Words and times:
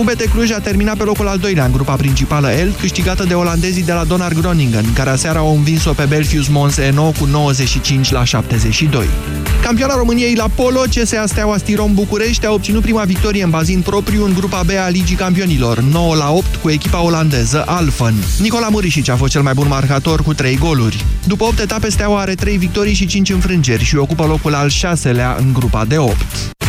UBT 0.00 0.22
Cluj 0.30 0.50
a 0.50 0.58
terminat 0.58 0.96
pe 0.96 1.02
locul 1.02 1.28
al 1.28 1.38
doilea 1.38 1.64
în 1.64 1.72
grupa 1.72 1.94
principală 1.94 2.48
L, 2.48 2.74
câștigată 2.80 3.24
de 3.24 3.34
olandezii 3.34 3.82
de 3.82 3.92
la 3.92 4.04
Donar 4.04 4.32
Groningen, 4.32 4.92
care 4.92 5.10
aseară 5.10 5.38
au 5.38 5.56
învins-o 5.56 5.92
pe 5.92 6.04
Belfius 6.04 6.48
Mons 6.48 6.76
Eno 6.76 7.12
cu 7.18 7.24
95 7.24 8.10
la 8.10 8.24
72. 8.24 9.06
Campioana 9.62 9.94
României 9.96 10.34
la 10.34 10.48
Polo, 10.54 10.80
CSA 10.80 11.26
Steaua 11.26 11.56
Stirom 11.58 11.94
București 11.94 12.46
a 12.46 12.52
obținut 12.52 12.82
prima 12.82 13.02
victorie 13.02 13.42
în 13.42 13.50
bazin 13.50 13.80
propriu 13.80 14.24
în 14.24 14.34
grupa 14.34 14.62
B 14.66 14.70
a 14.86 14.88
Ligii 14.88 15.16
Campionilor, 15.16 15.78
9 15.78 16.14
la 16.14 16.30
8 16.30 16.54
cu 16.56 16.70
echipa 16.70 17.02
olandeză 17.02 17.64
Alphen. 17.66 18.14
Nicola 18.38 18.68
Murișici 18.68 19.08
a 19.08 19.16
fost 19.16 19.32
cel 19.32 19.42
mai 19.42 19.54
bun 19.54 19.68
marcator 19.68 20.22
cu 20.22 20.34
3 20.34 20.56
goluri. 20.56 21.04
După 21.26 21.44
8 21.44 21.58
etape, 21.58 21.90
Steaua 21.90 22.20
are 22.20 22.34
3 22.34 22.56
victorii 22.56 22.94
și 22.94 23.06
5 23.06 23.30
înfrângeri 23.30 23.84
și 23.84 23.96
ocupă 23.96 24.24
locul 24.24 24.54
al 24.54 24.70
6-lea 24.70 25.36
în 25.38 25.52
grupa 25.52 25.84
de 25.84 25.96
8. 25.98 26.59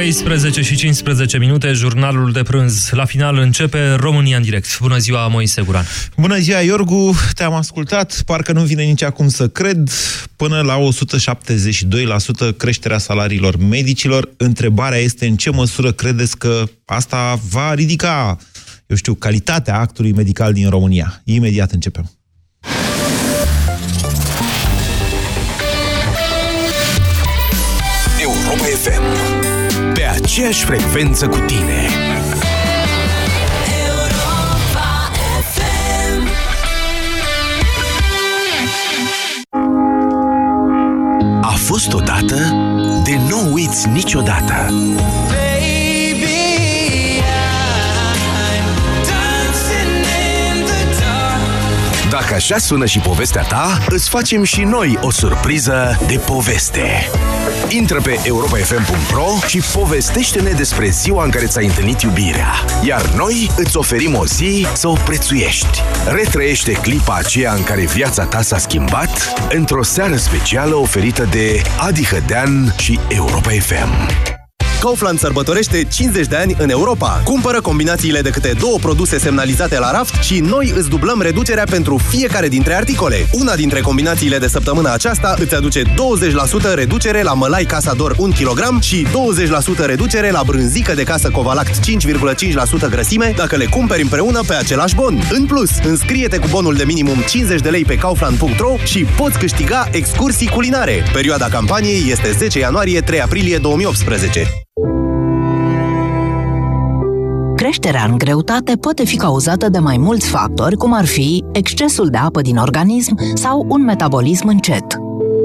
13 0.00 0.62
și 0.62 0.76
15 0.76 1.38
minute, 1.38 1.72
jurnalul 1.72 2.32
de 2.32 2.42
prânz. 2.42 2.90
La 2.90 3.04
final 3.04 3.38
începe 3.38 3.94
România 3.94 4.36
în 4.36 4.42
direct. 4.42 4.78
Bună 4.78 4.98
ziua, 4.98 5.26
Moise 5.26 5.62
Guran. 5.62 5.84
Bună 6.16 6.38
ziua, 6.38 6.60
Iorgu. 6.60 7.14
Te-am 7.34 7.52
ascultat. 7.52 8.22
Parcă 8.26 8.52
nu 8.52 8.62
vine 8.62 8.82
nici 8.82 9.02
acum 9.02 9.28
să 9.28 9.48
cred. 9.48 9.90
Până 10.36 10.60
la 10.60 10.78
172% 12.52 12.56
creșterea 12.56 12.98
salariilor 12.98 13.56
medicilor. 13.56 14.30
Întrebarea 14.36 14.98
este 14.98 15.26
în 15.26 15.36
ce 15.36 15.50
măsură 15.50 15.92
credeți 15.92 16.38
că 16.38 16.64
asta 16.84 17.40
va 17.50 17.74
ridica, 17.74 18.36
eu 18.86 18.96
știu, 18.96 19.14
calitatea 19.14 19.78
actului 19.78 20.12
medical 20.12 20.52
din 20.52 20.68
România. 20.68 21.20
Imediat 21.24 21.72
începem. 21.72 22.19
Aceeași 30.30 30.64
frecvență 30.64 31.28
cu 31.28 31.38
tine. 31.38 31.86
A 41.42 41.54
fost 41.56 41.92
odată 41.92 42.36
de 43.04 43.18
nu 43.28 43.52
uiți 43.52 43.88
niciodată. 43.88 44.72
Dacă 52.10 52.34
așa 52.34 52.58
sună 52.58 52.86
și 52.86 52.98
povestea 52.98 53.42
ta, 53.42 53.78
îți 53.88 54.08
facem 54.08 54.42
și 54.42 54.60
noi 54.60 54.98
o 55.00 55.10
surpriză 55.10 55.98
de 56.06 56.16
poveste. 56.26 57.10
Intră 57.68 58.00
pe 58.00 58.20
europafm.ro 58.22 59.26
și 59.46 59.62
povestește-ne 59.72 60.50
despre 60.50 60.88
ziua 60.88 61.24
în 61.24 61.30
care 61.30 61.46
ți-ai 61.46 61.66
întâlnit 61.66 62.00
iubirea. 62.00 62.52
Iar 62.82 63.06
noi 63.16 63.50
îți 63.56 63.76
oferim 63.76 64.14
o 64.14 64.26
zi 64.26 64.66
să 64.72 64.88
o 64.88 64.94
prețuiești. 65.04 65.82
Retrăiește 66.06 66.72
clipa 66.72 67.14
aceea 67.14 67.52
în 67.52 67.62
care 67.62 67.84
viața 67.84 68.24
ta 68.24 68.42
s-a 68.42 68.58
schimbat 68.58 69.32
într-o 69.50 69.82
seară 69.82 70.16
specială 70.16 70.74
oferită 70.74 71.28
de 71.30 71.62
Adi 71.78 72.06
Hădean 72.06 72.74
și 72.78 72.98
Europa 73.08 73.50
FM. 73.50 74.38
Kaufland 74.80 75.18
sărbătorește 75.18 75.84
50 75.84 76.26
de 76.26 76.36
ani 76.36 76.54
în 76.58 76.70
Europa. 76.70 77.20
Cumpără 77.24 77.60
combinațiile 77.60 78.20
de 78.20 78.30
câte 78.30 78.54
două 78.58 78.78
produse 78.78 79.18
semnalizate 79.18 79.78
la 79.78 79.90
raft 79.90 80.22
și 80.22 80.40
noi 80.40 80.72
îți 80.76 80.88
dublăm 80.88 81.20
reducerea 81.20 81.64
pentru 81.70 81.96
fiecare 81.96 82.48
dintre 82.48 82.74
articole. 82.74 83.26
Una 83.32 83.54
dintre 83.54 83.80
combinațiile 83.80 84.38
de 84.38 84.46
săptămâna 84.46 84.92
aceasta 84.92 85.34
îți 85.38 85.54
aduce 85.54 85.82
20% 85.82 85.86
reducere 86.74 87.22
la 87.22 87.34
mălai 87.34 87.64
Casador 87.64 88.14
1 88.18 88.32
kg 88.32 88.80
și 88.80 89.06
20% 89.82 89.84
reducere 89.84 90.30
la 90.30 90.42
brânzică 90.46 90.94
de 90.94 91.02
casă 91.02 91.30
Covalact 91.30 91.74
5,5% 92.86 92.88
grăsime 92.90 93.32
dacă 93.36 93.56
le 93.56 93.66
cumperi 93.66 94.02
împreună 94.02 94.40
pe 94.46 94.54
același 94.54 94.94
bon. 94.94 95.22
În 95.30 95.46
plus, 95.46 95.70
înscrie-te 95.84 96.38
cu 96.38 96.46
bonul 96.50 96.74
de 96.74 96.84
minimum 96.84 97.18
50 97.28 97.60
de 97.60 97.70
lei 97.70 97.84
pe 97.84 97.96
kaufland.ro 97.96 98.76
și 98.84 99.04
poți 99.04 99.38
câștiga 99.38 99.88
excursii 99.90 100.48
culinare. 100.48 101.04
Perioada 101.12 101.48
campaniei 101.48 102.10
este 102.10 102.32
10 102.38 102.58
ianuarie-3 102.58 103.20
aprilie 103.22 103.58
2018. 103.58 104.69
Creșterea 107.60 108.04
în 108.04 108.18
greutate 108.18 108.76
poate 108.76 109.04
fi 109.04 109.16
cauzată 109.16 109.68
de 109.68 109.78
mai 109.78 109.96
mulți 109.96 110.28
factori, 110.28 110.76
cum 110.76 110.92
ar 110.92 111.04
fi 111.04 111.44
excesul 111.52 112.08
de 112.08 112.16
apă 112.16 112.40
din 112.40 112.56
organism 112.56 113.18
sau 113.34 113.66
un 113.68 113.84
metabolism 113.84 114.48
încet. 114.48 114.84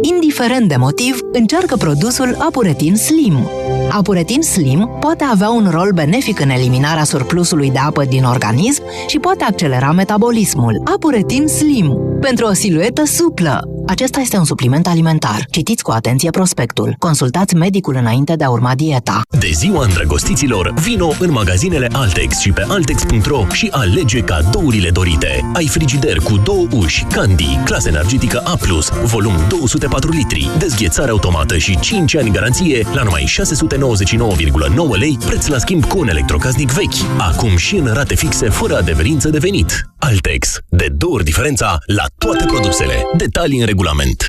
Indiferent 0.02 0.68
de 0.68 0.76
motiv, 0.76 1.20
încearcă 1.32 1.76
produsul 1.76 2.36
Apuretin 2.40 2.96
Slim. 2.96 3.50
Apuretin 3.90 4.42
Slim 4.42 4.98
poate 5.00 5.24
avea 5.24 5.50
un 5.50 5.68
rol 5.72 5.92
benefic 5.94 6.40
în 6.40 6.50
eliminarea 6.50 7.04
surplusului 7.04 7.72
de 7.72 7.80
apă 7.80 8.04
din 8.04 8.24
organism 8.24 8.84
și 9.08 9.20
poate 9.20 9.44
accelera 9.44 9.92
metabolismul. 9.92 10.82
Apuretin 10.94 11.48
Slim. 11.48 11.98
Pentru 12.22 12.46
o 12.46 12.54
siluetă 12.54 13.06
suplă. 13.06 13.75
Acesta 13.88 14.20
este 14.20 14.38
un 14.38 14.44
supliment 14.44 14.88
alimentar. 14.88 15.46
Citiți 15.50 15.84
cu 15.84 15.92
atenție 15.92 16.30
prospectul. 16.30 16.96
Consultați 17.00 17.56
medicul 17.56 17.96
înainte 17.96 18.36
de 18.36 18.44
a 18.44 18.50
urma 18.50 18.76
dieta. 18.76 19.22
De 19.40 19.50
ziua 19.54 19.84
îndrăgostiților, 19.84 20.74
vino 20.74 21.12
în 21.20 21.32
magazinele 21.32 21.88
Altex 21.92 22.40
și 22.40 22.52
pe 22.52 22.66
altex.ro 22.68 23.46
și 23.52 23.70
alege 23.72 24.20
cadourile 24.20 24.90
dorite. 24.90 25.50
Ai 25.54 25.68
frigider 25.68 26.18
cu 26.18 26.38
două 26.38 26.68
uși, 26.72 27.04
Candy, 27.04 27.60
clasă 27.66 27.90
energetică 27.90 28.42
A+, 28.46 28.58
volum 29.04 29.34
204 29.50 30.12
litri, 30.12 30.50
dezghețare 30.58 31.12
automată 31.12 31.58
și 31.58 31.80
5 31.80 32.16
ani 32.16 32.32
garanție 32.32 32.88
la 32.94 33.04
numai 33.04 33.24
699,9 33.28 34.98
lei, 35.00 35.18
preț 35.26 35.48
la 35.48 35.58
schimb 35.58 35.86
cu 35.86 36.00
un 36.00 36.10
electrocasnic 36.10 36.72
vechi. 36.72 37.20
Acum 37.20 37.58
și 37.58 37.76
în 37.76 37.94
rate 37.94 38.16
fixe, 38.16 38.50
fără 38.50 38.78
adeverință 38.78 39.30
de 39.30 39.38
venit. 39.38 39.90
Altex. 40.06 40.58
De 40.70 40.88
două 40.92 41.14
ori 41.14 41.24
diferența 41.24 41.78
la 41.86 42.04
toate 42.18 42.46
produsele. 42.46 43.04
Detalii 43.18 43.60
în 43.60 43.66
regulament. 43.66 44.26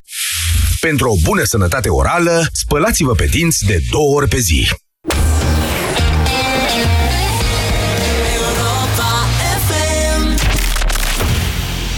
Pentru 0.81 1.11
o 1.11 1.15
bună 1.23 1.45
sănătate 1.45 1.89
orală, 1.89 2.47
spălați-vă 2.53 3.13
pe 3.13 3.25
dinți 3.25 3.65
de 3.65 3.81
două 3.91 4.15
ori 4.15 4.29
pe 4.29 4.39
zi. 4.39 4.69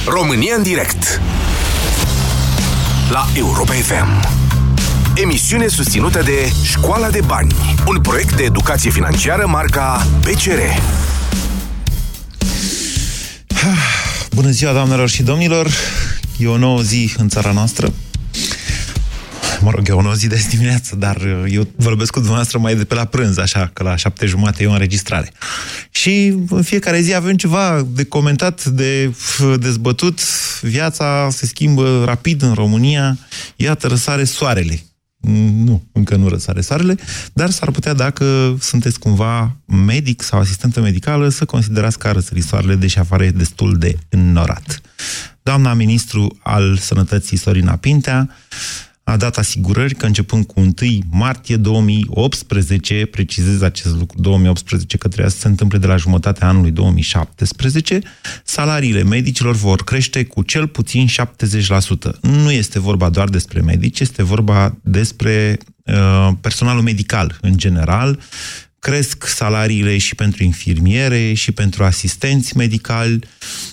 România 0.06 0.54
în 0.54 0.62
direct 0.62 1.20
La 3.10 3.26
Europa 3.34 3.72
FM 3.72 4.28
Emisiune 5.14 5.66
susținută 5.66 6.22
de 6.22 6.52
Școala 6.62 7.10
de 7.10 7.20
Bani 7.26 7.54
Un 7.86 8.00
proiect 8.00 8.36
de 8.36 8.42
educație 8.42 8.90
financiară 8.90 9.46
marca 9.46 10.06
PCR 10.20 10.60
Bună 14.38 14.50
ziua, 14.50 14.72
doamnelor 14.72 15.08
și 15.08 15.22
domnilor! 15.22 15.68
E 16.36 16.46
o 16.46 16.56
nouă 16.56 16.82
zi 16.82 17.14
în 17.16 17.28
țara 17.28 17.52
noastră. 17.52 17.92
Mă 19.60 19.70
rog, 19.70 19.88
e 19.88 19.92
o 19.92 20.02
nouă 20.02 20.14
zi 20.14 20.26
de 20.26 20.46
dimineață, 20.50 20.96
dar 20.96 21.46
eu 21.48 21.68
vorbesc 21.76 22.10
cu 22.10 22.18
dumneavoastră 22.18 22.58
mai 22.58 22.76
de 22.76 22.84
pe 22.84 22.94
la 22.94 23.04
prânz, 23.04 23.38
așa, 23.38 23.70
că 23.72 23.82
la 23.82 23.96
șapte 23.96 24.26
jumate 24.26 24.62
e 24.62 24.66
o 24.66 24.72
înregistrare. 24.72 25.32
Și 25.90 26.34
în 26.48 26.62
fiecare 26.62 27.00
zi 27.00 27.14
avem 27.14 27.36
ceva 27.36 27.86
de 27.88 28.04
comentat, 28.04 28.64
de 28.64 29.14
dezbătut. 29.58 30.20
Viața 30.60 31.28
se 31.30 31.46
schimbă 31.46 32.02
rapid 32.04 32.42
în 32.42 32.54
România. 32.54 33.18
Iată, 33.56 33.86
răsare 33.86 34.24
soarele. 34.24 34.82
Nu, 35.20 35.82
încă 35.92 36.16
nu 36.16 36.28
răsare 36.28 36.60
soarele, 36.60 36.96
dar 37.32 37.50
s-ar 37.50 37.70
putea, 37.70 37.94
dacă 37.94 38.56
sunteți 38.60 38.98
cumva 38.98 39.56
medic 39.66 40.22
sau 40.22 40.38
asistentă 40.38 40.80
medicală, 40.80 41.28
să 41.28 41.44
considerați 41.44 41.98
că 41.98 42.08
a 42.08 42.12
răsărit 42.12 42.44
soarele, 42.44 42.74
deși 42.74 42.98
afară 42.98 43.24
e 43.24 43.30
destul 43.30 43.78
de 43.78 43.98
înnorat. 44.08 44.80
Doamna 45.42 45.74
ministru 45.74 46.38
al 46.42 46.76
Sănătății 46.76 47.36
Sorina 47.36 47.76
Pintea 47.76 48.30
a 49.08 49.16
dat 49.16 49.36
asigurări 49.36 49.94
că 49.94 50.06
începând 50.06 50.46
cu 50.46 50.60
1 50.60 50.72
martie 51.10 51.56
2018, 51.56 53.06
precizez 53.06 53.62
acest 53.62 53.94
lucru, 53.94 54.20
2018, 54.20 54.96
că 54.96 55.08
trebuia 55.08 55.28
să 55.28 55.38
se 55.38 55.48
întâmple 55.48 55.78
de 55.78 55.86
la 55.86 55.96
jumătatea 55.96 56.48
anului 56.48 56.70
2017, 56.70 58.00
salariile 58.44 59.02
medicilor 59.02 59.54
vor 59.54 59.84
crește 59.84 60.24
cu 60.24 60.42
cel 60.42 60.66
puțin 60.66 61.06
70%. 61.06 61.10
Nu 62.20 62.50
este 62.50 62.80
vorba 62.80 63.08
doar 63.08 63.28
despre 63.28 63.60
medici, 63.60 64.00
este 64.00 64.22
vorba 64.22 64.76
despre 64.82 65.58
uh, 65.84 66.28
personalul 66.40 66.82
medical 66.82 67.38
în 67.40 67.56
general, 67.56 68.20
cresc 68.78 69.26
salariile 69.26 69.98
și 69.98 70.14
pentru 70.14 70.44
infirmiere 70.44 71.32
și 71.32 71.52
pentru 71.52 71.84
asistenți 71.84 72.56
medicali. 72.56 73.14
Uh, 73.14 73.67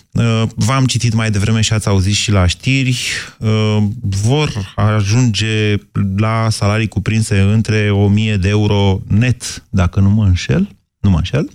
v-am 0.56 0.86
citit 0.86 1.14
mai 1.14 1.32
devreme 1.32 1.62
și 1.62 1.74
ați 1.74 1.88
auzit 1.88 2.14
și 2.14 2.32
la 2.32 2.46
știri. 2.46 3.00
Uh, 3.40 3.78
vor 4.00 4.74
ajunge 4.76 5.76
la 6.18 6.48
salarii 6.50 6.88
cuprinse 6.88 7.40
între 7.40 7.92
1000 7.92 8.38
de 8.38 8.50
euro 8.50 9.02
net, 9.08 9.64
dacă 9.70 10.00
nu 10.00 10.10
mă 10.10 10.26
înșel, 10.26 10.70
nu 11.00 11.10
mă 11.10 11.18
înșel, 11.18 11.50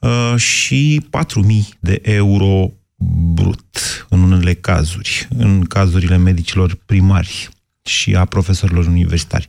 uh, 0.00 0.34
și 0.36 1.06
4000 1.10 1.68
de 1.80 2.00
euro 2.02 2.72
brut 3.34 4.06
în 4.08 4.22
unele 4.22 4.54
cazuri, 4.54 5.28
în 5.36 5.64
cazurile 5.64 6.16
medicilor 6.16 6.78
primari 6.86 7.48
și 7.82 8.14
a 8.14 8.24
profesorilor 8.24 8.86
universitari. 8.86 9.46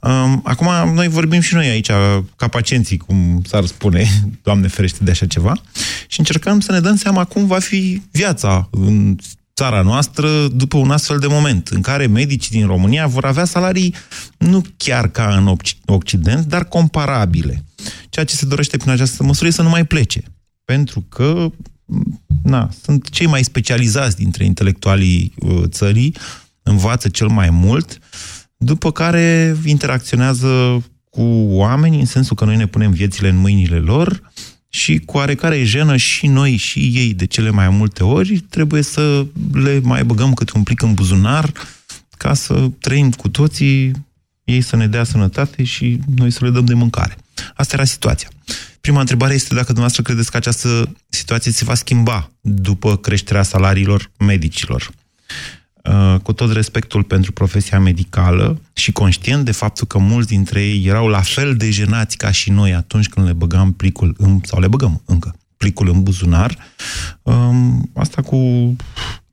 Um, 0.00 0.40
acum, 0.44 0.94
noi 0.94 1.08
vorbim 1.08 1.40
și 1.40 1.54
noi 1.54 1.68
aici, 1.68 1.90
ca 2.36 2.48
pacienții, 2.50 2.96
cum 2.96 3.42
s-ar 3.46 3.64
spune, 3.64 4.08
Doamne 4.42 4.68
ferește 4.68 5.04
de 5.04 5.10
așa 5.10 5.26
ceva, 5.26 5.62
și 6.06 6.18
încercăm 6.18 6.60
să 6.60 6.72
ne 6.72 6.80
dăm 6.80 6.96
seama 6.96 7.24
cum 7.24 7.46
va 7.46 7.58
fi 7.58 8.02
viața 8.10 8.68
în 8.70 9.16
țara 9.54 9.82
noastră 9.82 10.48
după 10.48 10.76
un 10.76 10.90
astfel 10.90 11.18
de 11.18 11.26
moment, 11.26 11.68
în 11.68 11.80
care 11.80 12.06
medicii 12.06 12.58
din 12.58 12.66
România 12.66 13.06
vor 13.06 13.24
avea 13.24 13.44
salarii 13.44 13.94
nu 14.38 14.62
chiar 14.76 15.08
ca 15.08 15.36
în 15.36 15.56
Occident, 15.86 16.46
dar 16.46 16.64
comparabile. 16.64 17.64
Ceea 18.08 18.24
ce 18.24 18.34
se 18.34 18.46
dorește 18.46 18.76
prin 18.76 18.90
această 18.90 19.22
măsură 19.22 19.46
este 19.46 19.60
să 19.60 19.66
nu 19.66 19.72
mai 19.72 19.84
plece. 19.84 20.22
Pentru 20.64 21.00
că 21.08 21.50
na, 22.42 22.68
sunt 22.82 23.08
cei 23.08 23.26
mai 23.26 23.44
specializați 23.44 24.16
dintre 24.16 24.44
intelectualii 24.44 25.32
uh, 25.38 25.62
țării, 25.66 26.16
învață 26.62 27.08
cel 27.08 27.26
mai 27.26 27.50
mult, 27.50 27.98
după 28.56 28.92
care 28.92 29.56
interacționează 29.64 30.82
cu 31.10 31.22
oameni, 31.48 31.98
în 31.98 32.06
sensul 32.06 32.36
că 32.36 32.44
noi 32.44 32.56
ne 32.56 32.66
punem 32.66 32.90
viețile 32.90 33.28
în 33.28 33.36
mâinile 33.36 33.78
lor 33.78 34.32
și 34.68 34.98
cu 34.98 35.16
oarecare 35.16 35.64
jenă 35.64 35.96
și 35.96 36.26
noi 36.26 36.56
și 36.56 36.90
ei 36.94 37.14
de 37.14 37.26
cele 37.26 37.50
mai 37.50 37.68
multe 37.68 38.04
ori 38.04 38.38
trebuie 38.38 38.82
să 38.82 39.26
le 39.52 39.80
mai 39.82 40.04
băgăm 40.04 40.34
cât 40.34 40.50
un 40.50 40.62
plic 40.62 40.82
în 40.82 40.94
buzunar 40.94 41.52
ca 42.16 42.34
să 42.34 42.70
trăim 42.78 43.10
cu 43.10 43.28
toții, 43.28 43.92
ei 44.44 44.60
să 44.60 44.76
ne 44.76 44.86
dea 44.86 45.04
sănătate 45.04 45.64
și 45.64 46.00
noi 46.16 46.30
să 46.30 46.44
le 46.44 46.50
dăm 46.50 46.64
de 46.64 46.74
mâncare. 46.74 47.16
Asta 47.54 47.74
era 47.74 47.84
situația. 47.84 48.28
Prima 48.80 49.00
întrebare 49.00 49.34
este 49.34 49.54
dacă 49.54 49.66
dumneavoastră 49.66 50.02
credeți 50.02 50.30
că 50.30 50.36
această 50.36 50.96
situație 51.08 51.52
se 51.52 51.64
va 51.64 51.74
schimba 51.74 52.30
după 52.40 52.96
creșterea 52.96 53.42
salariilor 53.42 54.10
medicilor. 54.18 54.90
Uh, 55.82 56.16
cu 56.22 56.32
tot 56.32 56.52
respectul 56.52 57.02
pentru 57.02 57.32
profesia 57.32 57.80
medicală 57.80 58.60
și 58.72 58.92
conștient 58.92 59.44
de 59.44 59.52
faptul 59.52 59.86
că 59.86 59.98
mulți 59.98 60.28
dintre 60.28 60.62
ei 60.62 60.84
erau 60.86 61.08
la 61.08 61.20
fel 61.20 61.56
de 61.56 61.70
jenați 61.70 62.16
ca 62.16 62.30
și 62.30 62.50
noi 62.50 62.74
atunci 62.74 63.08
când 63.08 63.26
le 63.26 63.32
băgam 63.32 63.72
plicul 63.72 64.14
în, 64.18 64.40
sau 64.44 64.60
le 64.60 64.68
băgăm 64.68 65.02
încă 65.06 65.36
plicul 65.56 65.88
în 65.88 66.02
buzunar, 66.02 66.56
um, 67.22 67.90
asta 67.94 68.22
cu 68.22 68.36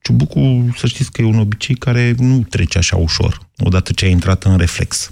ciubucul, 0.02 0.74
să 0.78 0.88
știți 0.88 1.12
că 1.12 1.22
e 1.22 1.26
un 1.26 1.40
obicei 1.40 1.76
care 1.76 2.16
nu 2.18 2.42
trece 2.50 2.78
așa 2.78 2.96
ușor, 2.96 3.40
odată 3.58 3.94
ce 3.94 4.06
ai 4.06 4.12
intrat 4.12 4.44
în 4.44 4.58
reflex. 4.58 5.12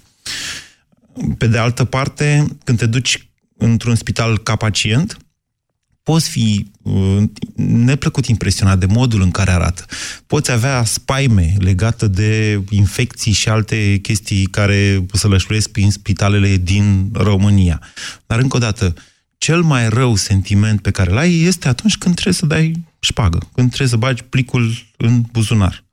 Pe 1.38 1.48
de 1.48 1.58
altă 1.58 1.84
parte, 1.86 2.46
când 2.64 2.78
te 2.78 2.86
duci 2.86 3.30
într-un 3.58 3.96
spital 3.96 4.38
ca 4.38 4.56
pacient, 4.56 5.18
poți 6.08 6.30
fi 6.30 6.72
uh, 6.82 7.24
neplăcut 7.56 8.26
impresionat 8.26 8.80
de 8.80 8.86
modul 8.86 9.22
în 9.22 9.32
care 9.32 9.52
arată. 9.52 9.86
Poți 10.28 10.52
avea 10.52 10.84
spaime 10.84 11.56
legate 11.60 12.08
de 12.08 12.62
infecții 12.70 13.32
și 13.32 13.50
alte 13.50 13.98
chestii 13.98 14.46
care 14.46 15.06
să 15.14 15.28
lășluiesc 15.28 15.70
prin 15.70 15.92
spitalele 15.92 16.56
din 16.56 17.10
România. 17.14 17.82
Dar, 18.26 18.40
încă 18.40 18.56
o 18.56 18.60
dată, 18.60 18.94
cel 19.38 19.62
mai 19.62 19.90
rău 19.90 20.16
sentiment 20.16 20.82
pe 20.82 20.92
care 20.92 21.12
îl 21.12 21.18
ai 21.18 21.40
este 21.40 21.68
atunci 21.68 21.98
când 21.98 22.14
trebuie 22.14 22.34
să 22.34 22.46
dai 22.46 22.86
șpagă, 23.00 23.38
când 23.54 23.68
trebuie 23.68 23.88
să 23.88 23.98
bagi 23.98 24.24
plicul 24.24 24.72
în 24.98 25.24
buzunar. 25.32 25.84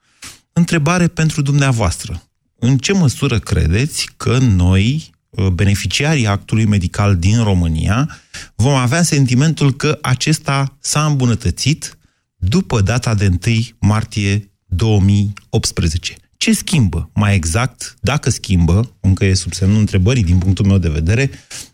Întrebare 0.53 1.09
pentru 1.09 1.43
dumneavoastră. 1.43 2.23
În 2.59 2.79
ce 2.79 2.93
măsură 2.93 3.39
credeți 3.39 4.09
că 4.17 4.39
noi, 4.39 5.14
Uh, 5.14 5.14
beneficiarii 5.53 6.27
actului 6.27 6.65
medical 6.65 7.17
din 7.17 7.43
România 7.43 8.19
vom 8.55 8.75
avea 8.75 9.03
sentimentul 9.03 9.75
că 9.75 9.99
acesta 10.03 10.77
s-a 10.81 11.05
îmbunătățit 11.05 11.99
după 12.37 12.81
data 12.81 13.15
de 13.15 13.27
1 13.47 13.57
martie 13.81 14.51
2018. 14.67 16.17
Ce 16.37 16.53
schimbă? 16.53 17.11
Mai 17.15 17.35
exact, 17.35 17.97
dacă 18.01 18.31
schimbă, 18.31 18.95
încă 19.01 19.25
e 19.25 19.35
sub 19.35 19.53
semnul 19.53 19.79
întrebării 19.79 20.25
din 20.25 20.39
punctul 20.39 20.67
meu 20.67 20.79
de 20.79 20.89
vedere, 20.89 21.31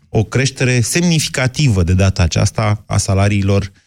o 0.09 0.23
creștere 0.23 0.81
semnificativă 0.81 1.83
de 1.83 1.93
data 1.93 2.23
aceasta 2.23 2.83
a 2.87 2.97
salariilor 2.97 3.63
Uh, 3.63 3.79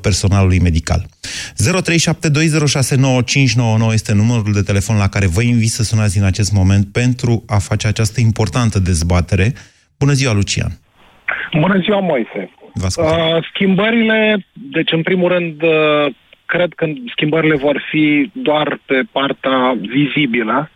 personalului 0.00 0.58
medical. 0.58 1.06
0372069599 3.88 3.92
este 3.92 4.14
numărul 4.14 4.52
de 4.52 4.62
telefon 4.62 4.96
la 4.96 5.08
care 5.08 5.26
vă 5.26 5.42
invit 5.42 5.68
să 5.68 5.82
sunați 5.82 6.18
în 6.18 6.24
acest 6.24 6.52
moment 6.52 6.92
pentru 6.92 7.44
a 7.46 7.58
face 7.58 7.86
această 7.86 8.20
importantă 8.20 8.78
dezbatere. 8.78 9.52
Bună 9.98 10.12
ziua, 10.12 10.32
Lucian! 10.32 10.70
Bună 11.52 11.78
ziua, 11.78 12.00
Moise! 12.00 12.50
Uh, 12.74 13.46
schimbările, 13.52 14.46
deci 14.52 14.92
în 14.92 15.02
primul 15.02 15.28
rând, 15.28 15.62
uh, 15.62 16.06
cred 16.46 16.72
că 16.76 16.86
schimbările 17.10 17.56
vor 17.56 17.86
fi 17.90 18.30
doar 18.32 18.80
pe 18.86 19.02
partea 19.12 19.76
vizibilă. 19.80 20.70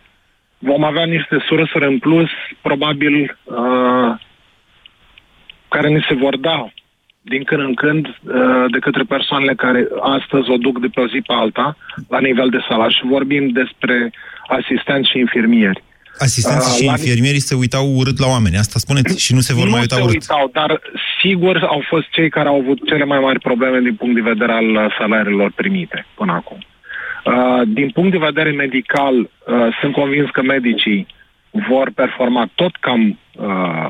Vom 0.57 0.83
avea 0.83 1.05
niște 1.05 1.43
sursuri 1.47 1.85
în 1.85 1.99
plus, 1.99 2.29
probabil, 2.61 3.37
uh, 3.43 4.19
care 5.67 5.89
ne 5.89 6.05
se 6.07 6.13
vor 6.13 6.37
da 6.37 6.69
din 7.31 7.43
când 7.43 7.61
în 7.61 7.73
când 7.73 8.05
uh, 8.07 8.65
de 8.71 8.79
către 8.79 9.03
persoanele 9.03 9.53
care 9.55 9.87
astăzi 10.01 10.49
o 10.49 10.57
duc 10.57 10.79
de 10.79 10.87
pe 10.93 11.01
o 11.01 11.07
zi 11.07 11.19
pe 11.27 11.33
alta 11.33 11.77
la 12.07 12.19
nivel 12.19 12.49
de 12.49 12.65
salar 12.69 12.91
și 12.91 13.03
vorbim 13.05 13.49
despre 13.49 14.11
asistenți 14.47 15.09
și 15.09 15.17
infirmieri. 15.19 15.83
Asistenții 16.17 16.71
uh, 16.71 16.77
și 16.77 16.85
infirmierii 16.85 17.39
se 17.49 17.55
uitau 17.55 17.85
urât 17.95 18.19
la 18.19 18.27
oameni, 18.27 18.57
asta 18.57 18.79
spuneți, 18.79 19.23
și 19.25 19.33
nu 19.33 19.39
se 19.39 19.53
vor 19.53 19.63
nu 19.63 19.69
mai 19.69 19.79
uita 19.79 19.95
se 19.95 20.01
urât. 20.01 20.13
uitau, 20.13 20.49
dar 20.53 20.81
sigur 21.21 21.55
au 21.63 21.81
fost 21.87 22.07
cei 22.09 22.29
care 22.29 22.47
au 22.47 22.59
avut 22.59 22.87
cele 22.87 23.05
mai 23.05 23.19
mari 23.19 23.39
probleme 23.39 23.79
din 23.79 23.95
punct 23.95 24.15
de 24.15 24.29
vedere 24.31 24.51
al 24.51 24.95
salariilor 24.99 25.51
primite 25.55 26.05
până 26.15 26.31
acum. 26.31 26.57
Uh, 27.25 27.61
din 27.67 27.89
punct 27.89 28.11
de 28.11 28.17
vedere 28.17 28.51
medical, 28.51 29.15
uh, 29.15 29.27
sunt 29.81 29.93
convins 29.93 30.29
că 30.29 30.41
medicii 30.41 31.07
vor 31.69 31.91
performa 31.95 32.49
tot 32.55 32.75
cam 32.75 33.19
uh, 33.35 33.87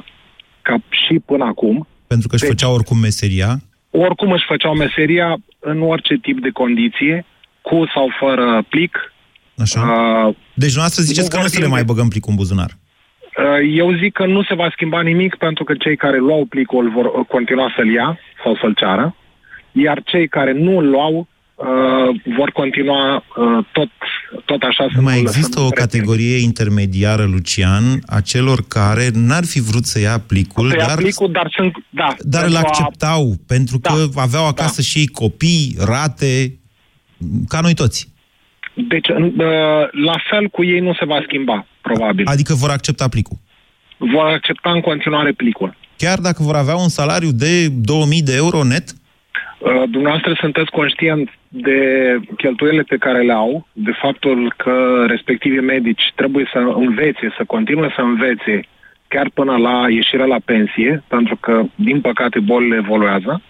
ca 0.62 0.76
și 0.90 1.20
până 1.26 1.44
acum, 1.44 1.88
pentru 2.08 2.28
că 2.28 2.36
își 2.36 2.44
deci, 2.44 2.52
făceau 2.54 2.74
oricum 2.74 2.98
meseria? 2.98 3.60
Oricum 3.90 4.32
își 4.32 4.46
făceau 4.48 4.74
meseria 4.76 5.38
în 5.60 5.82
orice 5.82 6.16
tip 6.16 6.42
de 6.42 6.50
condiție, 6.50 7.26
cu 7.62 7.86
sau 7.94 8.08
fără 8.20 8.66
plic. 8.70 9.14
Așa. 9.58 9.82
Uh, 9.82 10.36
deci 10.54 10.76
noastră 10.76 11.04
ziceți 11.04 11.30
că 11.30 11.38
nu 11.38 11.48
să 11.48 11.60
le 11.60 11.68
mai 11.68 11.84
băgăm 11.84 12.08
plicul 12.08 12.32
în 12.32 12.36
buzunar. 12.36 12.72
Uh, 13.38 13.78
eu 13.78 13.98
zic 13.98 14.14
că 14.14 14.26
nu 14.26 14.44
se 14.44 14.56
va 14.56 14.70
schimba 14.72 15.02
nimic 15.02 15.36
pentru 15.36 15.64
că 15.64 15.74
cei 15.74 15.96
care 15.96 16.18
luau 16.18 16.46
plicul 16.46 16.92
vor 16.92 17.26
continua 17.26 17.74
să-l 17.76 17.92
ia 17.92 18.20
sau 18.44 18.56
să-l 18.56 18.74
ceară, 18.74 19.16
iar 19.72 20.02
cei 20.04 20.28
care 20.28 20.52
nu 20.52 20.78
îl 20.78 20.90
luau 20.90 21.28
uh, 21.56 22.22
vor 22.38 22.52
continua 22.52 23.16
uh, 23.16 23.66
tot, 23.72 23.90
tot 24.46 24.62
așa 24.62 24.88
să 24.94 25.02
Mai 25.02 25.20
există 25.20 25.60
o 25.60 25.70
categorie 25.70 26.38
intermediară, 26.38 27.24
Lucian, 27.24 27.84
a 28.06 28.22
celor 28.22 28.60
care 28.68 29.10
n-ar 29.14 29.46
fi 29.46 29.62
vrut 29.62 29.86
să 29.86 30.00
ia 30.00 30.20
plicul, 30.20 30.70
să 30.70 30.78
ia 30.78 30.86
dar, 30.86 30.98
plicul, 30.98 31.32
dar, 31.32 31.54
sunt, 31.56 31.74
da, 31.90 32.16
dar 32.20 32.46
îl 32.46 32.56
acceptau, 32.56 33.32
a... 33.32 33.44
pentru 33.48 33.80
că 33.80 33.94
da, 34.14 34.22
aveau 34.22 34.48
acasă 34.48 34.82
da. 34.82 34.82
și 34.82 34.98
ei 34.98 35.08
copii, 35.08 35.76
rate, 35.80 36.60
ca 37.48 37.60
noi 37.60 37.74
toți. 37.74 38.14
Deci, 38.74 39.08
uh, 39.08 39.26
la 39.92 40.16
fel 40.30 40.48
cu 40.48 40.64
ei 40.64 40.80
nu 40.80 40.94
se 40.94 41.06
va 41.06 41.22
schimba, 41.28 41.66
probabil. 41.82 42.28
Adică 42.28 42.54
vor 42.54 42.70
accepta 42.70 43.08
plicul. 43.08 43.38
Vor 43.98 44.26
accepta 44.26 44.72
în 44.72 44.82
continuare 44.82 45.32
plicul. 45.32 45.76
Chiar 45.98 46.20
dacă 46.20 46.44
vor 46.44 46.56
avea 46.56 46.76
un 46.76 46.90
salariu 46.90 47.32
de 47.32 47.68
2000 47.68 48.22
de 48.22 48.36
euro 48.36 48.64
net? 48.64 48.90
Uh, 49.66 49.84
dumneavoastră 49.90 50.34
sunteți 50.40 50.72
conștient 50.72 51.30
de 51.48 51.80
cheltuielile 52.38 52.84
pe 52.84 52.98
care 52.98 53.22
le 53.22 53.34
au, 53.34 53.68
de 53.74 53.92
faptul 53.92 54.54
că 54.58 55.06
respectivii 55.08 55.62
medici 55.62 56.12
trebuie 56.16 56.50
să 56.52 56.58
învețe, 56.58 57.34
să 57.38 57.44
continue 57.48 57.92
să 57.96 58.02
învețe 58.02 58.60
chiar 59.08 59.30
până 59.34 59.58
la 59.58 59.90
ieșirea 59.90 60.26
la 60.26 60.40
pensie, 60.46 61.04
pentru 61.08 61.36
că, 61.36 61.64
din 61.76 62.02
păcate, 62.02 62.40
bolile 62.40 62.76
evoluează 62.76 63.42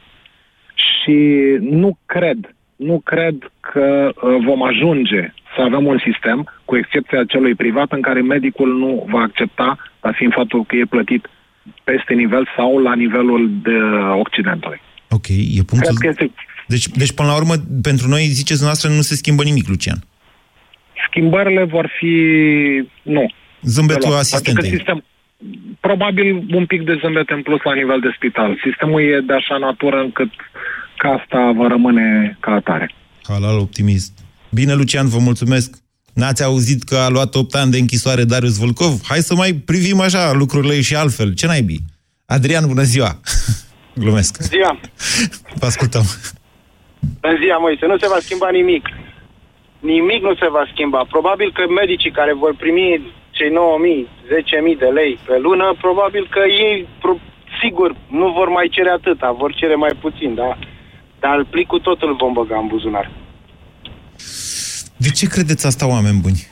și 0.73 1.17
nu 1.59 1.97
cred, 2.05 2.55
nu 2.75 3.01
cred 3.03 3.51
că 3.59 4.11
uh, 4.15 4.35
vom 4.43 4.63
ajunge 4.63 5.33
să 5.55 5.61
avem 5.61 5.85
un 5.85 5.97
sistem, 5.97 6.53
cu 6.65 6.77
excepția 6.77 7.23
celui 7.23 7.55
privat, 7.55 7.91
în 7.91 8.01
care 8.01 8.21
medicul 8.21 8.77
nu 8.77 9.07
va 9.09 9.19
accepta, 9.19 9.77
dar 10.01 10.13
fiind 10.13 10.33
faptul 10.33 10.63
că 10.65 10.75
e 10.75 10.85
plătit 10.89 11.29
peste 11.83 12.13
nivel 12.13 12.47
sau 12.55 12.77
la 12.77 12.93
nivelul 12.95 13.49
de 13.63 13.77
Occidentului. 14.11 14.81
Ok, 15.15 15.27
e 15.27 15.63
punctul... 15.71 15.95
Cred 15.97 16.15
că 16.15 16.23
este... 16.23 16.25
Deci, 16.67 16.87
deci, 16.87 17.11
până 17.11 17.27
la 17.27 17.35
urmă, 17.35 17.53
pentru 17.81 18.07
noi, 18.07 18.23
ziceți 18.23 18.63
noastră, 18.63 18.89
nu 18.89 19.01
se 19.01 19.15
schimbă 19.15 19.43
nimic, 19.43 19.67
Lucian. 19.67 19.99
Schimbările 21.09 21.63
vor 21.63 21.91
fi... 21.99 22.13
Nu. 23.01 23.25
Zâmbetul 23.61 24.13
asistentei. 24.13 24.69
Sistem... 24.69 25.03
Probabil 25.79 26.45
un 26.59 26.65
pic 26.65 26.81
de 26.83 26.97
zâmbet 27.01 27.29
în 27.29 27.41
plus 27.41 27.61
la 27.63 27.73
nivel 27.73 27.99
de 27.99 28.11
spital. 28.15 28.59
Sistemul 28.63 29.01
e 29.01 29.19
de 29.27 29.33
așa 29.33 29.57
natură 29.57 29.97
încât 29.97 30.31
ca 30.97 31.09
asta 31.09 31.51
va 31.57 31.67
rămâne 31.67 32.37
ca 32.39 32.51
atare. 32.51 32.91
Halal 33.23 33.57
optimist. 33.57 34.11
Bine, 34.51 34.73
Lucian, 34.73 35.07
vă 35.07 35.17
mulțumesc. 35.19 35.77
N-ați 36.13 36.43
auzit 36.43 36.83
că 36.83 36.95
a 36.95 37.09
luat 37.09 37.35
8 37.35 37.55
ani 37.55 37.71
de 37.71 37.77
închisoare 37.77 38.23
Darius 38.23 38.57
Vâlcov? 38.57 39.01
Hai 39.03 39.19
să 39.19 39.35
mai 39.35 39.53
privim 39.53 39.99
așa 39.99 40.33
lucrurile 40.33 40.81
și 40.81 40.95
altfel. 40.95 41.33
Ce 41.33 41.45
naibii? 41.45 41.85
Adrian, 42.25 42.67
bună 42.67 42.83
ziua! 42.83 43.19
Glumesc. 43.95 44.41
Ziua. 44.41 44.79
Vă 45.59 45.65
ascultăm. 45.65 46.03
În 47.21 47.35
ziua, 47.41 47.57
Moise, 47.57 47.85
nu 47.85 47.97
se 47.97 48.07
va 48.07 48.17
schimba 48.25 48.49
nimic. 48.49 48.85
nimic 49.79 50.21
nu 50.21 50.33
se 50.41 50.47
va 50.57 50.63
schimba. 50.73 51.01
Probabil 51.15 51.49
că 51.57 51.63
medicii 51.81 52.11
care 52.19 52.33
vor 52.33 52.55
primi 52.63 52.87
cei 53.37 53.49
9.000, 53.49 54.07
10.000 54.73 54.79
de 54.83 54.85
lei 54.99 55.19
pe 55.27 55.35
lună, 55.45 55.75
probabil 55.85 56.27
că 56.35 56.39
ei, 56.65 56.87
pro- 57.01 57.19
sigur, 57.61 57.89
nu 58.07 58.27
vor 58.37 58.47
mai 58.57 58.67
cere 58.75 58.89
atâta, 58.89 59.31
vor 59.41 59.51
cere 59.53 59.75
mai 59.75 59.93
puțin, 60.01 60.35
da? 60.35 60.57
Dar 61.19 61.45
plicul 61.49 61.79
tot 61.79 62.01
îl 62.01 62.15
vom 62.15 62.33
băga 62.33 62.57
în 62.57 62.67
buzunar. 62.67 63.11
De 64.97 65.09
ce 65.09 65.25
credeți 65.27 65.65
asta, 65.65 65.87
oameni 65.87 66.19
buni? 66.21 66.47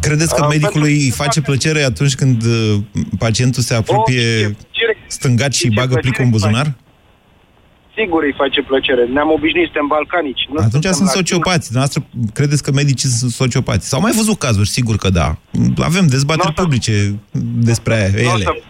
Credeți 0.00 0.34
că 0.34 0.40
Uh, 0.42 0.48
medicului 0.50 0.90
pentru- 0.94 1.04
îi 1.04 1.10
face 1.24 1.40
plăcere 1.40 1.82
atunci 1.82 2.14
când 2.14 2.42
uh, 2.44 2.74
pacientul 3.18 3.62
se 3.62 3.74
apropie 3.74 4.22
Cere- 4.70 4.93
stângat 5.06 5.52
și 5.52 5.68
ce 5.68 5.74
bagă 5.74 5.86
plăcere 5.94 6.00
plicul 6.00 6.24
în 6.24 6.30
îi 6.32 6.38
face? 6.38 6.44
buzunar? 6.52 6.72
Sigur 7.98 8.22
îi 8.22 8.34
face 8.42 8.62
plăcere. 8.62 9.02
Ne-am 9.16 9.30
obișnuit, 9.30 9.64
suntem 9.70 9.86
balcanici. 9.86 10.44
Nu 10.48 10.54
Atunci 10.56 10.72
suntem 10.72 10.92
sunt 10.92 11.08
la- 11.08 11.14
sociopați. 11.20 11.64
Dumneavoastră 11.70 12.00
credeți 12.38 12.62
că 12.62 12.70
medicii 12.72 13.08
sunt 13.08 13.30
sociopați? 13.42 13.88
S-au 13.88 14.00
mai 14.00 14.12
văzut 14.20 14.38
cazuri, 14.46 14.68
sigur 14.78 14.96
că 14.96 15.08
da. 15.20 15.28
Avem 15.90 16.06
dezbateri 16.06 16.46
Nu 16.48 16.52
o 16.52 16.56
să- 16.56 16.62
publice 16.62 16.94
despre 17.70 17.96
Nu 18.12 18.30
o 18.30 18.34
ele. 18.34 18.44
să- 18.44 18.62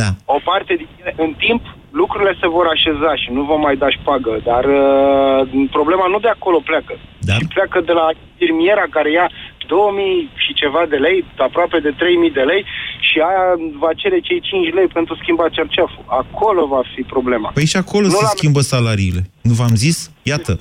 Da. 0.00 0.08
o 0.36 0.38
parte 0.50 0.72
din 0.80 0.88
ele, 1.00 1.12
în 1.26 1.32
timp, 1.44 1.62
lucrurile 2.02 2.32
se 2.40 2.48
vor 2.56 2.66
așeza 2.76 3.10
și 3.22 3.28
nu 3.36 3.42
vom 3.50 3.60
mai 3.66 3.76
da 3.82 3.88
șpagă, 3.98 4.32
dar 4.50 4.64
uh, 4.64 5.68
problema 5.76 6.06
nu 6.12 6.18
de 6.26 6.28
acolo 6.36 6.58
pleacă. 6.68 6.94
Dar? 7.28 7.38
Ci 7.40 7.46
pleacă 7.56 7.78
de 7.88 7.92
la 8.00 8.06
firmiera 8.38 8.84
care 8.96 9.10
ia 9.18 9.26
2000 9.74 10.30
și 10.44 10.50
ceva 10.62 10.82
de 10.92 10.98
lei, 11.06 11.18
aproape 11.48 11.78
de 11.86 11.92
3000 12.00 12.30
de 12.38 12.44
lei 12.50 12.62
și 13.08 13.16
aia 13.28 13.46
va 13.84 13.90
cere 14.00 14.18
cei 14.28 14.40
5 14.40 14.74
lei 14.78 14.88
pentru 14.98 15.14
schimba 15.20 15.46
cerceaful. 15.56 16.04
Acolo 16.22 16.62
va 16.74 16.82
fi 16.94 17.02
problema. 17.14 17.48
Păi 17.58 17.66
și 17.72 17.76
acolo 17.84 18.06
Nu 18.06 18.12
se 18.20 18.22
la- 18.28 18.34
schimbă 18.36 18.60
salariile. 18.74 19.22
Nu 19.48 19.52
v-am 19.60 19.74
zis? 19.84 19.96
Iată. 20.32 20.52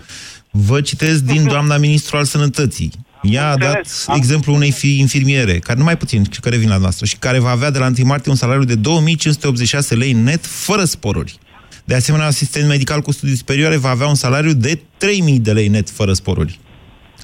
Vă 0.70 0.78
citesc 0.90 1.20
din 1.34 1.44
doamna 1.54 1.78
ministru 1.88 2.14
al 2.18 2.24
sănătății. 2.36 2.92
Ea 3.22 3.48
a 3.50 3.58
dat 3.58 3.76
Înțeles. 3.78 4.08
Am- 4.08 4.18
exemplu 4.22 4.54
unei 4.54 4.72
fi 4.72 4.92
infirmiere, 5.06 5.54
care 5.68 5.78
nu 5.78 5.84
mai 5.90 5.98
puțin, 5.98 6.20
care 6.42 6.58
vin 6.58 6.70
la 6.70 6.78
noastră, 6.78 7.06
și 7.06 7.18
care 7.18 7.40
va 7.40 7.50
avea 7.50 7.70
de 7.72 7.80
la 7.80 7.86
1 7.86 7.94
martie 8.06 8.32
un 8.32 8.38
salariu 8.38 8.64
de 8.64 8.76
2586 8.76 9.96
lei 9.96 10.12
net, 10.14 10.46
fără 10.46 10.84
sporuri. 10.84 11.38
De 11.86 11.96
asemenea, 11.96 12.26
asistent 12.28 12.68
medical 12.68 13.02
cu 13.02 13.12
studii 13.12 13.36
superioare 13.36 13.78
va 13.78 13.90
avea 13.90 14.08
un 14.08 14.16
salariu 14.16 14.54
de 14.54 14.80
3000 14.98 15.40
de 15.40 15.52
lei 15.52 15.68
net, 15.68 15.90
fără 15.90 16.14
sporuri. 16.14 16.60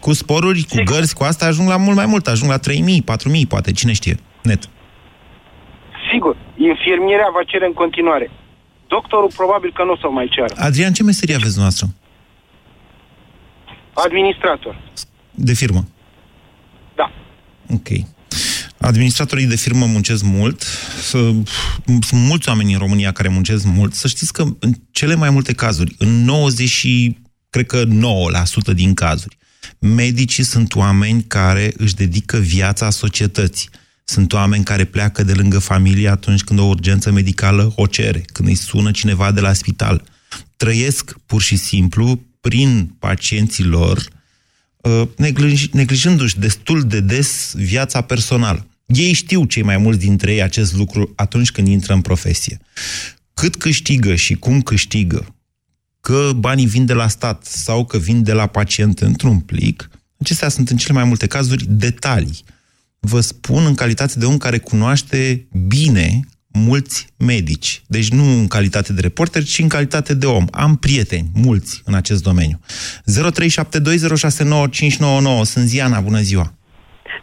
Cu 0.06 0.14
sporuri, 0.14 0.64
cu 0.70 0.82
gărzi, 0.84 1.14
cu 1.14 1.24
asta 1.24 1.46
ajung 1.46 1.68
la 1.68 1.78
mult 1.78 1.96
mai 1.96 2.06
mult, 2.06 2.28
ajung 2.28 2.50
la 2.50 2.58
3000, 2.58 3.02
4000, 3.02 3.46
poate, 3.46 3.72
cine 3.72 3.94
știe, 3.94 4.20
net. 4.44 4.70
Sigur, 6.12 6.38
infirmierea 6.58 7.30
va 7.34 7.44
cere 7.48 7.66
în 7.66 7.74
continuare. 7.74 8.32
Doctorul 8.88 9.32
probabil 9.36 9.72
că 9.74 9.84
nu 9.84 9.92
o 9.92 9.98
să 9.98 10.08
o 10.08 10.12
mai 10.12 10.28
ceară. 10.32 10.54
Adrian, 10.58 10.94
ce 10.94 11.04
meserie 11.04 11.36
aveți 11.36 11.58
noastră? 11.60 11.88
Administrator. 13.94 14.82
De 15.32 15.54
firmă? 15.54 15.88
Da. 16.96 17.12
Ok. 17.74 17.88
Administratorii 18.78 19.46
de 19.46 19.56
firmă 19.56 19.86
muncesc 19.86 20.24
mult. 20.24 20.62
Să- 21.02 21.32
Sunt 21.84 22.12
mulți 22.12 22.50
oameni 22.50 22.74
în 22.74 22.80
România 22.80 23.12
care 23.12 23.28
muncesc 23.28 23.66
mult. 23.66 23.94
Să 23.94 24.08
știți 24.08 24.34
că 24.34 24.44
în 24.60 24.72
cele 24.92 25.16
mai 25.16 25.30
multe 25.30 25.54
cazuri, 25.54 25.96
în 26.00 26.24
90 26.24 26.70
și, 26.70 27.18
cred 27.50 27.66
că 27.66 27.84
9% 27.86 28.74
din 28.74 28.94
cazuri, 28.94 29.38
medicii 29.80 30.44
sunt 30.44 30.76
oameni 30.76 31.24
care 31.24 31.74
își 31.78 31.96
dedică 31.96 32.38
viața 32.38 32.90
societății. 32.90 33.70
Sunt 34.04 34.34
oameni 34.34 34.64
care 34.64 34.84
pleacă 34.84 35.24
de 35.24 35.34
lângă 35.34 35.60
familie 35.60 36.10
atunci 36.10 36.44
când 36.44 36.60
o 36.60 36.64
urgență 36.64 37.12
medicală 37.12 37.74
o 37.76 37.86
cere, 37.86 38.24
când 38.34 38.48
îi 38.48 38.56
sună 38.56 38.92
cineva 38.92 39.32
de 39.32 39.40
la 39.40 39.54
spital. 39.54 40.04
Trăiesc 40.58 41.16
pur 41.26 41.42
și 41.42 41.56
simplu 41.56 42.22
prin 42.42 42.96
pacienții 43.00 43.64
lor 43.64 44.08
uh, 44.78 45.02
neglij- 45.18 45.70
neglijându-și 45.72 46.40
destul 46.40 46.84
de 46.84 47.00
des 47.00 47.54
viața 47.56 48.02
personală. 48.02 48.68
Ei 48.86 49.14
știu 49.14 49.46
cei 49.46 49.64
mai 49.64 49.78
mulți 49.78 50.00
dintre 50.00 50.34
ei 50.34 50.42
acest 50.42 50.76
lucru 50.76 51.14
atunci 51.16 51.52
când 51.52 51.68
intră 51.68 51.94
în 51.94 52.02
profesie. 52.02 52.60
Cât 53.34 53.56
câștigă 53.56 54.16
și 54.16 54.34
cum 54.34 54.62
câștigă, 54.62 55.35
că 56.08 56.32
banii 56.36 56.66
vin 56.66 56.86
de 56.86 56.94
la 56.94 57.08
stat 57.08 57.44
sau 57.44 57.86
că 57.86 57.98
vin 57.98 58.24
de 58.24 58.34
la 58.34 58.48
pacient 58.48 59.00
într-un 59.00 59.40
plic, 59.40 59.90
acestea 60.20 60.50
sunt 60.50 60.70
în 60.70 60.78
cele 60.78 60.94
mai 60.94 61.04
multe 61.04 61.28
cazuri 61.28 61.66
detalii. 61.68 62.44
Vă 63.00 63.20
spun 63.20 63.66
în 63.66 63.76
calitate 63.76 64.20
de 64.20 64.26
om 64.26 64.38
care 64.38 64.58
cunoaște 64.58 65.48
bine 65.68 66.20
mulți 66.68 67.08
medici. 67.18 67.82
Deci 67.88 68.10
nu 68.10 68.24
în 68.24 68.48
calitate 68.48 68.94
de 68.94 69.02
reporter, 69.02 69.44
ci 69.44 69.60
în 69.60 69.68
calitate 69.68 70.14
de 70.14 70.26
om. 70.26 70.46
Am 70.52 70.76
prieteni, 70.76 71.28
mulți, 71.34 71.82
în 71.86 71.94
acest 71.94 72.24
domeniu. 72.24 72.60
0372069599. 72.60 72.64
Sunt 75.44 75.66
Ziana, 75.66 76.00
bună 76.00 76.20
ziua! 76.20 76.54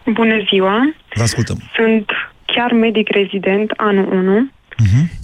Bună 0.04 0.44
ziua! 0.48 0.94
Vă 1.14 1.22
ascultăm. 1.22 1.70
Sunt 1.74 2.10
chiar 2.46 2.72
medic 2.72 3.08
rezident 3.08 3.70
anul 3.76 4.12
1. 4.12 4.50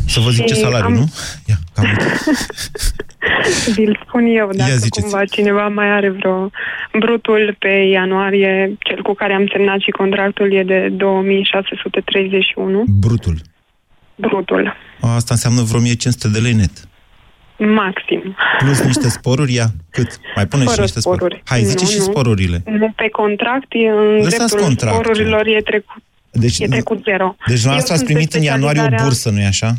Să 0.06 0.20
vă 0.20 0.30
zic 0.30 0.44
ce 0.44 0.54
Și 0.54 0.60
salariu, 0.60 0.86
am- 0.86 0.92
nu? 0.94 1.06
Ia, 1.46 1.54
cam 1.74 1.84
uite. 1.90 2.04
Vi-l 3.74 3.98
spun 4.06 4.24
eu, 4.26 4.48
dacă 4.52 4.70
ziceți. 4.74 5.00
cumva 5.00 5.24
cineva 5.24 5.68
mai 5.68 5.90
are 5.90 6.10
vreo... 6.10 6.50
Brutul 6.98 7.56
pe 7.58 7.68
ianuarie, 7.68 8.76
cel 8.78 9.02
cu 9.02 9.14
care 9.14 9.32
am 9.32 9.46
semnat 9.52 9.78
și 9.80 9.90
contractul, 9.90 10.52
e 10.54 10.62
de 10.62 10.88
2631. 10.92 12.84
Brutul. 13.00 13.36
Brutul. 14.16 14.76
Asta 15.00 15.34
înseamnă 15.34 15.62
vreo 15.62 15.78
1500 15.78 16.28
de 16.28 16.38
lei 16.38 16.52
net. 16.52 16.70
Maxim. 17.58 18.36
Plus 18.58 18.80
niște 18.82 19.08
sporuri, 19.08 19.54
ia, 19.54 19.66
cât? 19.90 20.18
Mai 20.34 20.46
pune 20.46 20.62
și 20.62 20.68
Fără 20.68 20.80
niște 20.80 21.00
sporuri. 21.00 21.20
sporuri. 21.24 21.42
Hai, 21.50 21.62
zice 21.64 21.84
Nu, 21.84 21.90
și 21.90 21.96
nu. 21.98 22.02
sporurile. 22.02 22.62
Nu, 22.66 22.92
Pe 22.96 23.08
contract, 23.08 23.66
e 23.70 23.88
în 23.88 24.14
Lăsați 24.14 24.36
dreptul 24.36 24.60
contractul. 24.60 25.02
sporurilor 25.04 25.46
e 25.46 25.60
trecut, 25.60 26.02
Deci, 26.32 26.58
e 26.58 26.66
trecut 26.66 27.02
zero. 27.02 27.36
deci 27.46 27.64
Eu 27.64 27.70
noastră 27.70 27.92
ați 27.92 28.02
sunt 28.02 28.06
pe 28.06 28.12
primit 28.12 28.32
în 28.32 28.42
ianuarie 28.42 28.80
o 28.80 28.84
specializarea- 28.84 29.04
bursă, 29.04 29.30
nu-i 29.30 29.44
așa? 29.44 29.72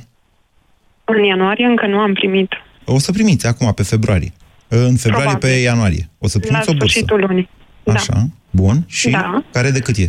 În 1.05 1.23
ianuarie 1.23 1.65
încă 1.65 1.87
nu 1.87 1.97
am 1.99 2.13
primit. 2.13 2.51
O 2.85 2.99
să 2.99 3.11
primiți 3.11 3.47
acum, 3.47 3.73
pe 3.73 3.83
februarie. 3.83 4.31
În 4.67 4.95
februarie, 4.95 5.29
Probabil. 5.29 5.49
pe 5.49 5.55
ianuarie. 5.61 6.09
O 6.17 6.27
să 6.27 6.37
La 6.41 6.47
primiți 6.47 6.69
o 6.69 6.73
bursă. 6.73 6.87
sfârșitul 6.99 7.19
lunii. 7.27 7.49
Așa, 7.85 8.27
bun. 8.51 8.83
Și 8.87 9.09
Da. 9.09 9.43
care 9.51 9.69
de 9.71 9.79
cât 9.79 9.97
e? 9.97 10.07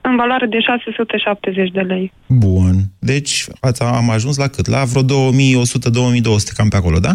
În 0.00 0.16
valoare 0.16 0.46
de 0.46 0.60
670 0.60 1.70
de 1.70 1.80
lei. 1.80 2.12
Bun. 2.26 2.74
Deci 2.98 3.46
ați, 3.60 3.82
am 3.82 4.10
ajuns 4.10 4.36
la 4.36 4.46
cât? 4.48 4.66
La 4.66 4.84
vreo 4.84 5.02
2100-2200, 5.02 6.52
cam 6.56 6.68
pe 6.68 6.76
acolo, 6.76 6.98
da? 6.98 7.12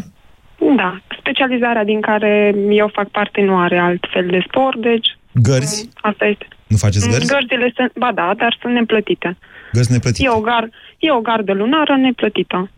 Da. 0.76 1.02
Specializarea 1.20 1.84
din 1.84 2.02
care 2.02 2.56
eu 2.70 2.90
fac 2.94 3.08
parte 3.10 3.42
nu 3.42 3.58
are 3.60 3.78
alt 3.78 4.06
fel 4.14 4.28
de 4.28 4.44
spor, 4.48 4.78
deci 4.80 5.18
Gărzi? 5.34 5.90
asta 5.96 6.26
este. 6.26 6.48
Nu 6.68 6.78
faceți 6.78 7.10
gărzi? 7.10 7.28
Gărzile 7.28 7.72
sunt, 7.76 7.92
ba 7.98 8.12
da, 8.16 8.34
dar 8.38 8.58
sunt 8.62 8.74
neplătite. 8.74 9.38
Gărzi 9.74 9.92
neplătite. 9.92 10.24
E 10.26 10.30
o, 10.30 10.40
gar, 10.40 10.70
e 11.00 11.12
o 11.12 11.20
gardă 11.20 11.54
lunară 11.54 11.96
neplătită. 11.96 12.70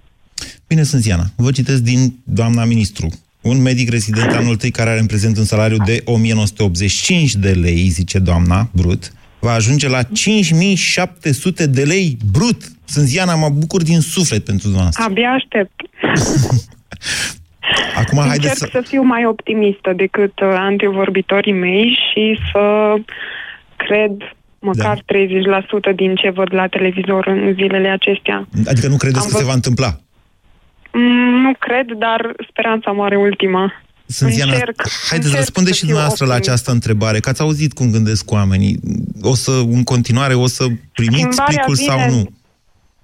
Bine, 0.68 0.84
sunt 0.84 1.02
Ziana. 1.02 1.24
Vă 1.36 1.52
citesc 1.52 1.82
din 1.82 2.14
doamna 2.24 2.66
ministru. 2.66 3.08
Un 3.42 3.62
medic 3.62 3.90
rezident 3.90 4.32
anul 4.32 4.56
tăi 4.56 4.72
care 4.72 4.90
are 4.90 5.00
în 5.00 5.06
prezent 5.06 5.38
un 5.38 5.44
salariu 5.44 5.78
de 5.86 6.02
1985 6.06 7.34
de 7.34 7.52
lei, 7.52 7.88
zice 7.88 8.20
doamna, 8.20 8.70
brut, 8.72 9.12
va 9.40 9.52
ajunge 9.52 9.90
la 9.90 10.04
5700 10.04 11.68
de 11.68 11.84
lei 11.84 12.18
brut. 12.32 12.62
Sunt 12.86 13.06
Ziana, 13.06 13.36
mă 13.36 13.50
bucur 13.50 13.84
din 13.84 14.00
suflet 14.00 14.46
pentru 14.46 14.64
dumneavoastră. 14.64 15.04
Abia 15.04 15.30
aștept. 15.30 15.82
Acum, 18.02 18.18
haideți 18.18 18.48
Încerc 18.48 18.58
să... 18.58 18.70
să 18.72 18.82
fiu 18.88 19.04
mai 19.04 19.26
optimistă 19.26 19.94
decât 19.96 20.40
uh, 20.40 20.48
antevorbitorii 20.56 21.54
mei 21.54 22.00
și 22.12 22.40
să 22.52 22.94
cred 23.86 24.12
măcar 24.60 24.96
Da. 24.96 25.14
30% 25.92 25.96
din 25.96 26.16
ce 26.16 26.30
văd 26.30 26.54
la 26.54 26.68
televizor 26.68 27.28
în 27.28 27.54
zilele 27.54 27.88
acestea. 27.90 28.48
Adică 28.72 28.88
nu 28.88 28.98
credeți 28.98 29.20
Am 29.20 29.26
că 29.26 29.30
se 29.30 29.36
văzut- 29.36 29.48
va 29.48 29.54
întâmpla? 29.54 29.92
Mm, 30.94 31.42
Nu 31.46 31.52
cred, 31.60 31.88
dar 31.98 32.34
speranța 32.50 32.92
moare 32.92 33.16
ultima. 33.18 33.74
Sunt 34.06 34.32
Ziana, 34.32 34.52
Încerc, 34.52 34.82
haideți, 34.82 35.14
încerc 35.14 35.36
răspundeți 35.36 35.78
să 35.78 35.80
și 35.80 35.86
fiu 35.86 35.88
dumneavoastră 35.88 36.26
la 36.26 36.32
optimistă. 36.32 36.52
această 36.52 36.72
întrebare, 36.72 37.20
că 37.20 37.30
ați 37.30 37.42
auzit 37.42 37.74
cum 37.74 37.92
gândesc 37.92 38.32
oamenii. 38.32 38.80
O 39.22 39.36
să, 39.36 39.52
în 39.52 39.84
continuare, 39.84 40.34
o 40.34 40.48
să 40.48 40.66
primiți 40.94 41.22
Schimbarea 41.22 41.46
plicul 41.56 41.76
vine- 41.76 41.88
sau 41.90 42.10
nu? 42.16 42.30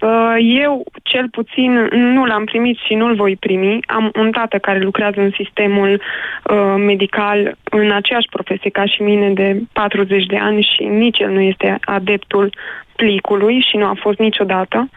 Uh, 0.01 0.35
Eu, 0.39 0.83
cel 1.03 1.29
puțin, 1.29 1.73
nu 1.91 2.25
l-am 2.25 2.45
primit 2.45 2.77
și 2.77 2.93
nu-l 2.93 3.15
voi 3.15 3.35
primi. 3.35 3.79
Am 3.85 4.11
un 4.15 4.31
tată 4.31 4.57
care 4.57 4.79
lucrează 4.79 5.19
în 5.19 5.31
sistemul 5.31 6.01
uh, 6.43 6.73
medical 6.77 7.57
în 7.63 7.91
aceeași 7.91 8.27
profesie 8.29 8.69
ca 8.69 8.85
și 8.85 9.01
mine 9.01 9.29
de 9.29 9.61
40 9.73 10.25
de 10.25 10.37
ani 10.37 10.61
și 10.75 10.83
nici 10.83 11.19
el 11.19 11.29
nu 11.29 11.39
este 11.39 11.77
adeptul 11.81 12.49
plicului 12.95 13.65
și 13.69 13.77
nu 13.77 13.85
a 13.85 13.97
fost 13.99 14.19
niciodată. 14.19 14.89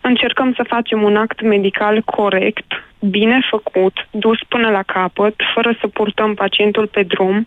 Încercăm 0.00 0.52
să 0.56 0.62
facem 0.68 1.02
un 1.02 1.16
act 1.16 1.40
medical 1.42 2.00
corect, 2.00 2.84
bine 3.00 3.38
făcut, 3.50 4.08
dus 4.10 4.38
până 4.48 4.70
la 4.70 4.82
capăt, 4.82 5.34
fără 5.54 5.76
să 5.80 5.86
purtăm 5.86 6.34
pacientul 6.34 6.86
pe 6.86 7.02
drum 7.02 7.46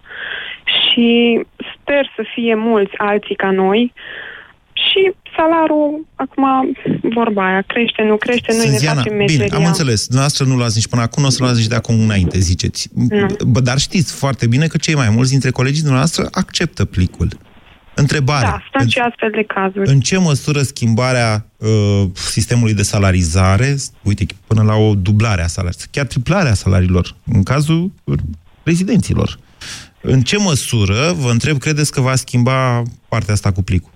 și 0.64 1.42
sper 1.76 2.12
să 2.16 2.24
fie 2.34 2.56
mulți 2.56 2.98
alții 2.98 3.36
ca 3.36 3.52
noi 3.52 3.94
și 4.90 5.02
salarul, 5.38 6.06
acum 6.16 6.46
vorba 7.14 7.46
aia, 7.48 7.62
crește, 7.68 8.02
nu 8.04 8.18
crește, 8.18 8.54
noi 8.56 8.66
Sânziana, 8.66 8.96
ne 8.96 9.02
facem 9.02 9.18
bine, 9.18 9.38
meseria. 9.38 9.58
am 9.58 9.66
înțeles. 9.66 10.06
Dumneavoastră 10.06 10.46
nu 10.46 10.56
luați 10.56 10.76
nici 10.76 10.88
până 10.88 11.02
acum, 11.02 11.22
nu 11.22 11.28
o 11.28 11.32
să 11.32 11.44
luați 11.44 11.58
nici 11.58 11.68
de 11.68 11.76
acum 11.76 12.00
înainte, 12.00 12.40
ziceți. 12.40 12.90
Nu. 12.94 13.26
Bă, 13.48 13.60
dar 13.60 13.78
știți 13.78 14.14
foarte 14.14 14.48
bine 14.48 14.68
că 14.68 14.78
cei 14.78 14.96
mai 14.96 15.10
mulți 15.10 15.30
dintre 15.30 15.50
colegii 15.50 15.82
dumneavoastră 15.82 16.28
acceptă 16.32 16.86
plicul. 16.86 17.30
Întrebare. 17.96 18.46
Da, 18.46 18.62
sunt 18.78 18.92
și 18.92 19.00
astfel 19.00 19.30
de 19.30 19.44
cazuri. 19.44 19.90
În 19.90 20.00
ce 20.00 20.18
măsură 20.18 20.62
schimbarea 20.62 21.46
uh, 21.58 22.04
sistemului 22.14 22.74
de 22.74 22.82
salarizare, 22.84 23.76
uite, 24.04 24.26
până 24.48 24.62
la 24.62 24.76
o 24.76 24.96
dublare 24.96 25.44
a 25.44 25.48
salariilor, 25.48 25.88
chiar 25.92 26.06
triplarea 26.06 26.54
salariilor, 26.54 27.16
în 27.34 27.44
cazul 27.44 27.92
rezidenților, 28.64 29.40
în 30.02 30.22
ce 30.22 30.38
măsură, 30.38 31.14
vă 31.18 31.30
întreb, 31.30 31.58
credeți 31.58 31.92
că 31.92 32.02
va 32.02 32.16
schimba 32.16 32.84
partea 33.10 33.34
asta 33.34 33.52
cu 33.52 33.62
plicul? 33.62 33.92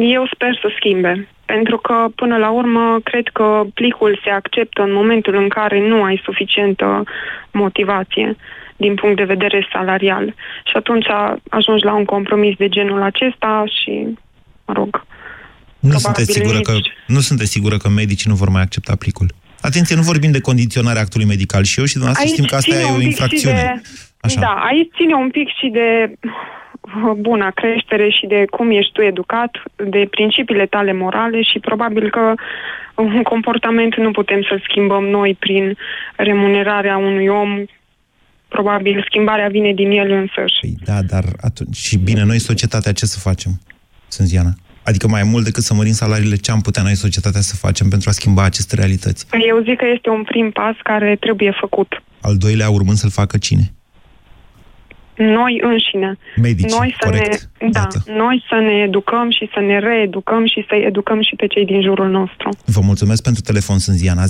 Eu 0.00 0.28
sper 0.34 0.58
să 0.60 0.68
schimbe, 0.76 1.28
pentru 1.44 1.76
că, 1.76 2.06
până 2.14 2.36
la 2.36 2.50
urmă, 2.50 3.00
cred 3.04 3.28
că 3.32 3.62
plicul 3.74 4.20
se 4.24 4.30
acceptă 4.30 4.82
în 4.82 4.92
momentul 4.92 5.34
în 5.34 5.48
care 5.48 5.88
nu 5.88 6.02
ai 6.02 6.20
suficientă 6.24 7.02
motivație 7.50 8.36
din 8.76 8.94
punct 8.94 9.16
de 9.16 9.24
vedere 9.24 9.68
salarial. 9.72 10.34
Și 10.64 10.76
atunci 10.76 11.06
ajungi 11.48 11.84
la 11.84 11.94
un 11.94 12.04
compromis 12.04 12.56
de 12.56 12.68
genul 12.68 13.02
acesta 13.02 13.64
și, 13.66 14.06
mă 14.66 14.74
rog, 14.74 15.04
Nu 15.78 15.88
Probabil 15.88 15.98
sunteți, 15.98 16.32
sigură 16.32 16.60
că, 16.60 16.72
nici. 16.72 16.92
nu 17.06 17.20
sunteți 17.20 17.50
sigură 17.50 17.76
că 17.76 17.88
medicii 17.88 18.30
nu 18.30 18.36
vor 18.36 18.48
mai 18.48 18.62
accepta 18.62 18.96
plicul? 18.96 19.28
Atenție, 19.60 19.96
nu 19.96 20.02
vorbim 20.02 20.30
de 20.30 20.40
condiționarea 20.40 21.02
actului 21.02 21.26
medical 21.26 21.64
și 21.64 21.78
eu 21.78 21.84
și 21.84 21.92
dumneavoastră 21.92 22.32
știm 22.34 22.44
că 22.44 22.54
asta 22.54 22.74
ține 22.74 22.84
e 22.84 22.90
un 22.90 22.94
o 22.94 22.98
pic 22.98 23.06
infracțiune. 23.06 23.56
Și 23.56 23.62
de, 23.62 23.80
Așa. 24.20 24.40
Da, 24.40 24.54
aici 24.70 24.90
ține 24.96 25.14
un 25.14 25.30
pic 25.30 25.48
și 25.58 25.68
de 25.68 26.12
uh, 26.12 26.30
buna 27.16 27.50
creștere 27.50 28.08
și 28.08 28.26
de 28.26 28.44
cum 28.50 28.70
ești 28.70 28.92
tu 28.92 29.02
educat, 29.02 29.50
de 29.76 30.06
principiile 30.10 30.66
tale 30.66 30.92
morale 30.92 31.42
și 31.42 31.58
probabil 31.58 32.10
că 32.10 32.34
un 32.94 33.22
comportament 33.22 33.96
nu 33.96 34.10
putem 34.10 34.42
să-l 34.48 34.64
schimbăm 34.68 35.04
noi 35.04 35.36
prin 35.38 35.76
remunerarea 36.16 36.96
unui 36.96 37.26
om. 37.26 37.64
Probabil 38.48 39.04
schimbarea 39.08 39.48
vine 39.48 39.72
din 39.72 39.90
el 39.90 40.10
însăși. 40.10 40.60
Păi 40.60 40.74
da, 40.84 41.02
dar 41.02 41.24
atunci, 41.40 41.76
și 41.76 41.98
bine, 41.98 42.24
noi 42.24 42.38
societatea 42.38 42.92
ce 42.92 43.06
să 43.06 43.18
facem, 43.18 43.50
Sânziana? 44.08 44.50
Adică 44.82 45.08
mai 45.08 45.22
mult 45.22 45.44
decât 45.44 45.62
să 45.62 45.74
mărim 45.74 45.92
salariile, 45.92 46.36
ce 46.36 46.50
am 46.50 46.60
putea 46.60 46.82
noi 46.82 46.94
societatea 46.94 47.40
să 47.40 47.56
facem 47.56 47.88
pentru 47.88 48.08
a 48.08 48.12
schimba 48.12 48.42
aceste 48.42 48.74
realități? 48.74 49.26
Eu 49.48 49.62
zic 49.62 49.76
că 49.76 49.84
este 49.94 50.08
un 50.08 50.22
prim 50.22 50.50
pas 50.50 50.76
care 50.82 51.16
trebuie 51.20 51.56
făcut. 51.60 52.02
Al 52.20 52.36
doilea 52.36 52.70
urmând 52.70 52.96
să-l 52.96 53.10
facă 53.10 53.38
cine? 53.38 53.75
Noi 55.16 55.60
înșine. 55.62 56.18
Medicii, 56.36 56.78
noi 56.78 56.96
să 57.00 57.06
corect. 57.08 57.50
ne, 57.60 57.68
da, 57.70 57.86
noi 58.06 58.44
să 58.48 58.54
ne 58.54 58.72
educăm 58.72 59.30
și 59.30 59.50
să 59.54 59.60
ne 59.60 59.78
reeducăm 59.78 60.46
și 60.46 60.64
să 60.68 60.74
educăm 60.74 61.22
și 61.22 61.34
pe 61.36 61.46
cei 61.46 61.64
din 61.64 61.82
jurul 61.82 62.08
nostru. 62.10 62.48
Vă 62.64 62.80
mulțumesc 62.84 63.22
pentru 63.22 63.42
telefon, 63.42 63.78
Sânziana. 63.78 64.22
0372069599. 64.22 64.28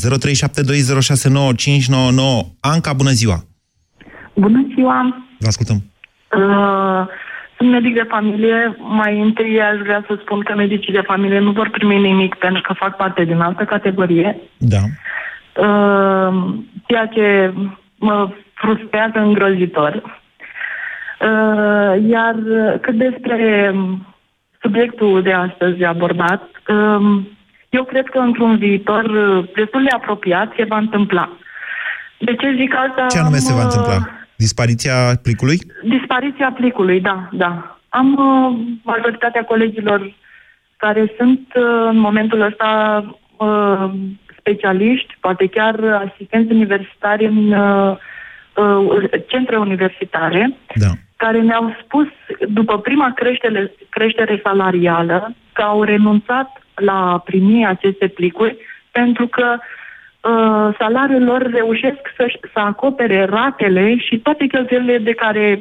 Anca, 2.61 2.93
bună 2.93 3.11
ziua! 3.11 3.45
Bună 4.35 4.67
ziua! 4.75 5.27
Vă 5.39 5.47
ascultăm. 5.47 5.77
Uh, 6.37 7.07
sunt 7.57 7.71
medic 7.71 7.95
de 7.95 8.07
familie. 8.09 8.77
Mai 8.79 9.21
întâi 9.21 9.61
aș 9.61 9.79
vrea 9.83 10.05
să 10.07 10.19
spun 10.21 10.41
că 10.41 10.55
medicii 10.55 10.93
de 10.93 11.03
familie 11.07 11.39
nu 11.39 11.51
vor 11.51 11.69
primi 11.71 11.99
nimic 12.01 12.35
pentru 12.35 12.63
că 12.63 12.73
fac 12.73 12.97
parte 12.97 13.25
din 13.25 13.41
altă 13.41 13.65
categorie. 13.65 14.37
Da. 14.57 14.83
Uh, 15.67 16.55
ceea 16.87 17.07
ce 17.07 17.53
mă 17.99 18.31
frustrează 18.55 19.19
îngrozitor. 19.19 20.25
Uh, 21.21 22.09
iar 22.09 22.35
cât 22.81 22.95
despre 22.95 23.75
subiectul 24.61 25.23
de 25.23 25.33
astăzi 25.33 25.85
abordat, 25.85 26.51
uh, 26.69 27.23
eu 27.69 27.85
cred 27.85 28.07
că 28.09 28.19
într-un 28.19 28.59
viitor 28.59 29.05
uh, 29.05 29.49
destul 29.55 29.83
de 29.83 29.95
apropiat 29.95 30.53
se 30.57 30.65
va 30.65 30.77
întâmpla. 30.77 31.37
De 32.19 32.35
ce 32.35 32.55
zic 32.57 32.75
asta? 32.75 33.07
Ce 33.07 33.19
anume 33.19 33.37
se 33.37 33.53
va 33.53 33.61
Am, 33.61 33.67
uh, 33.67 33.73
întâmpla? 33.73 34.11
Dispariția 34.37 34.95
plicului? 35.23 35.59
Dispariția 35.85 36.53
plicului, 36.53 37.01
da, 37.01 37.29
da. 37.33 37.79
Am 37.89 38.13
uh, 38.13 38.77
majoritatea 38.83 39.45
colegilor 39.45 40.15
care 40.77 41.13
sunt 41.19 41.41
uh, 41.55 41.89
în 41.91 41.99
momentul 41.99 42.41
ăsta 42.41 42.71
uh, 43.37 43.91
specialiști, 44.39 45.17
poate 45.21 45.47
chiar 45.47 45.81
asistenți 46.09 46.53
universitari 46.53 47.25
în 47.25 47.53
uh, 47.53 47.97
uh, 48.57 49.11
centre 49.27 49.57
universitare, 49.57 50.57
da. 50.75 50.91
Care 51.17 51.41
ne-au 51.41 51.77
spus, 51.83 52.07
după 52.49 52.79
prima 52.79 53.13
creștere, 53.13 53.73
creștere 53.89 54.41
salarială, 54.43 55.35
că 55.53 55.63
au 55.63 55.83
renunțat 55.83 56.51
la 56.75 57.13
a 57.13 57.19
primi 57.19 57.67
aceste 57.67 58.07
plicuri 58.07 58.57
pentru 58.91 59.27
că 59.27 59.47
uh, 59.57 60.75
salariul 60.79 61.25
lor 61.25 61.51
reușesc 61.51 62.01
să, 62.17 62.25
să 62.53 62.59
acopere 62.59 63.25
ratele 63.25 63.97
și 63.97 64.19
toate 64.19 64.47
cheltuielile 64.47 64.99
de 64.99 65.13
care 65.13 65.61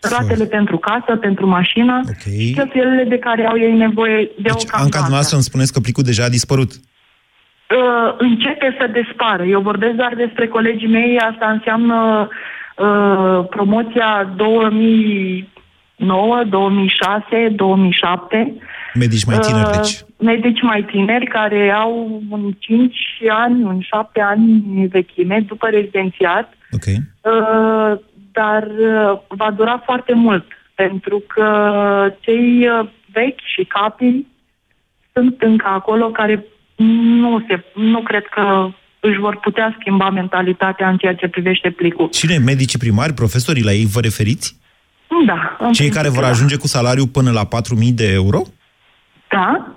ratele 0.00 0.44
pentru 0.44 0.76
casă, 0.78 1.16
pentru 1.16 1.46
mașină 1.46 2.00
okay. 2.02 2.38
și 2.40 2.52
cheltuielile 2.52 3.04
de 3.04 3.18
care 3.18 3.46
au 3.46 3.58
ei 3.58 3.72
nevoie 3.72 4.16
de 4.16 4.30
Deci, 4.42 4.52
o 4.52 4.76
Anca, 4.82 4.98
dumneavoastră 4.98 5.36
îmi 5.36 5.48
spuneți 5.50 5.72
că 5.72 5.80
plicul 5.80 6.02
deja 6.02 6.24
a 6.24 6.36
dispărut. 6.38 6.70
uh, 6.72 8.14
începe 8.18 8.76
să 8.78 8.86
despară. 8.86 9.44
Eu 9.44 9.60
vorbesc 9.60 9.94
doar 9.94 10.14
despre 10.14 10.46
colegii 10.48 10.88
mei, 10.88 11.18
asta 11.18 11.46
înseamnă 11.50 12.28
uh, 12.30 12.36
promoția 13.50 14.32
2009, 14.36 16.42
2006, 16.48 17.48
2007. 17.56 18.54
Medici 18.94 19.24
mai 19.24 19.38
tineri, 19.38 19.66
Uh, 19.66 19.70
deci. 19.72 20.04
Medici 20.18 20.62
mai 20.62 20.82
tineri 20.82 21.26
care 21.26 21.70
au 21.70 22.22
un 22.30 22.52
5 22.58 22.96
ani, 23.28 23.62
un 23.62 23.80
7 23.80 24.20
ani 24.20 24.86
vechime 24.86 25.40
după 25.46 25.68
rezidențiat, 25.68 26.52
Ok. 26.72 26.84
uh, 26.86 27.98
dar 28.32 28.62
uh, 28.62 29.18
va 29.28 29.50
dura 29.50 29.82
foarte 29.84 30.14
mult, 30.14 30.44
pentru 30.74 31.22
că 31.26 31.46
cei 32.20 32.68
uh, 32.68 32.86
vechi 33.12 33.40
și 33.54 33.64
capii 33.64 34.26
sunt 35.12 35.42
încă 35.42 35.66
acolo 35.68 36.06
care 36.06 36.44
nu, 37.20 37.44
se, 37.48 37.64
nu 37.74 38.00
cred 38.00 38.24
că 38.24 38.68
își 39.08 39.18
vor 39.18 39.36
putea 39.36 39.76
schimba 39.78 40.10
mentalitatea 40.10 40.88
în 40.88 40.96
ceea 40.96 41.14
ce 41.14 41.28
privește 41.28 41.70
plicul. 41.70 42.08
Cine? 42.08 42.38
Medicii 42.38 42.78
primari, 42.78 43.12
profesorii, 43.12 43.62
la 43.62 43.72
ei 43.72 43.86
vă 43.86 44.00
referiți? 44.00 44.56
Da. 45.26 45.56
în 45.58 45.72
Cei 45.72 45.88
care 45.88 46.08
vor 46.08 46.22
principiu, 46.22 46.30
ajunge 46.30 46.56
cu 46.56 46.66
salariu 46.66 47.06
până 47.06 47.30
la 47.30 47.44
4.000 47.44 47.94
de 47.94 48.12
euro? 48.12 48.40
Da, 49.28 49.74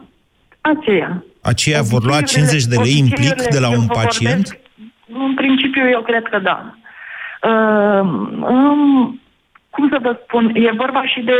aceea. 0.61 1.23
Aceia 1.41 1.81
vor 1.81 2.03
lua 2.03 2.21
50 2.21 2.63
de 2.63 2.75
lei 2.75 2.99
în 2.99 3.09
plic 3.09 3.41
de 3.55 3.59
la 3.59 3.69
eu 3.71 3.79
un 3.79 3.85
vă 3.85 3.93
pacient? 3.93 4.47
Vorbesc, 4.47 5.27
în 5.27 5.33
principiu, 5.35 5.89
eu 5.89 6.01
cred 6.01 6.23
că 6.23 6.39
da. 6.39 6.73
Uh, 7.49 8.01
um, 8.49 9.21
cum 9.69 9.89
să 9.89 9.97
vă 10.01 10.19
spun, 10.23 10.51
e 10.55 10.71
vorba 10.71 11.05
și 11.05 11.21
de 11.21 11.39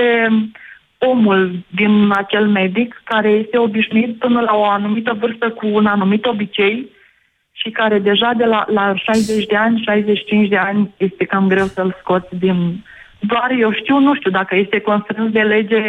omul 0.98 1.66
din 1.68 2.12
acel 2.12 2.48
medic 2.48 3.02
care 3.04 3.30
este 3.30 3.58
obișnuit 3.58 4.18
până 4.18 4.40
la 4.40 4.56
o 4.56 4.64
anumită 4.64 5.14
vârstă 5.20 5.50
cu 5.50 5.68
un 5.68 5.86
anumit 5.86 6.26
obicei 6.26 6.96
și 7.62 7.70
care 7.70 8.00
deja 8.00 8.32
de 8.38 8.44
la, 8.46 8.66
la 8.74 8.94
60 8.96 9.46
de 9.46 9.56
ani, 9.56 9.82
65 9.86 10.50
de 10.50 10.58
ani 10.58 10.94
este 10.98 11.24
cam 11.26 11.48
greu 11.48 11.68
să-l 11.68 11.96
scoți 12.02 12.36
din... 12.40 12.84
Doar 13.20 13.50
eu 13.60 13.72
știu, 13.74 14.00
nu 14.00 14.16
știu 14.16 14.32
dacă 14.32 14.56
este 14.56 14.80
constrâns 14.80 15.32
de 15.32 15.40
lege, 15.40 15.82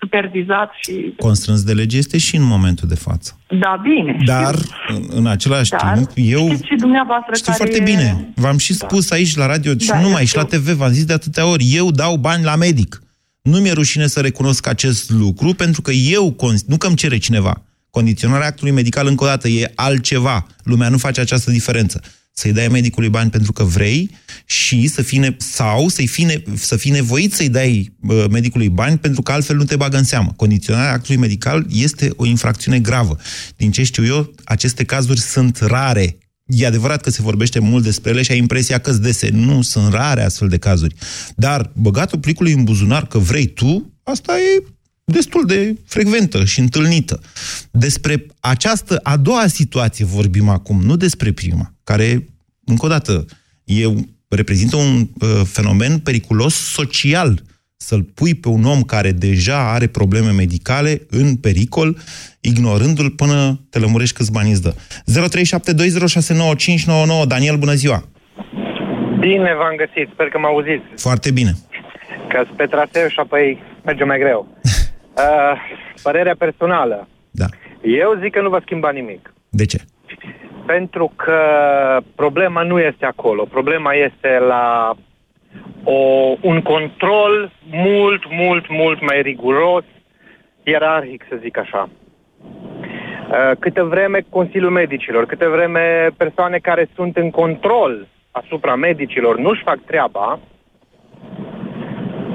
supervizat 0.00 0.70
și... 0.82 1.14
Constrâns 1.18 1.62
de 1.62 1.72
lege 1.72 1.96
este 1.96 2.18
și 2.18 2.36
în 2.36 2.42
momentul 2.44 2.88
de 2.88 2.94
față. 2.94 3.38
Da, 3.48 3.80
bine. 3.82 4.16
Dar, 4.24 4.54
în, 4.88 5.02
în 5.10 5.26
același 5.26 5.70
Dar 5.70 5.92
timp, 5.94 6.10
eu 6.14 6.44
știți 6.46 6.66
și 6.66 6.74
dumneavoastră 6.74 7.34
știu 7.34 7.52
care 7.52 7.56
foarte 7.70 7.90
e- 7.90 7.92
bine. 7.94 8.28
V-am 8.34 8.58
și 8.58 8.74
spus 8.74 9.10
aici 9.10 9.36
la 9.36 9.46
radio 9.46 9.72
și 9.78 9.88
Da, 9.88 9.94
nu 9.94 10.00
eu 10.00 10.06
numai, 10.06 10.22
și 10.22 10.28
știu. 10.28 10.40
la 10.40 10.46
TV, 10.46 10.68
v-am 10.68 10.90
zis 10.90 11.04
de 11.04 11.12
atâtea 11.12 11.46
ori, 11.46 11.64
eu 11.72 11.90
dau 11.90 12.16
bani 12.16 12.44
la 12.44 12.56
medic. 12.56 13.00
Nu 13.42 13.58
mi-e 13.58 13.72
rușine 13.72 14.06
să 14.06 14.20
recunosc 14.20 14.66
acest 14.68 15.10
lucru, 15.10 15.54
pentru 15.54 15.82
că 15.82 15.90
eu, 15.90 16.32
cons- 16.32 16.64
nu 16.66 16.76
că 16.76 16.86
îmi 16.86 16.96
cere 16.96 17.18
cineva, 17.18 17.62
condiționarea 17.96 18.46
actului 18.46 18.72
medical, 18.72 19.06
încă 19.06 19.24
o 19.24 19.26
dată, 19.26 19.48
e 19.48 19.72
altceva. 19.74 20.46
Lumea 20.62 20.88
nu 20.88 20.98
face 20.98 21.20
această 21.20 21.50
diferență. 21.50 22.00
Să-i 22.32 22.52
dai 22.52 22.68
medicului 22.68 23.08
bani 23.08 23.30
pentru 23.30 23.52
că 23.52 23.62
vrei 23.64 24.10
și 24.44 24.86
să 24.86 25.02
fii 25.02 25.18
ne- 25.18 25.36
sau 25.38 25.88
să-i 25.88 26.06
fii 26.06 26.24
ne- 26.24 26.42
să 26.54 26.76
fii 26.76 26.90
nevoit 26.90 27.34
să-i 27.34 27.48
dai 27.48 27.96
uh, 28.00 28.24
medicului 28.30 28.68
bani 28.68 28.98
pentru 28.98 29.22
că 29.22 29.32
altfel 29.32 29.56
nu 29.56 29.64
te 29.64 29.76
bagă 29.76 29.96
în 29.96 30.04
seamă. 30.04 30.32
Condiționarea 30.36 30.92
actului 30.92 31.20
medical 31.20 31.66
este 31.70 32.10
o 32.16 32.26
infracțiune 32.26 32.78
gravă. 32.80 33.16
Din 33.56 33.70
ce 33.70 33.82
știu 33.82 34.04
eu, 34.04 34.34
aceste 34.44 34.84
cazuri 34.84 35.20
sunt 35.20 35.58
rare. 35.58 36.18
E 36.46 36.66
adevărat 36.66 37.00
că 37.00 37.10
se 37.10 37.22
vorbește 37.22 37.58
mult 37.58 37.84
despre 37.84 38.10
ele 38.10 38.22
și 38.22 38.30
ai 38.30 38.38
impresia 38.38 38.78
că 38.78 38.92
dese. 38.92 39.28
Nu, 39.32 39.62
sunt 39.62 39.92
rare 39.92 40.22
astfel 40.22 40.48
de 40.48 40.58
cazuri. 40.58 40.94
Dar 41.36 41.70
băgatul 41.74 42.18
plicului 42.18 42.52
în 42.52 42.64
buzunar 42.64 43.06
că 43.06 43.18
vrei 43.18 43.46
tu, 43.46 43.92
asta 44.02 44.32
e 44.38 44.62
destul 45.12 45.44
de 45.46 45.76
frecventă 45.86 46.44
și 46.44 46.60
întâlnită. 46.60 47.20
Despre 47.70 48.26
această 48.40 49.00
a 49.02 49.16
doua 49.16 49.46
situație 49.46 50.04
vorbim 50.04 50.48
acum, 50.48 50.80
nu 50.80 50.96
despre 50.96 51.32
prima, 51.32 51.72
care, 51.84 52.26
încă 52.64 52.86
o 52.86 52.88
dată, 52.88 53.24
e, 53.64 53.84
reprezintă 54.28 54.76
un 54.76 54.98
uh, 54.98 55.28
fenomen 55.44 55.98
periculos 55.98 56.54
social 56.54 57.42
să-l 57.76 58.02
pui 58.02 58.34
pe 58.34 58.48
un 58.48 58.64
om 58.64 58.82
care 58.82 59.12
deja 59.12 59.72
are 59.72 59.86
probleme 59.86 60.30
medicale 60.30 61.00
în 61.10 61.36
pericol, 61.36 61.96
ignorându-l 62.40 63.10
până 63.10 63.60
te 63.70 63.78
lămurești 63.78 64.16
câți 64.16 64.32
bani 64.32 64.50
îți 64.50 64.62
dă. 64.62 64.74
0372069599 67.22 67.26
Daniel, 67.26 67.56
bună 67.56 67.72
ziua! 67.72 68.04
Bine 69.20 69.54
v-am 69.58 69.76
găsit, 69.76 70.08
sper 70.12 70.28
că 70.28 70.38
mă 70.38 70.46
auziți. 70.46 70.84
Foarte 70.96 71.30
bine. 71.30 71.52
Că 72.28 72.44
pe 72.56 72.66
traseu 72.66 73.08
și 73.08 73.18
apoi 73.18 73.58
merge 73.84 74.04
mai 74.04 74.18
greu. 74.18 74.46
Uh, 75.16 75.58
părerea 76.02 76.34
personală. 76.38 77.08
Da. 77.30 77.44
Eu 77.82 78.18
zic 78.20 78.32
că 78.32 78.40
nu 78.40 78.48
va 78.48 78.60
schimba 78.60 78.90
nimic. 78.90 79.34
De 79.48 79.64
ce? 79.64 79.78
Pentru 80.66 81.12
că 81.16 81.40
problema 82.14 82.62
nu 82.62 82.78
este 82.78 83.06
acolo. 83.06 83.44
Problema 83.44 83.92
este 83.92 84.38
la 84.38 84.94
o, 85.84 85.92
un 86.40 86.62
control 86.62 87.52
mult, 87.70 88.22
mult, 88.30 88.64
mult 88.68 89.00
mai 89.00 89.22
riguros, 89.22 89.84
ierarhic, 90.62 91.24
să 91.28 91.36
zic 91.40 91.58
așa. 91.58 91.88
Uh, 92.40 93.50
câte 93.58 93.82
vreme 93.82 94.24
Consiliul 94.28 94.70
Medicilor, 94.70 95.26
câte 95.26 95.48
vreme 95.48 96.08
persoane 96.16 96.58
care 96.58 96.88
sunt 96.94 97.16
în 97.16 97.30
control 97.30 98.06
asupra 98.30 98.74
medicilor 98.74 99.38
nu-și 99.38 99.62
fac 99.62 99.78
treaba, 99.86 100.40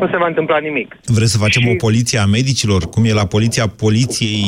nu 0.02 0.08
se 0.12 0.18
va 0.18 0.28
întâmpla 0.28 0.58
nimic. 0.68 0.90
Vreți 1.18 1.32
să 1.32 1.38
facem 1.46 1.62
Și- 1.62 1.70
o 1.72 1.76
poliție 1.88 2.20
a 2.20 2.26
medicilor? 2.38 2.82
Cum 2.94 3.04
e 3.06 3.14
la 3.22 3.26
poliția 3.36 3.68
poliției? 3.84 4.46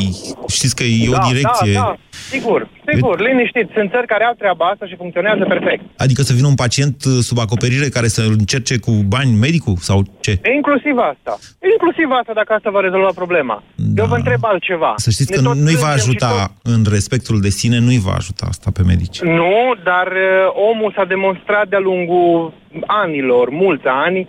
Știți 0.57 0.75
că 0.75 0.83
e 0.83 1.09
da, 1.09 1.17
o 1.17 1.27
direcție. 1.31 1.73
Da, 1.73 1.79
da, 1.79 1.95
sigur, 2.33 2.59
sigur, 2.93 3.15
liniștit. 3.27 3.67
Sunt 3.77 3.89
țări 3.91 4.07
care 4.13 4.23
au 4.23 4.35
treaba 4.41 4.65
asta 4.73 4.85
și 4.85 4.95
funcționează 4.95 5.43
perfect. 5.53 5.83
Adică 5.97 6.21
să 6.21 6.33
vină 6.33 6.47
un 6.47 6.55
pacient 6.65 6.95
uh, 7.05 7.11
sub 7.29 7.37
acoperire 7.39 7.87
care 7.97 8.07
să 8.07 8.21
încerce 8.37 8.75
cu 8.85 8.91
bani 8.91 9.31
medicul? 9.45 9.75
Sau 9.89 9.97
ce? 10.25 10.33
Inclusiv 10.55 10.95
asta. 11.11 11.33
Inclusiv 11.73 12.07
asta, 12.19 12.33
dacă 12.33 12.53
asta 12.53 12.69
va 12.69 12.79
rezolva 12.87 13.11
problema. 13.21 13.63
Da. 13.75 14.01
Eu 14.01 14.07
vă 14.09 14.15
întreb 14.15 14.43
altceva. 14.51 14.93
Să 14.95 15.09
știți 15.09 15.31
Ne 15.31 15.35
că 15.37 15.41
tot 15.43 15.55
nu-i 15.55 15.75
va 15.75 15.87
plângem 15.91 16.11
și 16.11 16.17
tot- 16.17 16.27
ajuta 16.29 16.53
în 16.63 16.81
respectul 16.97 17.37
de 17.45 17.49
sine, 17.49 17.77
nu-i 17.79 18.01
va 18.07 18.13
ajuta 18.21 18.45
asta 18.49 18.69
pe 18.77 18.83
medici. 18.91 19.19
Nu, 19.21 19.55
dar 19.83 20.07
uh, 20.07 20.69
omul 20.71 20.93
s-a 20.95 21.05
demonstrat 21.05 21.65
de-a 21.69 21.79
lungul 21.79 22.53
anilor, 22.87 23.49
mulți 23.49 23.87
ani, 24.05 24.27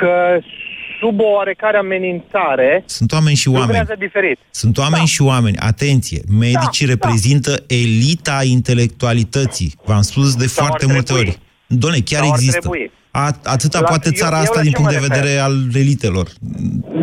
că 0.00 0.38
sub 1.00 1.20
o 1.20 1.24
oarecare 1.24 1.76
amenințare 1.76 2.82
Sunt 2.86 3.12
oameni 3.12 3.36
și 3.36 3.48
oameni. 3.48 3.66
lucrează 3.66 3.94
diferit. 3.98 4.38
Sunt 4.50 4.78
oameni 4.78 5.06
și 5.06 5.22
oameni. 5.22 5.56
Atenție, 5.56 6.20
medicii 6.38 6.86
Da, 6.86 6.92
reprezintă 6.92 7.52
elita 7.66 8.38
intelectualității. 8.44 9.72
V-am 9.84 10.00
spus 10.00 10.34
de 10.36 10.46
Sau 10.46 10.64
ar 10.64 10.68
foarte 10.68 10.86
multe 10.86 11.02
trebui. 11.12 11.22
ori. 11.28 11.38
Doamne, 11.66 11.98
chiar 12.04 12.20
Sau 12.22 12.28
ar 12.30 12.34
există. 12.38 12.58
trebui. 12.58 12.90
A, 13.10 13.30
atâta 13.44 13.80
La- 13.80 13.86
poate 13.88 14.08
eu- 14.12 14.18
țara 14.22 14.36
eu 14.36 14.42
asta 14.42 14.56
la 14.56 14.62
din 14.62 14.70
ce 14.70 14.76
punct 14.76 14.90
mă 14.92 14.96
de 14.98 15.02
refer? 15.04 15.16
vedere 15.18 15.40
al 15.46 15.54
elitelor. 15.74 16.26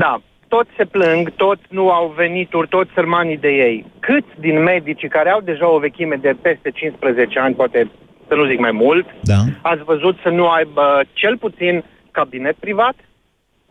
Da, 0.03 0.21
toți 0.47 0.69
se 0.77 0.85
plâng, 0.85 1.23
toți 1.35 1.61
nu 1.69 1.89
au 1.89 2.13
venituri, 2.17 2.67
toți 2.67 2.89
sărmanii 2.95 3.37
de 3.37 3.47
ei. 3.67 3.85
Câți 3.99 4.33
din 4.39 4.63
medicii 4.63 5.09
care 5.17 5.29
au 5.29 5.41
deja 5.41 5.67
o 5.75 5.79
vechime 5.79 6.15
de 6.21 6.31
peste 6.41 6.69
15 6.73 7.39
ani, 7.39 7.55
poate 7.55 7.91
să 8.27 8.33
nu 8.35 8.45
zic 8.45 8.59
mai 8.59 8.71
mult, 8.71 9.05
Da. 9.23 9.39
ați 9.61 9.83
văzut 9.83 10.15
să 10.23 10.29
nu 10.29 10.47
aibă 10.47 10.83
cel 11.13 11.37
puțin 11.37 11.83
cabinet 12.19 12.55
privat, 12.65 12.95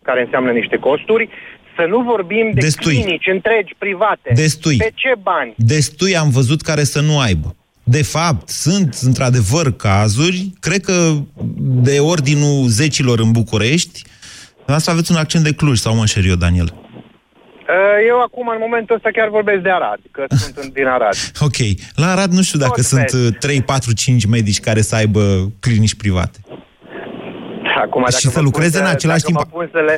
care 0.03 0.21
înseamnă 0.25 0.51
niște 0.61 0.77
costuri, 0.77 1.29
să 1.77 1.85
nu 1.89 1.99
vorbim 2.13 2.47
de 2.55 2.61
Destui. 2.61 2.95
clinici 3.03 3.27
întregi 3.37 3.73
private. 3.79 4.29
Destui. 4.35 4.77
Pe 4.77 4.93
ce 4.95 5.13
bani? 5.23 5.55
Destui 5.57 6.17
am 6.17 6.31
văzut 6.31 6.61
care 6.63 6.85
să 6.85 7.01
nu 7.01 7.19
aibă. 7.19 7.49
De 7.83 8.03
fapt, 8.03 8.49
sunt 8.49 8.95
într-adevăr 9.03 9.67
cazuri, 9.77 10.39
cred 10.61 10.81
că 10.81 11.13
de 11.89 11.99
ordinul 11.99 12.67
zecilor 12.69 13.19
în 13.19 13.31
București, 13.33 14.03
asta 14.67 14.91
aveți 14.91 15.11
un 15.13 15.17
accent 15.17 15.45
de 15.45 15.55
Cluj, 15.55 15.79
sau 15.79 15.95
mă 15.95 16.01
înșer 16.01 16.25
eu, 16.25 16.35
Daniel? 16.35 16.75
Uh, 16.75 18.07
Eu 18.09 18.21
acum, 18.21 18.49
în 18.49 18.57
momentul 18.61 18.95
ăsta, 18.97 19.09
chiar 19.13 19.29
vorbesc 19.29 19.63
de 19.63 19.71
Arad, 19.71 19.99
că 20.11 20.25
sunt 20.43 20.57
în- 20.57 20.71
din 20.73 20.87
Arad. 20.87 21.15
Ok. 21.41 21.57
La 21.95 22.07
Arad 22.11 22.33
nu 22.33 22.43
știu 22.43 22.59
dacă 22.59 22.81
Tot 22.81 22.85
sunt 22.85 23.11
vezi. 23.11 23.27
uh, 23.27 23.33
3, 23.39 23.63
4, 23.63 23.93
5 23.95 24.25
medici 24.27 24.61
care 24.61 24.81
să 24.81 24.95
aibă 24.95 25.53
clinici 25.61 25.95
private. 25.95 26.39
Acum, 27.87 28.03
Și 28.05 28.11
dacă 28.11 28.27
să 28.27 28.31
vă 28.39 28.41
lucreze 28.49 28.77
pun 28.79 28.81
în 28.87 28.91
să- 28.91 28.97
același 28.99 29.23
dacă 29.23 29.33
timp- 29.33 29.41
vă 29.51 29.57
pun 29.57 29.69
să 29.73 29.81
le... 29.89 29.95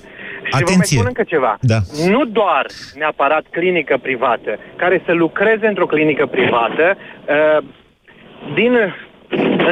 Și 0.49 0.51
vă 0.51 0.59
mai 0.59 0.63
Atenție. 0.67 0.97
spun 0.97 1.07
încă 1.13 1.25
ceva. 1.35 1.53
Da. 1.73 1.79
Nu 2.15 2.25
doar 2.25 2.65
neapărat 3.01 3.45
clinică 3.57 3.95
privată, 4.07 4.51
care 4.83 5.03
să 5.07 5.13
lucreze 5.13 5.67
într-o 5.73 5.87
clinică 5.95 6.25
privată, 6.37 6.87
uh, 6.97 7.59
din 8.59 8.73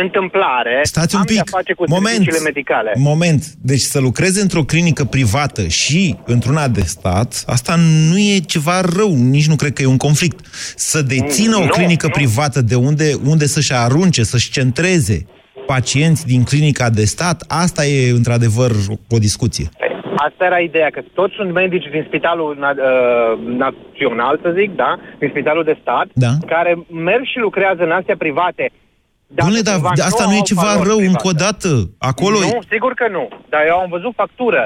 întâmplare, 0.03 0.81
Stați 0.83 1.14
un 1.14 1.21
am 1.21 1.27
pic. 1.27 1.35
de-a 1.35 1.44
face 1.59 1.73
cu 1.73 1.85
Moment. 1.88 2.07
serviciile 2.09 2.38
medicale. 2.44 2.92
Moment. 2.97 3.44
Deci 3.62 3.81
să 3.81 3.99
lucreze 4.01 4.40
într-o 4.40 4.62
clinică 4.62 5.05
privată 5.05 5.66
și 5.66 6.16
într-una 6.25 6.68
de 6.68 6.81
stat, 6.81 7.42
asta 7.47 7.75
nu 8.11 8.18
e 8.18 8.38
ceva 8.38 8.81
rău, 8.81 9.14
nici 9.14 9.49
nu 9.49 9.57
cred 9.57 9.73
că 9.73 9.83
e 9.83 9.87
un 9.87 9.97
conflict. 9.97 10.47
Să 10.77 11.03
dețină 11.03 11.57
o 11.57 11.61
Nu, 11.64 11.68
clinică 11.68 12.07
nu. 12.07 12.12
privată 12.12 12.61
de 12.61 12.75
unde, 12.75 13.12
unde 13.27 13.47
să-și 13.47 13.73
arunce, 13.75 14.23
să-și 14.23 14.51
centreze 14.51 15.27
pacienți 15.75 16.23
din 16.33 16.43
clinica 16.51 16.87
de 17.01 17.05
stat, 17.15 17.39
asta 17.65 17.83
e 17.85 18.11
într-adevăr 18.21 18.71
o 19.17 19.19
discuție. 19.27 19.67
Asta 20.27 20.43
era 20.51 20.59
ideea, 20.71 20.91
că 20.97 21.01
toți 21.19 21.35
sunt 21.39 21.51
medici 21.63 21.89
din 21.95 22.05
spitalul 22.09 22.51
na- 22.65 22.79
uh, 22.91 23.33
național, 23.65 24.35
să 24.45 24.51
zic, 24.59 24.71
da? 24.85 24.91
Din 25.19 25.29
spitalul 25.35 25.65
de 25.71 25.77
stat, 25.83 26.07
Da. 26.25 26.33
care 26.47 26.73
merg 27.09 27.25
și 27.33 27.39
lucrează 27.47 27.83
în 27.85 27.91
astea 28.01 28.17
private. 28.25 28.65
dacă 29.27 29.49
Dom'le, 29.49 29.63
dar 29.69 29.75
cumva 29.75 30.05
asta 30.11 30.25
nu 30.27 30.33
e 30.39 30.43
au 30.45 30.51
ceva 30.53 30.61
valori 30.69 30.89
rău 30.91 30.97
private. 31.01 31.13
încă 31.15 31.27
o 31.33 31.39
dată. 31.45 31.71
Acolo 32.11 32.37
e- 32.39 32.51
Nu, 32.55 32.61
sigur 32.75 32.93
că 33.01 33.07
nu. 33.17 33.25
Dar 33.53 33.63
eu 33.71 33.77
am 33.85 33.89
văzut 33.97 34.13
factură 34.23 34.63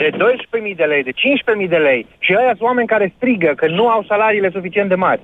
de 0.00 0.08
12.000 0.22 0.74
de 0.80 0.86
lei, 0.92 1.02
de 1.08 1.12
15.000 1.22 1.68
de 1.76 1.80
lei 1.88 2.00
și 2.24 2.30
ăia 2.38 2.52
sunt 2.56 2.66
oameni 2.70 2.92
care 2.94 3.12
strigă 3.16 3.50
că 3.60 3.66
nu 3.78 3.84
au 3.94 4.02
salariile 4.12 4.50
suficient 4.56 4.88
de 4.88 4.94
mari. 5.06 5.22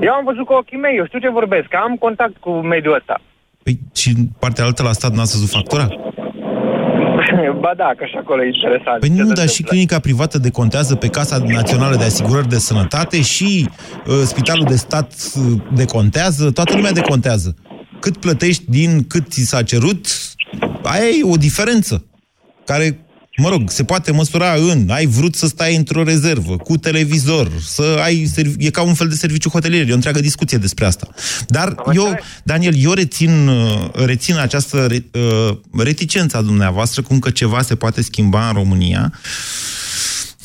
Eu 0.00 0.12
am 0.12 0.24
văzut 0.24 0.46
cu 0.46 0.52
ochii 0.52 0.78
mei, 0.78 0.96
eu 0.96 1.06
știu 1.06 1.18
ce 1.18 1.38
vorbesc, 1.40 1.66
că 1.68 1.78
am 1.82 1.94
contact 1.96 2.36
cu 2.36 2.50
mediul 2.50 2.94
ăsta. 2.94 3.20
Păi, 3.62 3.78
și 3.94 4.08
în 4.16 4.24
partea 4.38 4.64
altă 4.64 4.82
la 4.82 4.92
stat 4.92 5.12
n-ați 5.12 5.32
văzut 5.32 5.50
factura? 5.50 5.86
ba 7.64 7.72
da, 7.76 7.90
că 7.96 8.04
și 8.04 8.16
acolo 8.16 8.42
e 8.42 8.46
interesant. 8.46 9.00
Păi 9.00 9.08
ce 9.08 9.22
nu, 9.22 9.26
se 9.26 9.34
dar 9.34 9.48
și 9.48 9.60
întâmplă. 9.60 9.70
clinica 9.70 9.98
privată 9.98 10.38
decontează 10.38 10.94
pe 10.96 11.08
Casa 11.08 11.38
Națională 11.46 11.96
de 11.96 12.04
Asigurări 12.04 12.48
de 12.48 12.58
Sănătate 12.58 13.22
și 13.22 13.68
uh, 14.06 14.14
Spitalul 14.24 14.64
de 14.64 14.76
Stat 14.76 15.12
uh, 15.12 15.60
decontează, 15.74 16.50
toată 16.50 16.74
lumea 16.74 16.92
decontează. 16.92 17.54
Cât 18.00 18.16
plătești 18.16 18.64
din 18.70 19.06
cât 19.08 19.30
ți 19.30 19.42
s-a 19.42 19.62
cerut, 19.62 20.06
aia 20.82 21.04
e 21.04 21.30
o 21.32 21.36
diferență 21.36 22.04
care, 22.64 23.05
mă 23.36 23.48
rog, 23.48 23.70
se 23.70 23.84
poate 23.84 24.12
măsura 24.12 24.52
în, 24.52 24.88
ai 24.90 25.06
vrut 25.06 25.34
să 25.34 25.46
stai 25.46 25.76
într-o 25.76 26.02
rezervă, 26.02 26.56
cu 26.56 26.76
televizor, 26.76 27.50
să 27.60 27.98
ai, 28.02 28.30
servi- 28.34 28.66
e 28.66 28.70
ca 28.70 28.82
un 28.82 28.94
fel 28.94 29.08
de 29.08 29.14
serviciu 29.14 29.48
hotelier, 29.48 29.88
e 29.88 29.92
o 29.92 29.94
întreagă 29.94 30.20
discuție 30.20 30.58
despre 30.58 30.84
asta. 30.86 31.08
Dar 31.48 31.74
eu, 31.92 32.18
Daniel, 32.44 32.74
eu 32.76 32.92
rețin, 32.92 33.48
uh, 33.48 33.90
rețin 33.92 34.36
această 34.36 34.86
re, 34.86 35.04
uh, 35.12 35.56
reticență 35.78 36.36
a 36.36 36.42
dumneavoastră, 36.42 37.02
cum 37.02 37.18
că 37.18 37.30
ceva 37.30 37.62
se 37.62 37.74
poate 37.74 38.02
schimba 38.02 38.48
în 38.48 38.54
România. 38.54 39.12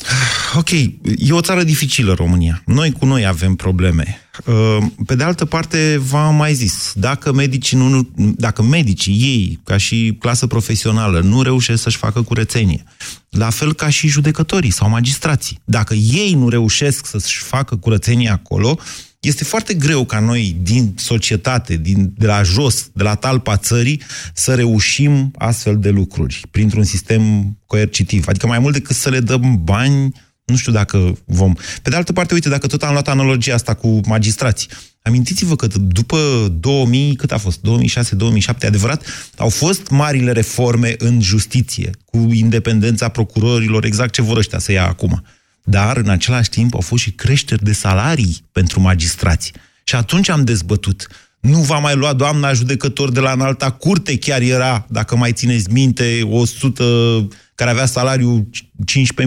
Ok, 0.54 0.70
e 0.70 1.30
o 1.30 1.40
țară 1.40 1.62
dificilă 1.62 2.12
România. 2.12 2.62
Noi 2.66 2.92
cu 2.92 3.04
noi 3.04 3.26
avem 3.26 3.54
probleme. 3.54 4.21
Uh, 4.46 4.78
Pe 5.06 5.14
de 5.14 5.22
altă 5.22 5.44
parte, 5.44 5.96
v-am 6.00 6.34
mai 6.34 6.54
zis, 6.54 6.92
dacă 6.94 7.32
medicii, 7.32 7.76
nu, 7.76 8.08
dacă 8.36 8.62
medicii 8.62 9.14
ei, 9.14 9.60
ca 9.64 9.76
și 9.76 10.16
clasă 10.18 10.46
profesională, 10.46 11.20
nu 11.20 11.42
reușesc 11.42 11.82
să-și 11.82 11.96
facă 11.96 12.22
curățenie, 12.22 12.84
la 13.28 13.50
fel 13.50 13.74
ca 13.74 13.88
și 13.88 14.08
judecătorii 14.08 14.70
sau 14.70 14.88
magistrații, 14.88 15.58
dacă 15.64 15.94
ei 15.94 16.34
nu 16.34 16.48
reușesc 16.48 17.06
să-și 17.06 17.38
facă 17.38 17.76
curățenie 17.76 18.28
acolo, 18.30 18.78
este 19.20 19.44
foarte 19.44 19.74
greu 19.74 20.04
ca 20.04 20.20
noi, 20.20 20.56
din 20.62 20.94
societate, 20.96 21.76
din, 21.76 22.12
de 22.16 22.26
la 22.26 22.42
jos, 22.42 22.90
de 22.92 23.02
la 23.02 23.14
talpa 23.14 23.56
țării, 23.56 24.02
să 24.34 24.54
reușim 24.54 25.32
astfel 25.38 25.78
de 25.78 25.90
lucruri 25.90 26.42
printr-un 26.50 26.84
sistem 26.84 27.22
coercitiv. 27.66 28.28
Adică 28.28 28.46
mai 28.46 28.58
mult 28.58 28.72
decât 28.72 28.96
să 28.96 29.08
le 29.08 29.20
dăm 29.20 29.60
bani, 29.64 30.12
nu 30.52 30.58
știu 30.58 30.72
dacă 30.72 31.18
vom... 31.24 31.54
Pe 31.82 31.90
de 31.90 31.96
altă 31.96 32.12
parte, 32.12 32.34
uite, 32.34 32.48
dacă 32.48 32.66
tot 32.66 32.82
am 32.82 32.92
luat 32.92 33.08
analogia 33.08 33.54
asta 33.54 33.74
cu 33.74 34.00
magistrații, 34.06 34.68
amintiți-vă 35.02 35.56
că 35.56 35.66
după 35.80 36.52
2000, 36.60 37.14
cât 37.14 37.32
a 37.32 37.38
fost? 37.38 37.60
2006-2007, 37.60 38.66
adevărat, 38.66 39.04
au 39.36 39.48
fost 39.48 39.90
marile 39.90 40.32
reforme 40.32 40.94
în 40.98 41.20
justiție, 41.20 41.90
cu 42.04 42.28
independența 42.32 43.08
procurorilor, 43.08 43.84
exact 43.84 44.12
ce 44.12 44.22
vor 44.22 44.36
ăștia 44.36 44.58
să 44.58 44.72
ia 44.72 44.86
acum. 44.86 45.24
Dar, 45.64 45.96
în 45.96 46.08
același 46.08 46.48
timp, 46.48 46.74
au 46.74 46.80
fost 46.80 47.02
și 47.02 47.10
creșteri 47.10 47.64
de 47.64 47.72
salarii 47.72 48.44
pentru 48.52 48.80
magistrați. 48.80 49.52
Și 49.84 49.94
atunci 49.94 50.28
am 50.28 50.44
dezbătut. 50.44 51.06
Nu 51.40 51.58
va 51.58 51.78
mai 51.78 51.94
lua 51.94 52.12
doamna 52.12 52.52
judecător 52.52 53.10
de 53.10 53.20
la 53.20 53.32
înalta 53.32 53.70
curte, 53.70 54.18
chiar 54.18 54.40
era, 54.40 54.86
dacă 54.88 55.16
mai 55.16 55.32
țineți 55.32 55.72
minte, 55.72 56.20
100 56.30 57.28
care 57.54 57.70
avea 57.70 57.86
salariu 57.86 58.48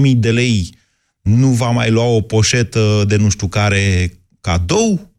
15.000 0.06 0.12
de 0.16 0.32
lei, 0.32 0.78
nu 1.26 1.48
va 1.48 1.70
mai 1.70 1.90
lua 1.92 2.04
o 2.04 2.22
poșetă 2.22 3.04
de 3.08 3.16
nu 3.16 3.30
știu 3.30 3.48
care 3.48 4.14
cadou 4.42 5.14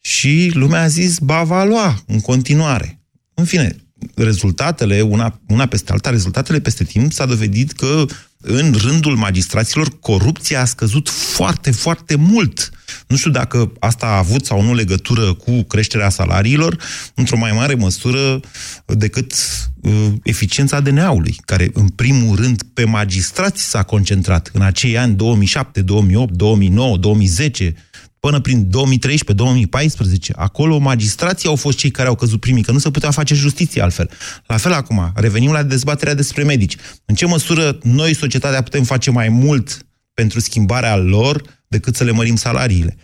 și 0.00 0.50
lumea 0.54 0.82
a 0.82 0.86
zis, 0.86 1.18
ba, 1.18 1.42
va 1.42 1.64
lua 1.64 2.02
în 2.06 2.20
continuare. 2.20 3.02
În 3.34 3.44
fine, 3.44 3.76
rezultatele, 4.14 5.00
una, 5.00 5.40
una 5.48 5.66
peste 5.66 5.92
alta, 5.92 6.10
rezultatele 6.10 6.60
peste 6.60 6.84
timp, 6.84 7.12
s-a 7.12 7.26
dovedit 7.26 7.72
că 7.72 8.04
în 8.40 8.72
rândul 8.72 9.16
magistraților 9.16 9.98
corupția 10.00 10.60
a 10.60 10.64
scăzut 10.64 11.08
foarte, 11.08 11.70
foarte 11.70 12.14
mult. 12.14 12.70
Nu 13.06 13.16
știu 13.16 13.30
dacă 13.30 13.72
asta 13.78 14.06
a 14.06 14.18
avut 14.18 14.44
sau 14.44 14.62
nu 14.62 14.74
legătură 14.74 15.34
cu 15.34 15.62
creșterea 15.62 16.08
salariilor, 16.08 16.78
într-o 17.14 17.38
mai 17.38 17.52
mare 17.52 17.74
măsură 17.74 18.40
decât 18.86 19.34
uh, 19.80 19.92
eficiența 20.22 20.80
DNA-ului, 20.80 21.36
care 21.44 21.70
în 21.72 21.88
primul 21.88 22.36
rând 22.36 22.62
pe 22.74 22.84
magistrați 22.84 23.62
s-a 23.62 23.82
concentrat 23.82 24.50
în 24.52 24.62
acei 24.62 24.98
ani 24.98 25.14
2007, 25.14 25.82
2008, 25.82 26.32
2009, 26.32 26.96
2010, 26.96 27.74
până 28.20 28.40
prin 28.40 28.68
2013-2014. 28.68 30.32
Acolo 30.32 30.78
magistrații 30.78 31.48
au 31.48 31.56
fost 31.56 31.78
cei 31.78 31.90
care 31.90 32.08
au 32.08 32.14
căzut 32.14 32.40
primii, 32.40 32.62
că 32.62 32.72
nu 32.72 32.78
se 32.78 32.90
putea 32.90 33.10
face 33.10 33.34
justiție 33.34 33.82
altfel. 33.82 34.10
La 34.46 34.56
fel 34.56 34.72
acum, 34.72 35.12
revenim 35.14 35.52
la 35.52 35.62
dezbaterea 35.62 36.14
despre 36.14 36.42
medici. 36.42 36.76
În 37.04 37.14
ce 37.14 37.26
măsură 37.26 37.78
noi, 37.82 38.14
societatea, 38.14 38.62
putem 38.62 38.82
face 38.82 39.10
mai 39.10 39.28
mult 39.28 39.83
pentru 40.14 40.40
schimbarea 40.40 40.96
lor 40.96 41.42
decât 41.68 41.94
să 41.94 42.04
le 42.04 42.12
mărim 42.12 42.34
salariile? 42.34 42.96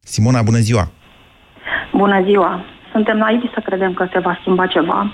Simona, 0.00 0.42
bună 0.42 0.58
ziua! 0.58 0.90
Bună 1.92 2.22
ziua! 2.24 2.64
Suntem 2.92 3.16
naivi 3.16 3.46
să 3.54 3.60
credem 3.64 3.94
că 3.94 4.08
se 4.12 4.18
va 4.18 4.36
schimba 4.40 4.66
ceva 4.66 5.12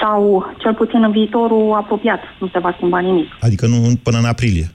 sau, 0.00 0.46
cel 0.58 0.74
puțin 0.74 1.02
în 1.02 1.10
viitorul 1.10 1.74
apropiat, 1.74 2.20
nu 2.40 2.48
se 2.52 2.58
va 2.58 2.72
schimba 2.76 2.98
nimic. 2.98 3.28
Adică 3.40 3.66
nu 3.66 3.76
până 4.02 4.18
în 4.18 4.24
aprilie? 4.24 4.66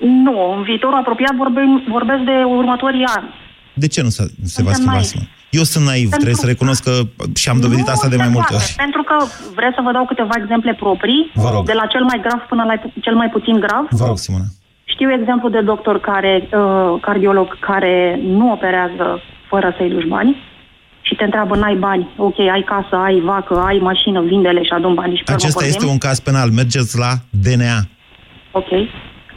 Nu, 0.00 0.52
în 0.56 0.62
viitorul 0.62 0.98
apropiat 0.98 1.34
vorbim, 1.36 1.84
vorbesc 1.88 2.22
de 2.22 2.42
următorii 2.46 3.04
ani. 3.04 3.28
De 3.74 3.86
ce 3.88 4.02
nu 4.02 4.08
se, 4.08 4.22
se 4.44 4.62
va 4.62 4.72
Suntem 4.72 4.72
schimba 4.72 4.92
naivi. 4.92 5.06
asta? 5.06 5.18
Eu 5.58 5.62
sunt 5.72 5.84
naiv, 5.90 6.08
Pentru- 6.08 6.18
trebuie 6.22 6.42
să 6.44 6.46
recunosc 6.52 6.80
că 6.88 6.94
și 7.42 7.48
am 7.52 7.60
dovedit 7.64 7.86
Nu 7.86 7.92
asta 7.94 8.08
de 8.12 8.16
se 8.18 8.22
mai 8.24 8.30
multe 8.36 8.50
poate, 8.50 8.64
ori. 8.64 8.74
Pentru 8.84 9.02
că 9.08 9.16
vreți 9.58 9.74
să 9.78 9.82
vă 9.86 9.92
dau 9.96 10.04
câteva 10.12 10.34
exemple 10.42 10.72
proprii, 10.84 11.22
Vă 11.44 11.50
rog. 11.54 11.62
de 11.70 11.76
la 11.80 11.86
cel 11.92 12.04
mai 12.10 12.18
grav 12.26 12.40
până 12.52 12.62
la 12.70 12.74
cel 13.06 13.14
mai 13.20 13.28
puțin 13.36 13.56
grav. 13.66 13.84
Vă 14.02 14.06
rog, 14.10 14.18
Simona. 14.24 14.48
Știu 14.94 15.08
exemplu 15.18 15.48
de 15.56 15.60
doctor 15.60 15.96
care, 16.10 16.32
uh, 16.42 17.00
cardiolog 17.06 17.48
care 17.70 17.94
nu 18.38 18.46
operează 18.56 19.06
fără 19.50 19.74
să-i 19.76 19.88
duci 19.94 20.08
bani 20.16 20.32
și 21.06 21.14
te 21.14 21.24
întreabă, 21.24 21.56
n-ai 21.56 21.76
bani, 21.88 22.08
ok, 22.16 22.38
ai 22.38 22.64
casă, 22.72 22.96
ai 23.06 23.20
vacă, 23.20 23.54
ai 23.68 23.78
mașină, 23.90 24.20
vindele 24.22 24.62
și 24.62 24.72
adun 24.72 24.94
banii 24.94 25.16
și 25.16 25.22
pe 25.22 25.30
urmă 25.32 25.42
Acesta 25.42 25.60
vorbim. 25.60 25.74
este 25.78 25.90
un 25.94 25.98
caz 26.06 26.18
penal. 26.28 26.48
Mergeți 26.50 26.98
la 26.98 27.12
DNA. 27.42 27.78
Ok, 28.60 28.70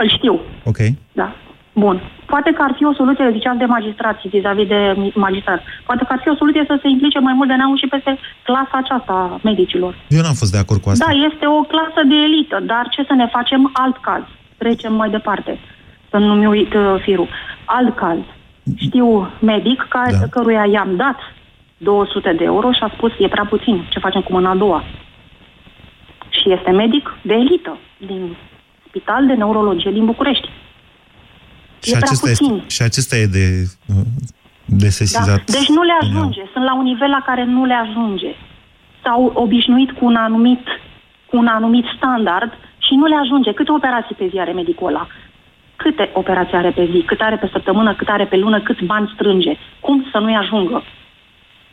îl 0.01 0.07
știu, 0.17 0.39
Ok? 0.63 0.77
da. 1.21 1.35
Bun. 1.83 2.01
Poate 2.25 2.51
că 2.51 2.61
ar 2.67 2.73
fi 2.77 2.85
o 2.85 2.93
soluție, 2.93 3.35
ziceați 3.37 3.57
de 3.57 3.65
magistrați, 3.65 4.27
vis-a-vis 4.27 4.67
de 4.67 5.11
magistrat. 5.13 5.61
Poate 5.85 6.03
că 6.03 6.13
ar 6.13 6.19
fi 6.23 6.29
o 6.29 6.35
soluție 6.35 6.63
să 6.67 6.79
se 6.81 6.87
implice 6.87 7.19
mai 7.19 7.33
mult 7.33 7.49
de 7.49 7.55
neamul 7.55 7.77
și 7.77 7.87
peste 7.87 8.17
clasa 8.43 8.75
aceasta 8.83 9.13
a 9.13 9.39
medicilor. 9.43 9.95
Eu 10.07 10.21
n-am 10.21 10.39
fost 10.41 10.51
de 10.51 10.57
acord 10.57 10.81
cu 10.81 10.89
asta. 10.89 11.05
Da, 11.05 11.11
este 11.29 11.45
o 11.57 11.61
clasă 11.71 12.01
de 12.11 12.15
elită, 12.27 12.57
dar 12.71 12.87
ce 12.89 13.03
să 13.07 13.13
ne 13.13 13.27
facem? 13.27 13.69
Alt 13.73 13.97
caz. 13.97 14.23
Trecem 14.57 14.93
mai 14.93 15.09
departe, 15.09 15.59
să 16.09 16.17
nu-mi 16.17 16.47
uit 16.47 16.73
uh, 16.73 16.95
firul. 17.01 17.29
Alt 17.65 17.95
caz. 17.95 18.17
Știu 18.75 19.31
medic 19.39 19.85
care, 19.89 20.17
da. 20.19 20.27
căruia 20.29 20.65
i-am 20.71 20.95
dat 20.95 21.17
200 21.77 22.33
de 22.37 22.43
euro 22.43 22.71
și 22.71 22.83
a 22.83 22.91
spus 22.95 23.11
e 23.19 23.27
prea 23.27 23.45
puțin, 23.49 23.85
ce 23.89 23.99
facem 23.99 24.21
cu 24.21 24.31
mâna 24.31 24.49
a 24.49 24.55
doua? 24.55 24.83
Și 26.29 26.51
este 26.51 26.71
medic 26.71 27.15
de 27.21 27.33
elită 27.33 27.77
din 27.97 28.35
spital 28.87 29.25
de 29.25 29.33
neurologie 29.33 29.91
din 29.91 30.05
București. 30.05 30.49
Și 31.83 31.89
e 31.93 31.95
prea 31.95 32.07
acesta, 32.07 32.27
puțin. 32.29 32.53
este, 32.55 32.67
și 32.75 32.81
acesta 32.81 33.15
e 33.15 33.25
de, 33.25 33.45
de 34.65 34.83
Da? 34.85 34.89
sesizat. 34.89 35.43
Deci 35.51 35.69
nu 35.69 35.81
le 35.83 35.95
ajunge. 36.01 36.41
Sunt 36.53 36.63
la 36.63 36.75
un 36.75 36.83
nivel 36.83 37.09
la 37.09 37.21
care 37.25 37.43
nu 37.45 37.65
le 37.65 37.73
ajunge. 37.73 38.31
S-au 39.03 39.31
obișnuit 39.33 39.91
cu 39.91 40.05
un 40.05 40.15
anumit, 40.15 40.65
cu 41.25 41.37
un 41.37 41.47
anumit 41.47 41.85
standard 41.97 42.51
și 42.77 42.93
nu 42.95 43.05
le 43.05 43.15
ajunge. 43.15 43.53
Câte 43.53 43.71
operații 43.71 44.15
pe 44.15 44.27
zi 44.31 44.39
are 44.39 44.51
medicul 44.51 44.87
ăla? 44.87 45.07
Câte 45.75 46.09
operații 46.13 46.57
are 46.57 46.69
pe 46.71 46.89
zi? 46.91 47.01
Cât 47.01 47.21
are 47.21 47.35
pe 47.37 47.49
săptămână? 47.51 47.93
Cât 47.95 48.07
are 48.09 48.25
pe 48.25 48.37
lună? 48.37 48.59
Câți 48.61 48.83
bani 48.83 49.11
strânge? 49.13 49.53
Cum 49.79 50.05
să 50.11 50.17
nu-i 50.17 50.35
ajungă? 50.35 50.83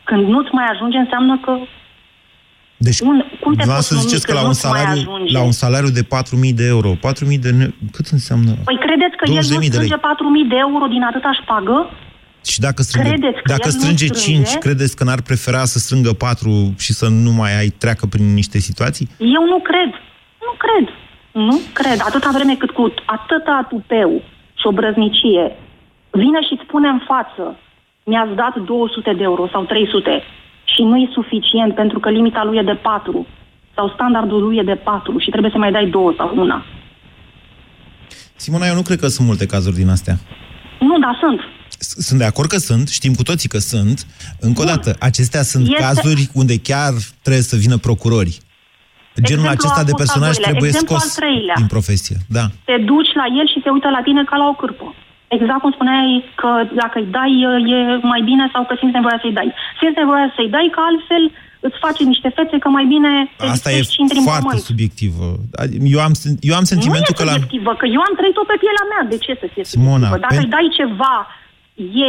Când 0.03 0.27
nu-ți 0.27 0.53
mai 0.53 0.65
ajunge, 0.71 0.97
înseamnă 0.97 1.37
că 1.41 1.57
Deci, 2.87 2.99
un, 2.99 3.17
cum 3.43 3.53
te 3.55 3.63
vreau 3.63 3.77
poți 3.77 3.87
să 3.87 3.93
numi 3.93 4.05
ziceți 4.05 4.25
că 4.25 4.31
că 4.31 4.37
la 4.37 4.43
un, 4.43 4.47
nu-ți 4.47 4.65
mai 4.65 4.73
salariu, 4.73 5.01
ajunge? 5.01 5.33
la 5.37 5.41
un 5.49 5.55
salariu 5.63 5.91
de 5.99 6.03
4.000 6.03 6.53
de 6.61 6.65
euro, 6.75 6.89
4.000 6.93 7.39
de... 7.45 7.49
Ne... 7.59 7.65
Cât 7.95 8.07
înseamnă? 8.17 8.51
Păi 8.69 8.77
credeți 8.85 9.15
că 9.19 9.25
el 9.37 9.43
nu 9.49 9.57
20.000 9.65 9.73
de 9.73 9.77
lei. 9.77 9.87
strânge 9.89 9.97
4.000 10.45 10.53
de 10.53 10.57
euro 10.67 10.85
din 10.95 11.03
atâta 11.09 11.31
șpagă? 11.41 11.77
Și 12.51 12.59
dacă 12.67 12.79
strânge, 12.81 13.09
Credeți 13.09 13.39
că 13.41 13.47
dacă 13.55 13.67
el 13.67 13.73
nu 13.73 13.79
strânge 13.79 14.05
strânge? 14.05 14.49
5, 14.51 14.63
credeți 14.65 14.95
că 14.97 15.03
n-ar 15.03 15.21
prefera 15.29 15.63
să 15.73 15.77
strângă 15.85 16.11
4 16.13 16.73
și 16.85 16.91
să 16.99 17.07
nu 17.25 17.31
mai 17.39 17.51
ai 17.59 17.69
treacă 17.83 18.05
prin 18.13 18.27
niște 18.39 18.57
situații? 18.67 19.05
Eu 19.37 19.43
nu 19.53 19.59
cred. 19.69 19.91
Nu 20.47 20.53
cred. 20.63 20.85
Nu 21.49 21.57
cred. 21.79 21.99
Atâta 22.09 22.29
vreme 22.37 22.55
cât 22.55 22.71
cu 22.77 22.93
atâta 23.05 23.65
tupeu 23.69 24.11
și 24.59 24.65
obrăznicie 24.71 25.45
vine 26.23 26.39
și 26.47 26.53
îți 26.55 26.65
spune 26.67 26.87
în 26.87 27.01
față 27.11 27.43
mi-ați 28.09 28.35
dat 28.35 28.55
200 28.55 29.13
de 29.13 29.23
euro 29.23 29.47
sau 29.51 29.63
300 29.63 30.23
și 30.75 30.81
nu 30.89 30.95
e 30.97 31.09
suficient 31.13 31.75
pentru 31.75 31.99
că 31.99 32.09
limita 32.09 32.43
lui 32.43 32.57
e 32.57 32.61
de 32.61 32.79
4 32.83 33.27
sau 33.75 33.89
standardul 33.95 34.41
lui 34.43 34.57
e 34.57 34.61
de 34.63 34.75
4 34.75 35.17
și 35.19 35.29
trebuie 35.29 35.51
să 35.51 35.57
mai 35.57 35.71
dai 35.71 35.87
două 35.87 36.13
sau 36.17 36.31
una. 36.35 36.65
Simona, 38.35 38.67
eu 38.67 38.75
nu 38.75 38.81
cred 38.81 38.99
că 38.99 39.07
sunt 39.07 39.27
multe 39.27 39.45
cazuri 39.45 39.75
din 39.75 39.89
astea. 39.89 40.15
Nu, 40.79 40.99
dar 40.99 41.17
sunt. 41.19 41.39
S- 41.79 41.95
Sunt 42.07 42.19
de 42.19 42.25
acord 42.25 42.49
că 42.49 42.57
sunt, 42.57 42.87
știm 42.87 43.13
cu 43.13 43.23
toții 43.23 43.49
că 43.49 43.57
sunt. 43.57 44.05
Încă 44.39 44.61
o 44.61 44.65
dată, 44.65 44.95
acestea 44.99 45.41
sunt 45.41 45.67
Este- 45.67 45.81
cazuri 45.81 46.29
unde 46.33 46.57
chiar 46.59 46.91
trebuie 47.21 47.43
să 47.43 47.55
vină 47.55 47.77
procurori. 47.77 48.37
Genul 49.29 49.45
Exemplu 49.45 49.49
acesta 49.57 49.79
a 49.79 49.83
de 49.83 49.89
fost 49.91 50.01
al 50.01 50.05
personaj 50.05 50.31
doilea. 50.33 50.49
trebuie 50.51 50.69
Exemplu 50.69 50.95
scos 50.95 51.03
al 51.17 51.19
treilea. 51.23 51.55
din 51.61 51.67
profesie. 51.75 52.17
Da. 52.37 52.45
Te 52.69 52.77
duci 52.91 53.11
la 53.21 53.25
el 53.39 53.47
și 53.53 53.59
se 53.63 53.69
uită 53.75 53.89
la 53.97 54.01
tine 54.07 54.23
ca 54.23 54.35
la 54.41 54.47
o 54.53 54.55
cârpă. 54.61 54.87
Exact 55.27 55.61
cum 55.61 55.71
spuneai 55.71 56.09
că 56.35 56.49
dacă 56.81 56.99
îi 56.99 57.07
dai 57.17 57.33
e 57.77 57.79
mai 58.13 58.21
bine 58.21 58.49
sau 58.53 58.65
că 58.65 58.73
simți 58.79 58.97
nevoia 58.99 59.19
să-i 59.21 59.37
dai. 59.39 59.53
Simți 59.79 59.99
nevoia 60.03 60.33
să-i 60.35 60.49
dai 60.55 60.67
că 60.75 60.79
altfel 60.89 61.23
îți 61.67 61.77
face 61.85 62.03
niște 62.03 62.29
fețe 62.37 62.57
că 62.63 62.69
mai 62.77 62.85
bine 62.93 63.11
te 63.37 63.45
Asta 63.55 63.69
e 63.69 63.73
distrezi 63.73 63.93
și 63.93 64.01
intri 64.01 64.17
în 64.17 64.23
foarte 64.23 64.47
pământ. 64.47 64.69
subiectivă. 64.71 65.25
Eu 65.95 65.99
am, 66.07 66.13
eu 66.49 66.55
am 66.59 66.65
sentimentul 66.73 67.13
nu 67.13 67.17
că 67.17 67.23
e 67.23 67.29
la... 67.31 67.35
subiectivă, 67.37 67.71
că 67.81 67.85
eu 67.95 68.01
am 68.07 68.13
trăit-o 68.19 68.43
pe 68.51 68.57
pielea 68.63 68.85
mea. 68.91 69.03
De 69.13 69.17
ce 69.25 69.31
să 69.41 69.47
fie 69.53 69.63
Simona, 69.63 70.07
subiectivă? 70.07 70.23
Dacă 70.25 70.35
pen- 70.35 70.43
îi 70.43 70.53
dai 70.55 70.67
ceva, 70.79 71.15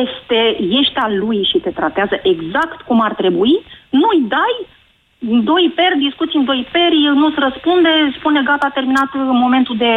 este, 0.03 0.41
ești 0.81 0.99
al 1.07 1.13
lui 1.25 1.41
și 1.51 1.59
te 1.65 1.71
tratează 1.81 2.17
exact 2.33 2.79
cum 2.89 2.99
ar 3.09 3.15
trebui, 3.21 3.55
nu-i 4.01 4.23
dai, 4.37 4.57
în 5.33 5.39
doi 5.51 5.65
peri, 5.79 6.05
discuții 6.09 6.39
în 6.41 6.49
doi 6.51 6.63
peri, 6.77 6.99
nu-ți 7.21 7.43
răspunde, 7.47 7.93
spune 8.19 8.41
gata, 8.51 8.67
a 8.69 8.77
terminat 8.79 9.11
momentul 9.45 9.77
de, 9.85 9.93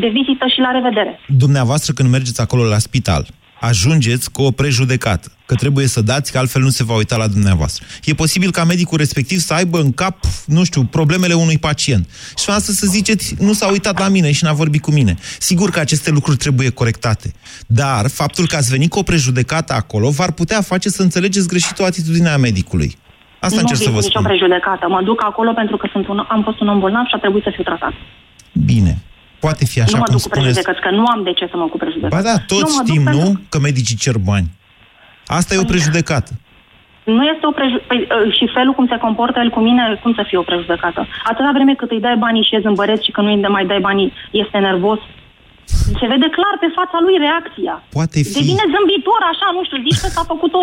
de 0.00 0.08
vizită 0.18 0.44
și 0.54 0.60
la 0.60 0.70
revedere. 0.70 1.12
Dumneavoastră, 1.26 1.92
când 1.92 2.08
mergeți 2.10 2.40
acolo 2.40 2.64
la 2.64 2.78
spital, 2.78 3.26
ajungeți 3.60 4.30
cu 4.30 4.42
o 4.42 4.50
prejudecată, 4.50 5.32
că 5.46 5.54
trebuie 5.54 5.86
să 5.86 6.00
dați, 6.00 6.32
că 6.32 6.38
altfel 6.38 6.62
nu 6.62 6.68
se 6.68 6.84
va 6.84 6.94
uita 6.94 7.16
la 7.16 7.26
dumneavoastră. 7.26 7.86
E 8.04 8.14
posibil 8.14 8.50
ca 8.50 8.64
medicul 8.64 8.98
respectiv 8.98 9.38
să 9.38 9.54
aibă 9.54 9.78
în 9.80 9.92
cap, 9.92 10.16
nu 10.46 10.64
știu, 10.64 10.82
problemele 10.84 11.34
unui 11.34 11.58
pacient. 11.58 12.08
Și 12.36 12.50
asta 12.50 12.72
să 12.72 12.86
ziceți, 12.86 13.34
nu 13.38 13.52
s-a 13.52 13.70
uitat 13.70 13.98
la 13.98 14.08
mine 14.08 14.32
și 14.32 14.44
n-a 14.44 14.52
vorbit 14.52 14.82
cu 14.82 14.90
mine. 14.90 15.14
Sigur 15.38 15.70
că 15.70 15.80
aceste 15.80 16.10
lucruri 16.10 16.36
trebuie 16.36 16.70
corectate. 16.70 17.32
Dar 17.66 18.08
faptul 18.08 18.46
că 18.46 18.56
ați 18.56 18.70
venit 18.70 18.90
cu 18.90 18.98
o 18.98 19.02
prejudecată 19.02 19.72
acolo 19.72 20.10
v-ar 20.10 20.32
putea 20.32 20.60
face 20.60 20.88
să 20.88 21.02
înțelegeți 21.02 21.48
greșit 21.48 21.78
o 21.78 21.84
atitudine 21.84 22.28
a 22.28 22.36
medicului. 22.36 22.96
Asta 23.40 23.54
nu 23.54 23.60
încerc 23.60 23.78
să 23.78 23.84
vin 23.84 23.94
vă 23.94 23.98
cu 23.98 24.04
nicio 24.06 24.18
spun. 24.18 24.30
prejudecată. 24.30 24.88
Mă 24.88 25.02
duc 25.04 25.22
acolo 25.24 25.52
pentru 25.52 25.76
că 25.76 25.88
sunt 25.92 26.08
un, 26.08 26.18
am 26.28 26.42
fost 26.42 26.60
un 26.60 26.68
om 26.68 26.78
bolnav 26.78 27.06
și 27.06 27.14
a 27.14 27.18
trebuit 27.18 27.42
să 27.42 27.52
fiu 27.54 27.62
tratat. 27.62 27.92
Bine. 28.52 29.02
Poate 29.44 29.64
fi 29.70 29.78
așa 29.84 29.96
nu 29.96 29.98
mă 30.02 30.06
cum 30.08 30.14
duc 30.14 30.22
cu 30.22 30.28
spuneți. 30.28 30.46
prejudecăți, 30.52 30.80
că 30.86 30.90
nu 30.98 31.04
am 31.14 31.20
de 31.28 31.32
ce 31.38 31.44
să 31.52 31.56
mă 31.60 31.64
duc 31.66 31.70
cu 31.74 31.80
prejudecăți. 31.84 32.14
Ba 32.16 32.22
da, 32.30 32.36
Nu 32.38 32.44
toți 32.54 32.72
mă 32.76 32.82
duc 32.82 32.86
știm, 32.88 33.02
pentru- 33.04 33.22
nu? 33.22 33.28
Că 33.52 33.58
medicii 33.68 33.96
cer 34.04 34.16
bani. 34.30 34.48
Asta 35.38 35.50
e 35.54 35.64
o 35.64 35.70
prejudecată. 35.72 36.30
Nu 37.16 37.22
este 37.32 37.44
o 37.50 37.54
prejudecată. 37.58 37.88
Păi, 37.90 38.00
uh, 38.26 38.34
și 38.36 38.44
felul 38.56 38.74
cum 38.78 38.86
se 38.92 38.98
comportă 39.06 39.38
el 39.44 39.50
cu 39.56 39.60
mine, 39.68 39.82
cum 40.02 40.12
să 40.18 40.22
fie 40.28 40.38
o 40.42 40.48
prejudecată? 40.50 41.00
Atâta 41.30 41.50
vreme 41.56 41.74
cât 41.80 41.90
îi 41.94 42.04
dai 42.06 42.16
banii 42.26 42.46
și 42.46 42.54
e 42.56 42.64
zâmbăreț 42.66 43.00
și 43.06 43.14
că 43.14 43.20
nu 43.20 43.28
îi 43.32 43.48
mai 43.56 43.66
dai 43.72 43.80
banii, 43.88 44.08
este 44.42 44.58
nervos. 44.68 45.00
Se 46.00 46.06
vede 46.12 46.28
clar 46.38 46.54
pe 46.62 46.68
fața 46.78 46.98
lui 47.04 47.16
reacția. 47.26 47.74
Poate 47.96 48.18
fi. 48.22 48.32
Devine 48.38 48.64
zâmbitor, 48.74 49.20
așa, 49.32 49.46
nu 49.56 49.62
știu, 49.66 49.78
zici 49.86 50.00
că 50.02 50.08
s-a 50.16 50.24
făcut 50.32 50.52
o 50.60 50.62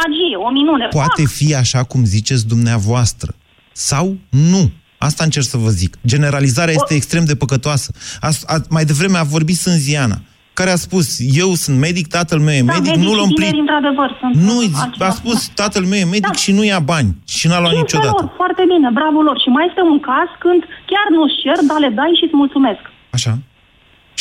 magie, 0.00 0.36
o 0.46 0.50
minune. 0.58 0.86
Poate 1.00 1.24
fi 1.36 1.48
așa 1.62 1.80
cum 1.90 2.00
ziceți 2.04 2.44
dumneavoastră. 2.52 3.30
Sau 3.72 4.06
nu. 4.52 4.62
Asta 5.08 5.24
încerc 5.24 5.46
să 5.54 5.56
vă 5.64 5.68
zic. 5.80 5.92
Generalizarea 6.06 6.74
este 6.80 6.94
extrem 6.94 7.24
de 7.30 7.34
păcătoasă. 7.42 7.88
A, 8.20 8.28
a, 8.54 8.56
mai 8.76 8.84
devreme 8.90 9.18
a 9.18 9.22
vorbit 9.36 9.56
Sânziana, 9.66 10.18
care 10.58 10.70
a 10.76 10.80
spus, 10.86 11.06
eu 11.42 11.50
sunt 11.64 11.76
medic, 11.86 12.06
tatăl 12.16 12.38
meu 12.46 12.54
e 12.60 12.62
Da, 12.62 12.72
medic, 12.72 12.82
medicii 12.90 13.06
nu 13.08 13.12
l-am 13.18 13.28
tineri, 13.32 13.50
prin... 13.50 13.60
într-adevăr, 13.64 14.08
sunt 14.20 14.34
Nu, 14.48 14.56
altceva. 14.82 15.06
a 15.10 15.10
spus, 15.20 15.38
tatăl 15.62 15.84
meu 15.90 15.98
e 16.04 16.14
medic 16.16 16.34
și 16.44 16.50
nu 16.58 16.62
ia 16.72 16.80
bani. 16.94 17.10
Și 17.34 17.44
n-a 17.48 17.58
luat 17.62 17.72
Cinste 17.74 17.86
niciodată. 17.96 18.22
lor, 18.22 18.32
foarte 18.42 18.62
bine, 18.72 18.88
bravo 19.00 19.18
lor. 19.28 19.36
Și 19.44 19.48
mai 19.56 19.64
este 19.70 19.82
un 19.92 19.98
caz 20.10 20.28
când 20.44 20.60
chiar 20.90 21.06
nu-ți 21.16 21.36
cer, 21.42 21.58
dar 21.70 21.78
le 21.84 21.90
dai 22.00 22.12
și 22.18 22.24
îți 22.26 22.36
mulțumesc. 22.42 22.82
Așa. 23.16 23.32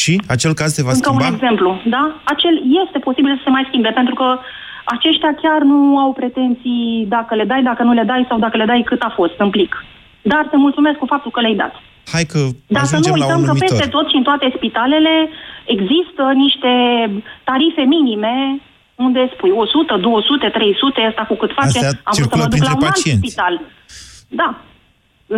Și 0.02 0.14
acel 0.36 0.54
caz 0.62 0.70
se 0.78 0.84
va 0.88 0.94
Încă 0.96 1.04
schimba? 1.10 1.28
un 1.28 1.34
exemplu, 1.34 1.70
da? 1.96 2.04
Acel 2.34 2.56
este 2.84 2.98
posibil 3.08 3.32
să 3.38 3.42
se 3.46 3.54
mai 3.58 3.66
schimbe, 3.70 3.92
pentru 4.00 4.16
că 4.20 4.28
aceștia 4.96 5.32
chiar 5.44 5.62
nu 5.72 5.80
au 6.04 6.12
pretenții 6.22 6.86
dacă 7.16 7.32
le 7.40 7.46
dai, 7.52 7.62
dacă 7.70 7.82
nu 7.88 7.94
le 8.00 8.06
dai 8.12 8.24
sau 8.30 8.38
dacă 8.46 8.56
le 8.62 8.66
dai 8.72 8.82
cât 8.90 9.02
a 9.10 9.12
fost 9.20 9.38
în 9.46 9.50
plic. 9.56 9.74
Dar 10.32 10.48
se 10.52 10.58
mulțumesc 10.66 10.98
cu 11.02 11.06
faptul 11.14 11.32
că 11.32 11.40
le-ai 11.42 11.56
dat. 11.64 11.74
Hai 12.14 12.26
că 12.34 12.40
Dar 12.76 12.84
să 12.84 12.94
nu 12.96 13.00
ajungem 13.00 13.16
la 13.16 13.26
uităm 13.26 13.40
un 13.40 13.46
că 13.48 13.52
numitor. 13.54 13.70
peste 13.78 13.88
tot 13.96 14.06
și 14.12 14.18
în 14.22 14.26
toate 14.30 14.46
spitalele 14.58 15.14
există 15.76 16.24
niște 16.44 16.72
tarife 17.50 17.84
minime 17.96 18.36
unde 19.06 19.22
spui 19.36 19.52
100, 19.52 19.98
200, 19.98 20.48
300, 20.60 21.02
asta 21.12 21.24
cu 21.30 21.36
cât 21.42 21.52
face, 21.60 21.78
Astea 21.78 21.92
am 22.10 22.14
vrut 22.16 22.16
să 22.16 22.20
circulă 22.22 22.42
mă 22.44 22.50
duc 22.50 22.52
la 22.52 22.56
printre 22.56 22.74
un 22.78 22.84
alt 22.84 22.86
pacienți. 22.94 23.22
spital. 23.26 23.54
Da. 24.42 24.50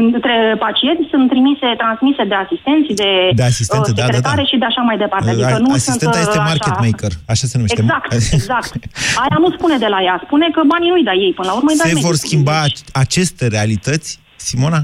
Între 0.06 0.36
pacienți 0.66 1.06
sunt 1.14 1.26
trimise, 1.34 1.68
transmise 1.84 2.24
de 2.32 2.38
asistenți, 2.46 2.90
de, 3.02 3.10
De 3.42 3.46
asistență, 3.52 3.90
uh, 3.92 3.96
da, 3.96 4.02
da, 4.02 4.08
da. 4.08 4.14
secretare 4.14 4.44
și 4.52 4.58
de 4.62 4.68
așa 4.72 4.82
mai 4.90 4.98
departe. 5.04 5.30
Adică 5.34 5.56
A- 5.60 5.64
nu 5.66 5.72
Asistenta 5.78 6.00
sunt, 6.04 6.14
uh, 6.16 6.22
este 6.26 6.38
așa- 6.40 6.50
market 6.52 6.76
maker, 6.86 7.12
așa 7.34 7.46
se 7.52 7.56
numește. 7.60 7.82
Exact, 7.82 8.12
exact. 8.38 8.72
Aia 9.24 9.38
nu 9.44 9.50
spune 9.58 9.78
de 9.86 9.90
la 9.96 10.00
ea, 10.08 10.16
spune 10.26 10.48
că 10.56 10.62
banii 10.74 10.90
nu-i 10.94 11.08
dai 11.10 11.20
ei, 11.28 11.34
până 11.40 11.48
la 11.52 11.56
urmă 11.60 11.70
îi 11.72 11.78
dai 11.82 11.90
Se 11.94 12.00
vor 12.08 12.12
medicului. 12.12 12.26
schimba 12.28 12.56
ac- 12.68 12.86
aceste 13.06 13.44
realități, 13.56 14.10
Simona? 14.50 14.82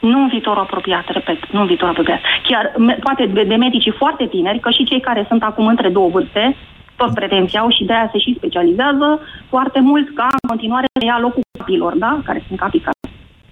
Nu 0.00 0.18
în 0.22 0.28
viitorul 0.28 0.62
apropiat, 0.62 1.06
repet, 1.18 1.40
nu 1.54 1.60
în 1.60 1.66
viitorul 1.66 1.92
apropiat. 1.94 2.20
Chiar, 2.48 2.64
me- 2.86 2.98
poate 3.06 3.26
de, 3.26 3.42
de 3.44 3.54
medicii 3.54 3.94
foarte 4.02 4.26
tineri, 4.34 4.60
că 4.60 4.70
și 4.70 4.84
cei 4.90 5.00
care 5.08 5.24
sunt 5.28 5.42
acum 5.42 5.66
între 5.66 5.88
două 5.88 6.08
vârste, 6.08 6.56
tot 6.96 7.14
pretenții 7.14 7.58
au 7.58 7.70
și 7.70 7.84
de-aia 7.84 8.08
se 8.12 8.18
și 8.18 8.34
specializează 8.40 9.08
foarte 9.48 9.80
mult 9.80 10.06
ca 10.14 10.26
în 10.42 10.48
continuare 10.52 10.86
să 10.98 11.04
ia 11.04 11.18
locul 11.20 11.42
copilor, 11.58 11.92
da? 12.04 12.20
Care 12.24 12.44
sunt 12.46 12.58
capital. 12.58 12.92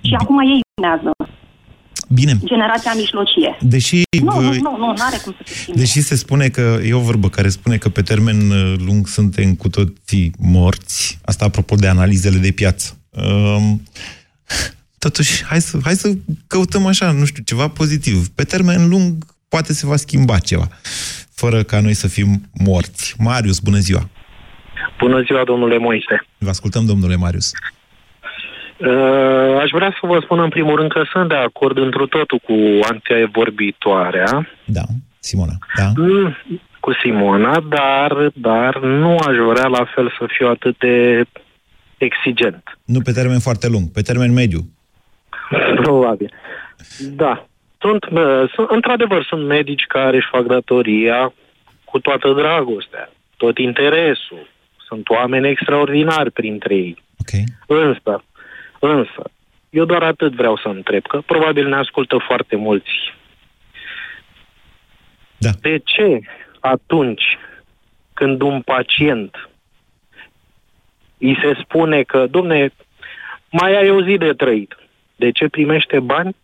Și 0.09 0.15
acum 0.21 0.39
ei 0.39 0.61
urmează 0.77 1.11
Bine. 2.15 2.33
generația 2.45 2.93
mijlocie. 2.97 3.57
Deși, 3.61 4.03
Nu, 4.23 4.25
nu, 4.25 4.31
vă- 4.49 4.55
nu, 4.67 4.77
nu, 4.83 4.87
nu 4.87 5.03
are 5.09 5.19
cum 5.25 5.33
să 5.39 5.43
se 5.45 5.55
schimbe. 5.55 5.81
deși 5.81 6.01
se 6.01 6.17
spune 6.17 6.49
că, 6.49 6.79
e 6.85 6.95
o 6.95 6.99
vorbă 7.11 7.29
care 7.29 7.49
spune 7.49 7.77
că 7.77 7.89
pe 7.89 8.03
termen 8.03 8.37
uh, 8.51 8.75
lung 8.87 9.07
suntem 9.07 9.55
cu 9.55 9.69
toții 9.69 10.33
morți, 10.39 11.19
asta 11.25 11.45
apropo 11.45 11.75
de 11.75 11.87
analizele 11.89 12.39
de 12.39 12.53
piață. 12.53 12.93
Um, 13.11 13.83
totuși, 14.99 15.45
hai 15.45 15.61
să, 15.61 15.79
hai 15.83 15.95
să 15.95 16.13
căutăm 16.47 16.87
așa, 16.87 17.11
nu 17.11 17.25
știu, 17.25 17.43
ceva 17.47 17.69
pozitiv. 17.69 18.29
Pe 18.29 18.45
termen 18.45 18.89
lung 18.89 19.25
poate 19.49 19.73
se 19.73 19.87
va 19.87 19.97
schimba 19.97 20.39
ceva, 20.39 20.69
fără 21.35 21.63
ca 21.63 21.81
noi 21.81 21.95
să 21.95 22.09
fim 22.09 22.29
morți. 22.65 23.15
Marius, 23.19 23.59
bună 23.59 23.79
ziua! 23.79 24.09
Bună 24.99 25.21
ziua, 25.23 25.45
domnule 25.45 25.79
Moise. 25.79 26.27
Vă 26.39 26.49
ascultăm, 26.49 26.87
domnule 26.87 27.17
Marius. 27.17 27.53
Uh, 28.77 29.61
aș 29.61 29.71
vrea 29.71 29.91
să 30.01 30.07
vă 30.07 30.21
spun 30.23 30.41
în 30.41 30.49
primul 30.49 30.77
rând 30.77 30.91
că 30.91 31.03
sunt 31.13 31.29
de 31.29 31.35
acord 31.35 31.79
întru 31.79 32.07
totul 32.07 32.39
cu 32.39 32.55
antevorbitoarea. 32.91 34.49
Da, 34.65 34.83
Simona. 35.19 35.53
Da? 35.77 35.93
Mm, 35.97 36.37
Cu 36.81 36.93
Simona, 37.03 37.61
dar, 37.61 38.31
dar 38.35 38.79
nu 38.81 39.17
aș 39.17 39.37
vrea 39.53 39.67
la 39.67 39.85
fel 39.95 40.15
să 40.19 40.27
fiu 40.37 40.49
atât 40.49 40.79
de 40.79 41.25
exigent. 41.99 42.79
Nu 42.85 43.01
pe 43.01 43.13
termen 43.13 43.39
foarte 43.39 43.69
lung, 43.69 43.91
pe 43.93 44.03
termen 44.03 44.33
mediu. 44.33 44.61
Probabil. 45.83 46.33
Da. 47.01 47.47
Sunt, 47.81 48.05
uh, 48.05 48.51
sunt, 48.55 48.71
într-adevăr, 48.71 49.25
sunt 49.25 49.47
medici 49.47 49.85
care 49.87 50.17
își 50.17 50.29
fac 50.31 50.47
datoria 50.47 51.33
cu 51.85 51.99
toată 51.99 52.33
dragostea, 52.33 53.11
tot 53.37 53.59
interesul. 53.59 54.49
Sunt 54.87 55.09
oameni 55.09 55.49
extraordinari 55.49 56.31
printre 56.31 56.75
ei. 56.75 57.03
Okay. 57.21 57.45
Însă, 57.67 58.25
însă, 58.79 59.31
eu 59.71 59.85
doar 59.85 60.03
atât 60.03 60.35
vreau 60.35 60.57
să 60.57 60.69
întreb, 60.69 61.03
că 61.03 61.21
probabil 61.27 61.69
ne 61.69 61.77
ascultă 61.77 62.17
foarte 62.27 62.57
mulți. 62.57 62.91
Da. 65.39 65.51
De 65.61 65.81
ce 65.85 66.21
atunci 66.61 67.39
când 68.15 68.41
un 68.41 68.61
pacient 68.63 69.49
îi 71.19 71.39
se 71.43 71.59
spune 71.63 72.03
că, 72.03 72.27
domne, 72.31 72.71
mai 73.51 73.77
ai 73.77 73.91
o 73.91 74.03
zi 74.03 74.17
de 74.17 74.33
trăit, 74.33 74.77
de 75.17 75.31
ce 75.31 75.49
primește 75.49 76.01
bani? 76.01 76.37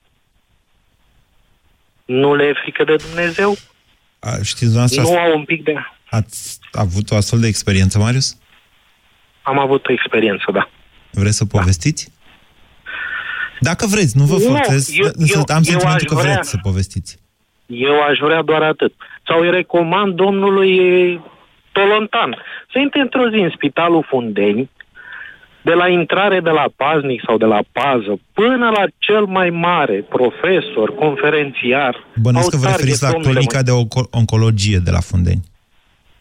Nu 2.04 2.34
le 2.34 2.44
e 2.44 2.52
frică 2.62 2.84
de 2.84 2.96
Dumnezeu? 2.96 3.56
A, 4.18 4.30
știți, 4.42 4.60
dumneavoastră, 4.72 5.02
Nu 5.02 5.18
au 5.18 5.36
un 5.38 5.44
pic 5.44 5.64
de... 5.64 5.74
ați 6.10 6.58
avut 6.72 7.10
o 7.10 7.16
astfel 7.16 7.40
de 7.40 7.46
experiență, 7.46 7.98
Marius? 7.98 8.36
Am 9.42 9.58
avut 9.58 9.86
o 9.86 9.92
experiență, 9.92 10.44
da. 10.52 10.68
Vreți 11.10 11.36
să 11.36 11.44
povestiți? 11.46 12.12
Dacă 13.60 13.86
vreți, 13.86 14.16
nu 14.16 14.24
vă 14.24 14.34
Nu, 14.34 14.40
forțez, 14.40 14.98
eu- 14.98 15.10
însă 15.14 15.36
eu- 15.36 15.44
am 15.48 15.56
eu 15.56 15.62
sentimentul 15.62 15.88
aș 15.88 16.02
că 16.02 16.14
vrea. 16.14 16.32
vreți 16.32 16.48
să 16.50 16.56
povestiți. 16.62 17.18
Eu 17.66 18.02
aș 18.02 18.18
vrea 18.18 18.42
doar 18.42 18.62
atât. 18.62 18.92
Sau 19.26 19.40
îi 19.40 19.50
recomand 19.50 20.14
domnului 20.14 21.20
Tolontan 21.78 22.30
să 22.72 22.76
intre 22.78 23.00
într-o 23.00 23.26
zi 23.32 23.38
în 23.46 23.52
spitalul 23.56 24.04
Fundeni, 24.12 24.70
de 25.68 25.72
la 25.72 25.88
intrare 25.88 26.40
de 26.40 26.50
la 26.50 26.66
paznic 26.76 27.20
sau 27.26 27.36
de 27.38 27.44
la 27.54 27.60
pază, 27.72 28.12
până 28.32 28.66
la 28.78 28.84
cel 28.98 29.24
mai 29.24 29.50
mare 29.50 29.96
profesor, 30.16 30.94
conferențiar. 30.94 31.92
Bănuiesc 32.22 32.50
că 32.50 32.56
au 32.56 32.60
vă 32.60 32.66
target, 32.66 32.80
referiți 32.80 33.02
la 33.02 33.10
domnule 33.10 33.32
clinica 33.32 33.62
de 33.68 33.70
onco- 33.80 34.10
oncologie 34.20 34.78
de 34.78 34.90
la 34.90 35.00
Fundeni. 35.10 35.42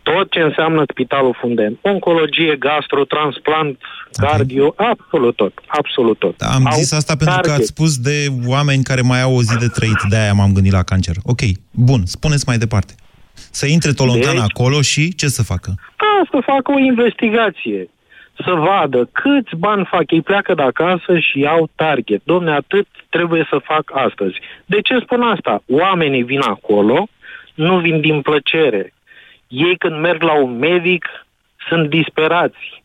tot 0.03 0.31
ce 0.31 0.39
înseamnă 0.39 0.83
spitalul 0.91 1.35
Fundeni. 1.41 1.79
Oncologie, 1.81 2.55
gastro, 2.67 3.03
transplant, 3.05 3.77
cardio, 4.11 4.73
absolut 4.77 5.35
tot. 5.35 5.53
Absolut 5.67 6.19
tot. 6.19 6.35
Am 6.41 6.65
Au 6.65 6.77
zis 6.77 6.91
asta 6.91 7.15
pentru 7.15 7.35
că 7.35 7.41
target. 7.47 7.59
ați 7.59 7.67
spus 7.75 7.97
de 7.97 8.27
oameni 8.45 8.83
care 8.83 9.01
mai 9.01 9.21
au 9.21 9.35
o 9.35 9.41
zi 9.41 9.57
de 9.57 9.67
trăit, 9.67 10.01
de-aia 10.09 10.33
m-am 10.33 10.53
gândit 10.53 10.71
la 10.71 10.83
cancer. 10.83 11.15
Ok, 11.23 11.39
bun, 11.71 12.01
spuneți 12.05 12.43
mai 12.47 12.57
departe. 12.57 12.93
Să 13.33 13.65
intre 13.65 13.91
Tolontan 13.91 14.35
Deci- 14.35 14.43
acolo 14.49 14.81
și 14.81 15.15
ce 15.15 15.27
să 15.27 15.43
facă? 15.43 15.73
Da, 15.97 16.21
să 16.31 16.39
facă 16.45 16.71
o 16.71 16.79
investigație. 16.79 17.89
Să 18.45 18.51
vadă 18.51 19.09
câți 19.11 19.55
bani 19.57 19.85
fac. 19.89 20.11
Ei 20.11 20.21
pleacă 20.21 20.53
de 20.53 20.61
acasă 20.61 21.19
și 21.19 21.39
iau 21.39 21.69
target. 21.75 22.21
Domne, 22.23 22.51
atât 22.51 22.87
trebuie 23.09 23.47
să 23.49 23.57
fac 23.63 23.91
astăzi. 23.93 24.35
De 24.65 24.81
ce 24.81 24.99
spun 24.99 25.21
asta? 25.21 25.63
Oamenii 25.69 26.23
vin 26.23 26.41
acolo, 26.41 27.07
nu 27.53 27.79
vin 27.79 28.01
din 28.01 28.21
plăcere. 28.21 28.93
Ei 29.47 29.77
când 29.77 29.99
merg 29.99 30.21
la 30.21 30.33
un 30.33 30.57
medic 30.57 31.05
sunt 31.69 31.89
disperați. 31.89 32.82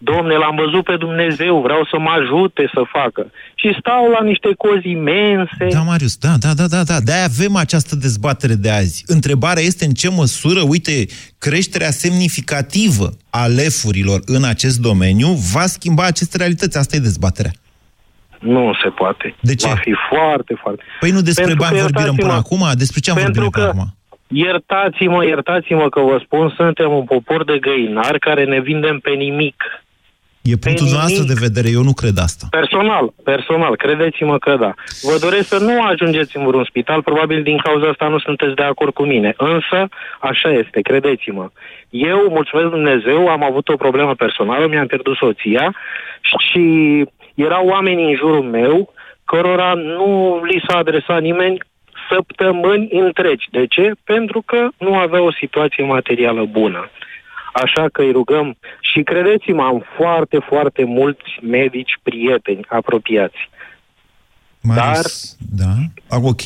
Domne, 0.00 0.34
l-am 0.34 0.56
văzut 0.56 0.84
pe 0.84 0.96
Dumnezeu, 0.96 1.60
vreau 1.60 1.84
să 1.90 1.98
mă 1.98 2.10
ajute 2.10 2.70
să 2.74 2.82
facă. 2.92 3.30
Și 3.54 3.76
stau 3.80 4.10
la 4.10 4.24
niște 4.24 4.48
cozi 4.56 4.88
imense. 4.88 5.66
Da, 5.70 5.80
Marius, 5.80 6.16
da, 6.16 6.34
da, 6.40 6.52
da, 6.54 6.66
da, 6.66 6.82
da. 6.82 7.00
De-aia 7.00 7.24
avem 7.24 7.56
această 7.56 7.96
dezbatere 7.96 8.54
de 8.54 8.70
azi. 8.70 9.04
Întrebarea 9.06 9.62
este 9.62 9.84
în 9.84 9.90
ce 9.92 10.08
măsură, 10.10 10.60
uite, 10.68 11.06
creșterea 11.38 11.90
semnificativă 11.90 13.08
a 13.30 13.46
lefurilor 13.46 14.20
în 14.26 14.44
acest 14.44 14.80
domeniu 14.80 15.28
va 15.54 15.66
schimba 15.66 16.04
aceste 16.04 16.36
realități. 16.36 16.78
Asta 16.78 16.96
e 16.96 16.98
dezbaterea. 16.98 17.50
Nu 18.40 18.72
se 18.82 18.88
poate. 18.88 19.34
De 19.40 19.54
ce? 19.54 19.68
Va 19.68 19.74
fi 19.74 19.94
foarte, 20.10 20.54
foarte... 20.62 20.82
Păi 21.00 21.10
nu 21.10 21.20
despre 21.20 21.44
Pentru 21.44 21.64
bani 21.64 21.76
că, 21.76 21.82
vorbim 21.82 22.02
până 22.04 22.32
iertați-mă, 22.32 22.56
acum? 22.66 22.78
Despre 22.78 23.00
ce 23.00 23.10
am 23.10 23.16
vorbit 23.16 23.34
pentru 23.34 23.50
până 23.50 23.64
că- 23.64 23.70
acum? 23.70 23.92
Iertați-mă, 24.30 25.24
iertați-mă 25.24 25.88
că 25.88 26.00
vă 26.00 26.20
spun, 26.24 26.52
suntem 26.56 26.92
un 26.92 27.04
popor 27.04 27.44
de 27.44 27.58
găinari 27.58 28.18
care 28.18 28.44
ne 28.44 28.60
vindem 28.60 28.98
pe 28.98 29.10
nimic. 29.10 29.56
E 30.52 30.56
punctul 30.64 30.86
nimic. 30.86 31.00
noastră 31.00 31.24
de 31.32 31.40
vedere, 31.46 31.68
eu 31.78 31.82
nu 31.82 31.94
cred 32.00 32.16
asta. 32.28 32.44
Personal, 32.50 33.04
personal, 33.24 33.76
credeți-mă 33.76 34.38
că 34.38 34.56
da. 34.64 34.72
Vă 35.02 35.16
doresc 35.20 35.48
să 35.48 35.58
nu 35.58 35.82
ajungeți 35.82 36.36
în 36.36 36.46
vreun 36.46 36.64
spital, 36.64 37.02
probabil 37.02 37.42
din 37.42 37.58
cauza 37.66 37.86
asta 37.88 38.08
nu 38.08 38.18
sunteți 38.18 38.54
de 38.54 38.62
acord 38.62 38.92
cu 38.94 39.04
mine. 39.12 39.34
Însă, 39.36 39.88
așa 40.20 40.50
este, 40.50 40.80
credeți-mă. 40.80 41.46
Eu, 41.90 42.20
mulțumesc 42.28 42.68
Dumnezeu, 42.68 43.28
am 43.28 43.42
avut 43.44 43.68
o 43.68 43.76
problemă 43.76 44.14
personală, 44.14 44.66
mi-am 44.66 44.86
pierdut 44.86 45.16
soția 45.16 45.74
și 46.46 46.64
erau 47.34 47.66
oameni 47.66 48.04
în 48.10 48.16
jurul 48.16 48.42
meu 48.42 48.92
cărora 49.24 49.72
nu 49.74 50.40
li 50.44 50.64
s-a 50.66 50.76
adresat 50.76 51.20
nimeni 51.20 51.58
săptămâni 52.10 52.88
întregi. 52.90 53.46
De 53.50 53.66
ce? 53.66 53.92
Pentru 54.04 54.42
că 54.46 54.68
nu 54.78 54.94
avea 54.94 55.22
o 55.22 55.32
situație 55.32 55.84
materială 55.84 56.44
bună. 56.44 56.90
Așa 57.62 57.88
că 57.92 58.02
îi 58.02 58.12
rugăm 58.12 58.56
și 58.92 59.02
credeți-mă, 59.02 59.62
am 59.62 59.84
foarte, 59.96 60.38
foarte 60.48 60.84
mulți 60.84 61.28
medici 61.42 61.98
prieteni 62.02 62.64
apropiați. 62.68 63.36
Marius, 64.60 65.36
da? 65.38 65.74
Ah, 66.08 66.18
Ok, 66.22 66.42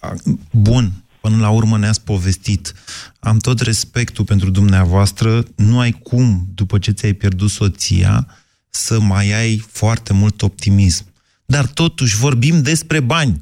ah, 0.00 0.10
bun. 0.50 0.90
Până 1.20 1.36
la 1.40 1.50
urmă 1.50 1.78
ne-ați 1.78 2.04
povestit. 2.04 2.72
Am 3.20 3.38
tot 3.38 3.60
respectul 3.60 4.24
pentru 4.24 4.50
dumneavoastră. 4.50 5.42
Nu 5.56 5.78
ai 5.78 5.90
cum, 6.02 6.46
după 6.54 6.78
ce 6.78 6.90
ți-ai 6.90 7.12
pierdut 7.12 7.50
soția, 7.50 8.26
să 8.70 9.00
mai 9.00 9.32
ai 9.32 9.62
foarte 9.72 10.12
mult 10.12 10.42
optimism. 10.42 11.04
Dar 11.44 11.66
totuși 11.66 12.16
vorbim 12.16 12.62
despre 12.62 13.00
bani. 13.00 13.40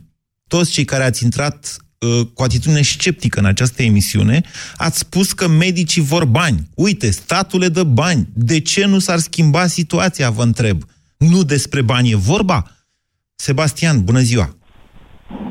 Toți 0.48 0.70
cei 0.70 0.84
care 0.84 1.04
ați 1.04 1.24
intrat 1.24 1.76
uh, 1.76 1.93
cu 2.34 2.42
atitudine 2.42 2.82
sceptică 2.82 3.40
în 3.40 3.46
această 3.46 3.82
emisiune, 3.82 4.40
ați 4.76 4.98
spus 4.98 5.32
că 5.32 5.48
medicii 5.48 6.02
vor 6.02 6.24
bani. 6.24 6.58
Uite, 6.74 7.10
statul 7.10 7.60
le 7.60 7.68
dă 7.68 7.82
bani. 7.82 8.26
De 8.34 8.60
ce 8.60 8.86
nu 8.86 8.98
s-ar 8.98 9.18
schimba 9.18 9.66
situația, 9.66 10.30
vă 10.30 10.42
întreb? 10.42 10.76
Nu 11.18 11.42
despre 11.42 11.82
bani 11.82 12.10
e 12.10 12.16
vorba? 12.16 12.62
Sebastian, 13.34 14.04
bună 14.04 14.18
ziua! 14.18 14.48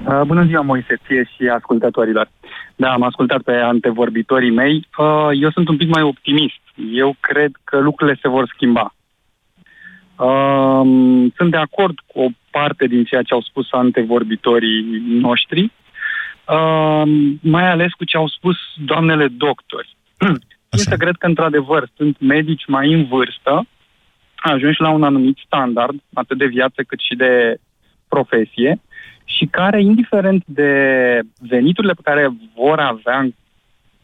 Uh, 0.07 0.21
Bună 0.25 0.45
ziua, 0.45 0.61
Moise, 0.61 0.99
ție 1.07 1.29
și 1.35 1.47
ascultătorilor. 1.47 2.29
Da, 2.75 2.91
am 2.91 3.03
ascultat 3.03 3.41
pe 3.41 3.51
antevorbitorii 3.51 4.51
mei. 4.51 4.87
Uh, 4.97 5.29
Eu 5.41 5.51
sunt 5.51 5.67
un 5.67 5.77
pic 5.77 5.89
mai 5.89 6.01
optimist. 6.01 6.61
Eu 6.93 7.15
cred 7.19 7.51
că 7.63 7.79
lucrurile 7.79 8.19
se 8.21 8.27
vor 8.27 8.51
schimba. 8.53 8.95
Um, 10.15 11.33
Sunt 11.35 11.51
de 11.51 11.57
acord 11.57 11.99
cu 12.05 12.19
o 12.19 12.27
parte 12.51 12.87
din 12.87 13.03
ceea 13.03 13.21
ce 13.21 13.33
au 13.33 13.41
spus 13.41 13.67
antevorbitorii 13.71 14.81
noștri, 15.19 15.71
um, 16.47 17.39
mai 17.41 17.69
ales 17.69 17.91
cu 17.91 18.03
ce 18.03 18.17
au 18.17 18.27
spus 18.27 18.55
doamnele 18.85 19.27
doctori. 19.27 19.95
Însă 20.69 20.95
cred 20.97 21.15
că, 21.15 21.25
într-adevăr, 21.25 21.89
sunt 21.95 22.19
medici 22.19 22.65
mai 22.67 22.93
în 22.93 23.05
vârstă, 23.05 23.67
ajunși 24.35 24.81
la 24.81 24.89
un 24.89 25.03
anumit 25.03 25.37
standard, 25.45 25.95
atât 26.13 26.37
de 26.37 26.45
viață 26.45 26.83
cât 26.87 26.99
și 26.99 27.15
de 27.15 27.57
profesie, 28.07 28.81
și 29.25 29.45
care, 29.45 29.81
indiferent 29.81 30.43
de 30.45 30.71
veniturile 31.39 31.93
pe 31.93 32.01
care 32.03 32.33
vor 32.55 32.79
avea, 32.79 33.29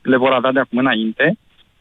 le 0.02 0.18
vor 0.18 0.32
avea 0.32 0.52
de 0.52 0.60
acum 0.60 0.78
înainte, 0.78 1.38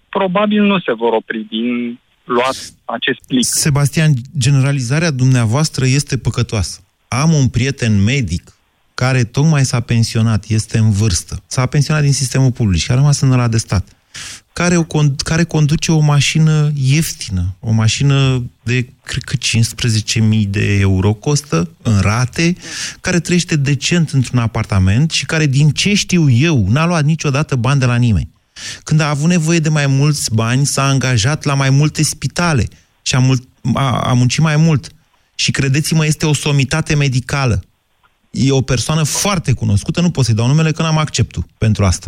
probabil 0.08 0.62
nu 0.62 0.78
se 0.78 0.92
vor 0.92 1.12
opri 1.12 1.46
din 1.48 1.98
luat 2.24 2.56
acest 2.84 3.18
plic. 3.26 3.44
Sebastian, 3.44 4.10
generalizarea 4.38 5.10
dumneavoastră 5.10 5.84
este 5.84 6.18
păcătoasă. 6.18 6.80
Am 7.08 7.32
un 7.32 7.48
prieten 7.48 8.02
medic 8.04 8.57
care 8.98 9.24
tocmai 9.24 9.64
s-a 9.64 9.80
pensionat, 9.80 10.44
este 10.48 10.78
în 10.78 10.90
vârstă. 10.90 11.42
S-a 11.46 11.66
pensionat 11.66 12.02
din 12.02 12.12
sistemul 12.12 12.52
public 12.52 12.80
și 12.80 12.90
a 12.90 12.94
rămas 12.94 13.20
în 13.20 13.32
ăla 13.32 13.48
de 13.48 13.58
stat. 13.58 13.88
Care, 14.52 14.76
o, 14.76 14.84
con- 14.84 15.14
care 15.24 15.44
conduce 15.44 15.92
o 15.92 15.98
mașină 15.98 16.70
ieftină, 16.74 17.54
o 17.60 17.70
mașină 17.70 18.44
de, 18.62 18.88
cred 19.02 19.22
că 19.22 19.36
15.000 19.36 20.48
de 20.48 20.78
euro 20.78 21.12
costă, 21.12 21.70
în 21.82 22.00
rate, 22.00 22.56
care 23.00 23.20
trăiește 23.20 23.56
decent 23.56 24.10
într-un 24.10 24.38
apartament 24.38 25.10
și 25.10 25.26
care, 25.26 25.46
din 25.46 25.70
ce 25.70 25.94
știu 25.94 26.30
eu, 26.30 26.66
n-a 26.68 26.86
luat 26.86 27.04
niciodată 27.04 27.56
bani 27.56 27.80
de 27.80 27.86
la 27.86 27.96
nimeni. 27.96 28.30
Când 28.82 29.00
a 29.00 29.08
avut 29.08 29.28
nevoie 29.28 29.58
de 29.58 29.68
mai 29.68 29.86
mulți 29.86 30.34
bani, 30.34 30.66
s-a 30.66 30.88
angajat 30.88 31.44
la 31.44 31.54
mai 31.54 31.70
multe 31.70 32.02
spitale 32.02 32.68
și 33.02 33.14
a, 33.14 33.18
mult, 33.18 33.48
a, 33.74 34.00
a 34.00 34.12
muncit 34.12 34.42
mai 34.42 34.56
mult. 34.56 34.88
Și 35.34 35.50
credeți-mă, 35.50 36.06
este 36.06 36.26
o 36.26 36.34
somitate 36.34 36.94
medicală. 36.94 37.62
E 38.30 38.52
o 38.52 38.60
persoană 38.60 39.02
foarte 39.02 39.52
cunoscută, 39.52 40.00
nu 40.00 40.10
pot 40.10 40.24
să-i 40.24 40.34
dau 40.34 40.46
numele, 40.46 40.72
că 40.72 40.82
n-am 40.82 40.98
acceptul 40.98 41.44
pentru 41.58 41.84
asta. 41.84 42.06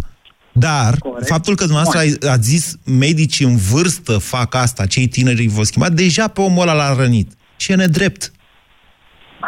Dar 0.52 0.98
Corect. 0.98 1.26
faptul 1.28 1.54
că 1.56 1.64
dumneavoastră 1.64 2.00
ai- 2.00 2.32
ați 2.32 2.48
zis 2.48 2.76
medicii 2.84 3.46
în 3.46 3.56
vârstă 3.56 4.18
fac 4.18 4.54
asta, 4.54 4.86
cei 4.86 5.06
tineri 5.06 5.40
îi 5.40 5.48
vor 5.48 5.64
schimba, 5.64 5.88
deja 5.88 6.28
pe 6.28 6.40
omul 6.40 6.62
ăla 6.62 6.72
l-a 6.72 6.94
rănit. 6.96 7.32
Și 7.56 7.72
e 7.72 7.74
nedrept. 7.74 8.32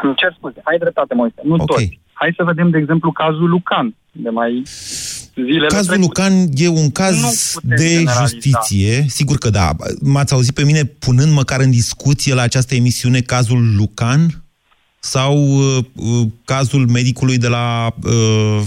Îmi 0.02 0.14
cer 0.16 0.34
scuze, 0.38 0.60
ai 0.64 0.78
dreptate, 0.78 1.14
Moise, 1.14 1.40
nu 1.44 1.52
okay. 1.54 1.66
toți. 1.66 2.00
Hai 2.12 2.32
să 2.36 2.44
vedem, 2.44 2.70
de 2.70 2.78
exemplu, 2.78 3.12
cazul 3.12 3.48
Lucan, 3.48 3.94
de 4.12 4.28
mai 4.28 4.62
zilele 5.34 5.66
Cazul 5.66 5.86
trecute. 5.86 6.06
Lucan 6.06 6.46
e 6.54 6.68
un 6.68 6.90
caz 6.90 7.20
Nu 7.20 7.30
putem 7.52 7.76
de 7.76 7.86
generaliza. 7.86 8.20
justiție. 8.20 9.04
Sigur 9.08 9.36
că 9.38 9.50
da. 9.50 9.70
M-ați 10.00 10.32
auzit 10.32 10.54
pe 10.54 10.64
mine 10.64 10.84
punând 10.84 11.32
măcar 11.32 11.60
în 11.60 11.70
discuție 11.70 12.34
la 12.34 12.42
această 12.42 12.74
emisiune 12.74 13.20
cazul 13.20 13.74
Lucan? 13.76 14.41
Sau 15.04 15.36
uh, 15.36 15.84
uh, 15.94 16.26
cazul 16.44 16.88
medicului 16.88 17.38
de 17.38 17.48
la 17.48 17.94
uh, 18.02 18.62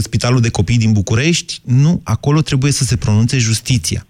Spitalul 0.00 0.40
de 0.40 0.48
Copii 0.48 0.78
din 0.78 0.92
București? 0.92 1.60
Nu, 1.64 2.00
acolo 2.04 2.40
trebuie 2.40 2.72
să 2.72 2.84
se 2.84 2.96
pronunțe 2.96 3.38
justiția. 3.38 4.06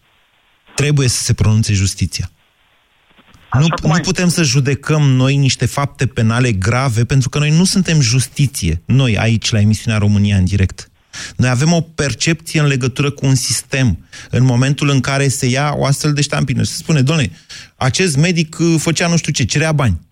Trebuie 0.74 1.08
să 1.08 1.22
se 1.22 1.32
pronunțe 1.32 1.72
justiția. 1.72 2.30
Nu, 3.52 3.66
nu 3.82 4.00
putem 4.00 4.28
să 4.28 4.42
judecăm 4.42 5.02
noi 5.02 5.36
niște 5.36 5.66
fapte 5.66 6.06
penale 6.06 6.52
grave, 6.52 7.04
pentru 7.04 7.28
că 7.28 7.38
noi 7.38 7.50
nu 7.50 7.64
suntem 7.64 8.00
justiție, 8.00 8.82
noi 8.84 9.18
aici, 9.18 9.50
la 9.50 9.60
emisiunea 9.60 9.98
România 9.98 10.36
în 10.36 10.44
direct. 10.44 10.90
Noi 11.36 11.48
avem 11.48 11.72
o 11.72 11.80
percepție 11.80 12.60
în 12.60 12.66
legătură 12.66 13.10
cu 13.10 13.26
un 13.26 13.34
sistem. 13.34 14.06
În 14.30 14.44
momentul 14.44 14.88
în 14.88 15.00
care 15.00 15.28
se 15.28 15.46
ia 15.46 15.74
o 15.76 15.84
astfel 15.84 16.12
de 16.12 16.20
ștampină 16.20 16.62
și 16.62 16.70
se 16.70 16.76
spune, 16.76 17.02
doamne, 17.02 17.30
acest 17.76 18.16
medic 18.16 18.58
uh, 18.58 18.74
făcea 18.78 19.08
nu 19.08 19.16
știu 19.16 19.32
ce, 19.32 19.44
cerea 19.44 19.72
bani. 19.72 20.08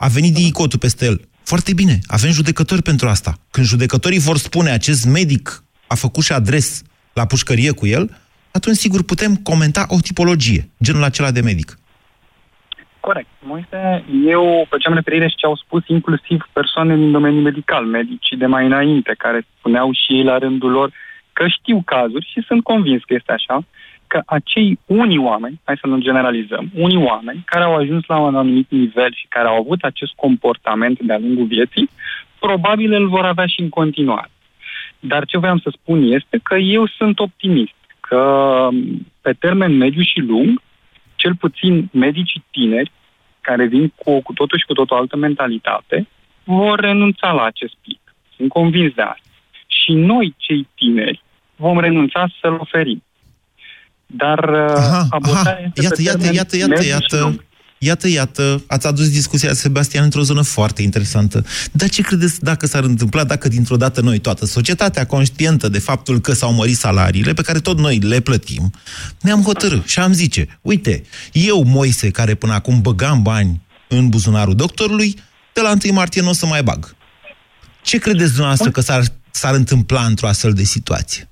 A 0.00 0.08
venit 0.08 0.34
DICOT-ul 0.34 0.78
peste 0.78 1.04
el. 1.04 1.20
Foarte 1.42 1.72
bine, 1.74 1.98
avem 2.06 2.30
judecători 2.30 2.82
pentru 2.82 3.08
asta. 3.08 3.32
Când 3.50 3.66
judecătorii 3.66 4.18
vor 4.18 4.36
spune 4.36 4.70
acest 4.70 5.06
medic 5.06 5.64
a 5.86 5.94
făcut 5.94 6.24
și 6.24 6.32
adres 6.32 6.82
la 7.12 7.26
pușcărie 7.26 7.70
cu 7.70 7.86
el, 7.86 8.04
atunci 8.52 8.76
sigur 8.76 9.02
putem 9.04 9.34
comenta 9.36 9.86
o 9.88 9.96
tipologie, 10.00 10.68
genul 10.82 11.02
acela 11.02 11.30
de 11.30 11.40
medic. 11.40 11.78
Corect. 13.00 13.28
Moise, 13.42 14.04
eu 14.26 14.66
făceam 14.68 14.94
referire 14.94 15.28
și 15.28 15.36
ce 15.36 15.46
au 15.46 15.56
spus 15.56 15.82
inclusiv 15.86 16.48
persoane 16.52 16.96
din 16.96 17.10
domeniul 17.10 17.42
medical, 17.42 17.84
medicii 17.84 18.36
de 18.36 18.46
mai 18.46 18.66
înainte, 18.66 19.14
care 19.18 19.46
spuneau 19.58 19.92
și 19.92 20.12
ei 20.16 20.24
la 20.24 20.38
rândul 20.38 20.70
lor 20.70 20.92
că 21.32 21.44
știu 21.48 21.82
cazuri 21.84 22.30
și 22.32 22.44
sunt 22.46 22.62
convins 22.62 23.02
că 23.04 23.14
este 23.14 23.32
așa, 23.32 23.64
că 24.08 24.22
acei 24.26 24.78
unii 24.86 25.18
oameni, 25.18 25.60
hai 25.64 25.76
să 25.80 25.86
nu 25.86 25.98
generalizăm, 25.98 26.70
unii 26.74 27.04
oameni 27.04 27.42
care 27.44 27.64
au 27.64 27.74
ajuns 27.74 28.04
la 28.06 28.18
un 28.18 28.34
anumit 28.34 28.70
nivel 28.70 29.12
și 29.14 29.26
care 29.28 29.48
au 29.48 29.56
avut 29.58 29.82
acest 29.82 30.12
comportament 30.16 31.00
de-a 31.00 31.18
lungul 31.18 31.44
vieții, 31.46 31.90
probabil 32.38 32.92
îl 32.92 33.08
vor 33.08 33.24
avea 33.24 33.46
și 33.46 33.60
în 33.60 33.68
continuare. 33.68 34.30
Dar 35.00 35.24
ce 35.24 35.38
voiam 35.38 35.58
să 35.58 35.70
spun 35.72 36.02
este 36.02 36.38
că 36.42 36.56
eu 36.56 36.86
sunt 36.86 37.18
optimist, 37.18 37.74
că 38.00 38.68
pe 39.20 39.32
termen 39.32 39.76
mediu 39.76 40.02
și 40.02 40.20
lung, 40.20 40.60
cel 41.16 41.34
puțin 41.34 41.88
medicii 41.92 42.44
tineri, 42.50 42.90
care 43.40 43.66
vin 43.66 43.92
cu, 43.96 44.22
cu 44.22 44.32
totul 44.32 44.58
și 44.58 44.64
cu 44.64 44.72
totul 44.72 44.96
altă 44.96 45.16
mentalitate, 45.16 46.06
vor 46.44 46.80
renunța 46.80 47.32
la 47.32 47.44
acest 47.44 47.74
plic. 47.82 48.00
Sunt 48.36 48.48
convins 48.48 48.94
de 48.94 49.02
asta. 49.02 49.28
Și 49.66 49.92
noi, 49.92 50.34
cei 50.36 50.68
tineri, 50.74 51.22
vom 51.56 51.78
renunța 51.80 52.26
să-l 52.40 52.56
oferim. 52.60 53.02
Dar 54.16 54.48
aha, 54.76 55.06
abordarea 55.10 55.52
aha. 55.52 55.72
este 55.74 55.82
Iată, 55.82 55.96
pe 55.96 56.02
iată, 56.02 56.18
termen 56.18 56.34
iată, 56.34 56.56
iată, 56.56 56.68
mediu 56.68 56.82
și 56.82 56.88
iată, 56.88 57.20
lung. 57.20 57.44
iată, 57.78 58.08
iată, 58.08 58.62
ați 58.66 58.86
adus 58.86 59.10
discuția, 59.10 59.54
Sebastian, 59.54 60.04
într-o 60.04 60.22
zonă 60.22 60.42
foarte 60.42 60.82
interesantă. 60.82 61.44
Dar 61.72 61.88
ce 61.88 62.02
credeți 62.02 62.40
dacă 62.40 62.66
s-ar 62.66 62.84
întâmpla 62.84 63.24
dacă 63.24 63.48
dintr-o 63.48 63.76
dată 63.76 64.00
noi, 64.00 64.18
toată 64.18 64.46
societatea 64.46 65.06
conștientă 65.06 65.68
de 65.68 65.78
faptul 65.78 66.20
că 66.20 66.32
s-au 66.32 66.52
mărit 66.52 66.76
salariile, 66.76 67.32
pe 67.32 67.42
care 67.42 67.58
tot 67.58 67.78
noi 67.78 67.98
le 67.98 68.20
plătim, 68.20 68.70
ne-am 69.20 69.42
hotărât 69.42 69.86
și 69.86 69.98
am 69.98 70.12
zice, 70.12 70.58
uite, 70.60 71.02
eu, 71.32 71.64
Moise, 71.64 72.10
care 72.10 72.34
până 72.34 72.52
acum 72.52 72.80
băgam 72.80 73.22
bani 73.22 73.60
în 73.88 74.08
buzunarul 74.08 74.54
doctorului, 74.54 75.14
de 75.52 75.60
la 75.60 75.74
1 75.84 75.94
martie 75.94 76.22
nu 76.22 76.28
o 76.28 76.32
să 76.32 76.46
mai 76.46 76.62
bag. 76.62 76.96
Ce 77.82 77.98
credeți 77.98 78.28
dumneavoastră 78.28 78.70
că 78.70 78.80
s-ar, 78.80 79.02
s-ar 79.30 79.54
întâmpla 79.54 80.04
într-o 80.04 80.26
astfel 80.26 80.52
de 80.52 80.64
situație? 80.64 81.28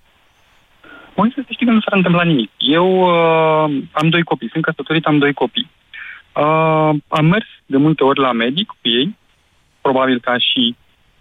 Moise, 1.17 1.35
să 1.47 1.49
știi 1.51 1.67
că 1.67 1.73
nu 1.73 1.81
s-ar 1.81 1.97
întâmpla 1.97 2.23
nimic. 2.23 2.51
Eu 2.59 3.01
uh, 3.01 3.83
am 3.93 4.09
doi 4.09 4.23
copii, 4.23 4.51
sunt 4.51 4.65
căsătorit, 4.65 5.07
am 5.07 5.19
doi 5.19 5.33
copii. 5.33 5.71
Uh, 6.33 6.91
am 7.09 7.27
mers 7.27 7.47
de 7.67 7.77
multe 7.77 8.05
ori 8.05 8.21
la 8.21 8.33
medic 8.33 8.67
cu 8.67 8.77
ei, 8.83 9.17
probabil 9.81 10.21
ca 10.21 10.39
și 10.39 10.77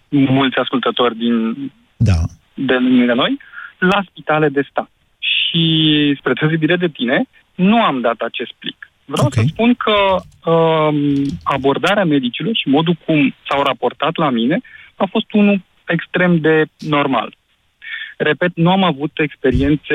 mulți 0.08 0.58
ascultători 0.58 1.16
din 1.16 1.54
da. 1.96 2.20
de 2.54 2.74
lângă 2.74 3.14
noi, 3.14 3.38
la 3.78 4.02
spitale 4.08 4.48
de 4.48 4.66
stat. 4.70 4.90
Și 5.18 6.14
spre 6.18 6.32
deosebire 6.32 6.76
de 6.76 6.88
tine, 6.88 7.24
nu 7.54 7.82
am 7.82 8.00
dat 8.00 8.20
acest 8.20 8.52
plic. 8.58 8.90
Vreau 9.04 9.26
okay. 9.26 9.44
să 9.44 9.50
spun 9.52 9.74
că 9.74 9.96
um, 10.50 11.24
abordarea 11.42 12.04
medicilor 12.04 12.54
și 12.54 12.68
modul 12.68 12.96
cum 13.04 13.34
s-au 13.48 13.62
raportat 13.62 14.16
la 14.16 14.30
mine 14.30 14.60
a 14.96 15.06
fost 15.10 15.32
unul 15.32 15.62
extrem 15.86 16.40
de 16.40 16.64
normal. 16.78 17.36
Repet, 18.16 18.50
nu 18.54 18.70
am 18.70 18.82
avut 18.84 19.10
experiențe 19.14 19.94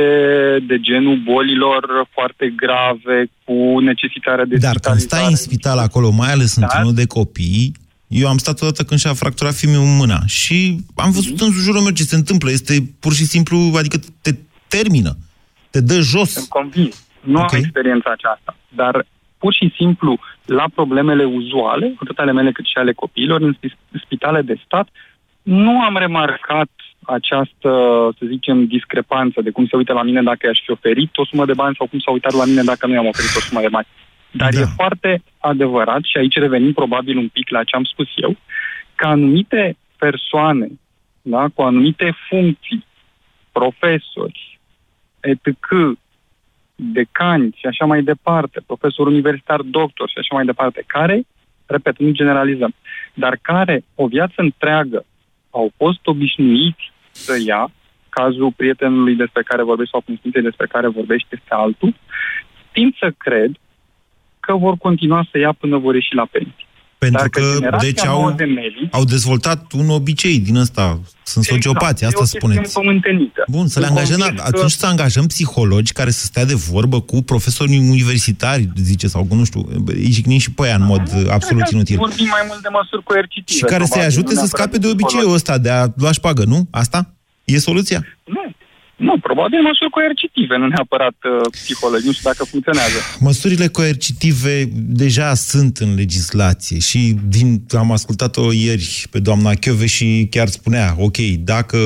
de 0.68 0.80
genul 0.80 1.16
bolilor 1.24 2.08
foarte 2.12 2.54
grave 2.56 3.26
cu 3.44 3.80
necesitarea 3.80 4.46
de 4.46 4.58
Dar 4.58 4.80
când 4.80 4.98
stai 5.00 5.26
în 5.30 5.36
spital 5.36 5.78
acolo, 5.78 6.10
mai 6.10 6.32
ales 6.32 6.56
Da. 6.60 6.66
într-unul 6.66 6.94
de 6.94 7.06
copii, 7.08 7.72
eu 8.08 8.28
am 8.28 8.38
stat 8.38 8.62
odată 8.62 8.84
când 8.84 9.00
și-a 9.00 9.14
fracturat 9.14 9.54
fiul 9.54 9.72
meu 9.72 9.86
mâna 9.86 10.20
și 10.26 10.78
am 10.96 11.12
văzut 11.12 11.34
Mhm. 11.34 11.44
în 11.44 11.52
jurul 11.52 11.82
meu 11.82 11.92
ce 11.92 12.04
se 12.04 12.16
întâmplă. 12.16 12.52
Este 12.52 12.74
pur 13.00 13.14
și 13.14 13.26
simplu, 13.26 13.58
adică 13.78 13.98
te 14.22 14.32
termină, 14.68 15.18
te 15.70 15.82
dă 15.82 16.00
jos. 16.00 16.30
Sunt 16.32 16.48
convins. 16.50 17.06
Nu 17.22 17.40
okay. 17.40 17.60
am 17.60 17.64
experiența 17.64 18.10
aceasta. 18.12 18.58
Dar 18.76 19.06
pur 19.38 19.54
și 19.54 19.74
simplu 19.76 20.20
la 20.46 20.66
problemele 20.76 21.24
uzuale, 21.24 21.94
atât 22.02 22.18
ale 22.18 22.32
mele 22.32 22.52
cât 22.52 22.66
și 22.66 22.78
ale 22.78 22.94
copiilor, 22.94 23.42
în 23.42 23.54
spi- 23.58 24.02
spitale 24.06 24.42
de 24.42 24.56
stat, 24.66 24.88
nu 25.42 25.82
am 25.82 25.98
remarcat 25.98 26.70
această, 27.06 27.70
să 28.18 28.26
zicem, 28.28 28.66
discrepanță 28.66 29.42
de 29.42 29.50
cum 29.50 29.66
se 29.68 29.76
uită 29.76 29.94
la 29.94 30.04
mine 30.04 30.22
dacă 30.22 30.46
i-aș 30.46 30.60
fi 30.64 30.72
oferit 30.72 31.18
o 31.18 31.26
sumă 31.26 31.46
de 31.46 31.54
bani 31.54 31.76
sau 31.78 31.88
cum 31.88 32.00
s-a 32.00 32.12
uitat 32.12 32.34
la 32.34 32.46
mine 32.46 32.64
dacă 32.64 32.88
nu 32.88 32.94
i-am 32.94 33.08
oferit 33.08 33.36
o 33.36 33.40
sumă 33.40 33.62
de 33.62 33.70
bani. 33.70 33.88
Dar 34.32 34.50
da. 34.54 34.60
e 34.60 34.64
foarte 34.76 35.24
adevărat 35.38 36.04
și 36.04 36.18
aici 36.18 36.36
revenim 36.36 36.74
probabil 36.74 37.18
un 37.18 37.28
pic 37.28 37.50
la 37.50 37.64
ce 37.64 37.76
am 37.76 37.84
spus 37.84 38.08
eu, 38.16 38.36
că 38.96 39.08
anumite 39.08 39.78
persoane 39.98 40.68
da, 41.22 41.48
cu 41.54 41.62
anumite 41.62 42.14
funcții, 42.30 42.86
profesori, 43.52 44.60
etc., 45.20 45.58
decanți 46.76 47.58
și 47.60 47.66
așa 47.66 47.86
mai 47.86 48.04
departe, 48.04 48.62
profesor 48.66 49.08
universitar, 49.08 49.62
doctor 49.62 50.10
și 50.10 50.18
așa 50.18 50.36
mai 50.36 50.46
departe, 50.46 50.84
care, 50.88 51.24
repet, 51.66 52.00
nu 52.00 52.12
generalizăm, 52.12 52.74
dar 53.14 53.38
care 53.42 53.84
o 53.96 54.08
viață 54.08 54.34
întreagă 54.36 55.06
au 55.52 55.72
fost 55.78 56.08
obișnuiți 56.08 56.92
să 57.12 57.42
ia 57.46 57.72
cazul 58.10 58.52
prietenului 58.52 59.16
despre 59.16 59.44
care 59.44 59.64
vorbești 59.64 59.92
sau 59.92 60.02
cunoștinței 60.02 60.42
despre 60.42 60.68
care 60.68 60.88
vorbești 60.88 61.28
este 61.32 61.54
altul, 61.54 61.94
tind 62.72 62.96
să 62.98 63.14
cred 63.18 63.52
că 64.40 64.56
vor 64.56 64.76
continua 64.78 65.28
să 65.32 65.38
ia 65.38 65.52
până 65.52 65.78
vor 65.78 65.96
ieși 65.96 66.16
la 66.16 66.26
pensie. 66.26 66.66
Pentru 67.06 67.20
Dar 67.20 67.30
că, 67.30 67.42
generația 67.54 67.90
deci, 67.90 68.04
nouă 68.04 68.24
au, 68.26 68.32
de 68.32 68.44
medici, 68.44 68.88
au 68.92 69.04
dezvoltat 69.04 69.72
un 69.72 69.90
obicei 69.90 70.40
din 70.40 70.56
ăsta. 70.56 71.00
Sunt 71.24 71.44
sociopați, 71.46 72.04
exact, 72.04 72.04
asta 72.04 72.18
e 72.20 72.22
o 72.22 72.22
chestiune 72.22 72.54
spuneți. 72.54 72.74
pământenită. 72.74 73.44
Bun, 73.48 73.68
să 73.68 73.80
le 73.80 73.86
Sunt 73.86 73.98
angajăm, 73.98 74.20
convins 74.20 74.42
că- 74.42 74.48
atunci 74.48 74.72
să 74.72 74.86
angajăm 74.86 75.26
psihologi 75.28 75.92
care 75.94 76.10
să 76.12 76.26
stea 76.26 76.46
de 76.46 76.54
vorbă 76.54 77.02
cu 77.02 77.22
profesori 77.22 77.78
universitari, 77.78 78.70
zice, 78.76 79.08
sau 79.08 79.24
cu, 79.24 79.36
nu 79.36 79.44
știu, 79.44 79.62
îi 79.86 80.12
jignim 80.12 80.38
și 80.40 80.52
pe 80.52 80.64
aia 80.66 80.76
în 80.76 80.86
mod 80.86 81.02
uh, 81.02 81.26
absolut 81.30 81.62
Cred 81.62 81.70
că 81.70 81.76
inutil. 81.76 81.98
Vorbim 81.98 82.28
mai 82.28 82.44
mult 82.48 82.62
de 82.62 82.68
măsuri 82.72 83.04
coercitive. 83.04 83.58
Și 83.58 83.64
care 83.64 83.84
să-i 83.84 83.88
probabil, 83.90 84.08
ajute 84.12 84.34
nu 84.34 84.40
să 84.40 84.42
neapărat 84.42 84.60
scape 84.60 84.78
de 84.78 84.86
psihologi. 84.88 85.04
obiceiul 85.04 85.34
ăsta 85.34 85.58
de 85.58 85.70
a 85.70 85.88
lua 85.96 86.12
șpagă, 86.12 86.44
nu? 86.44 86.68
Asta? 86.72 87.14
E 87.44 87.58
soluția? 87.58 88.06
Nu. 88.24 88.44
Nu, 89.08 89.18
probabil 89.20 89.62
măsuri 89.62 89.90
coercitive, 89.90 90.58
nu 90.58 90.68
neapărat 90.68 91.18
uh, 91.24 91.52
psihologi. 91.52 92.06
Nu 92.06 92.12
știu 92.12 92.30
dacă 92.32 92.44
funcționează. 92.44 92.98
Măsurile 93.20 93.68
coercitive 93.68 94.70
deja 95.04 95.34
sunt 95.34 95.78
în 95.78 95.96
legislație 95.96 96.80
și 96.80 97.16
din, 97.28 97.62
am 97.78 97.92
ascultat-o 97.92 98.52
ieri 98.52 99.06
pe 99.12 99.20
doamna 99.20 99.52
Chiove 99.54 99.86
și 99.86 100.28
chiar 100.30 100.48
spunea, 100.48 100.96
ok, 100.98 101.18
dacă 101.52 101.78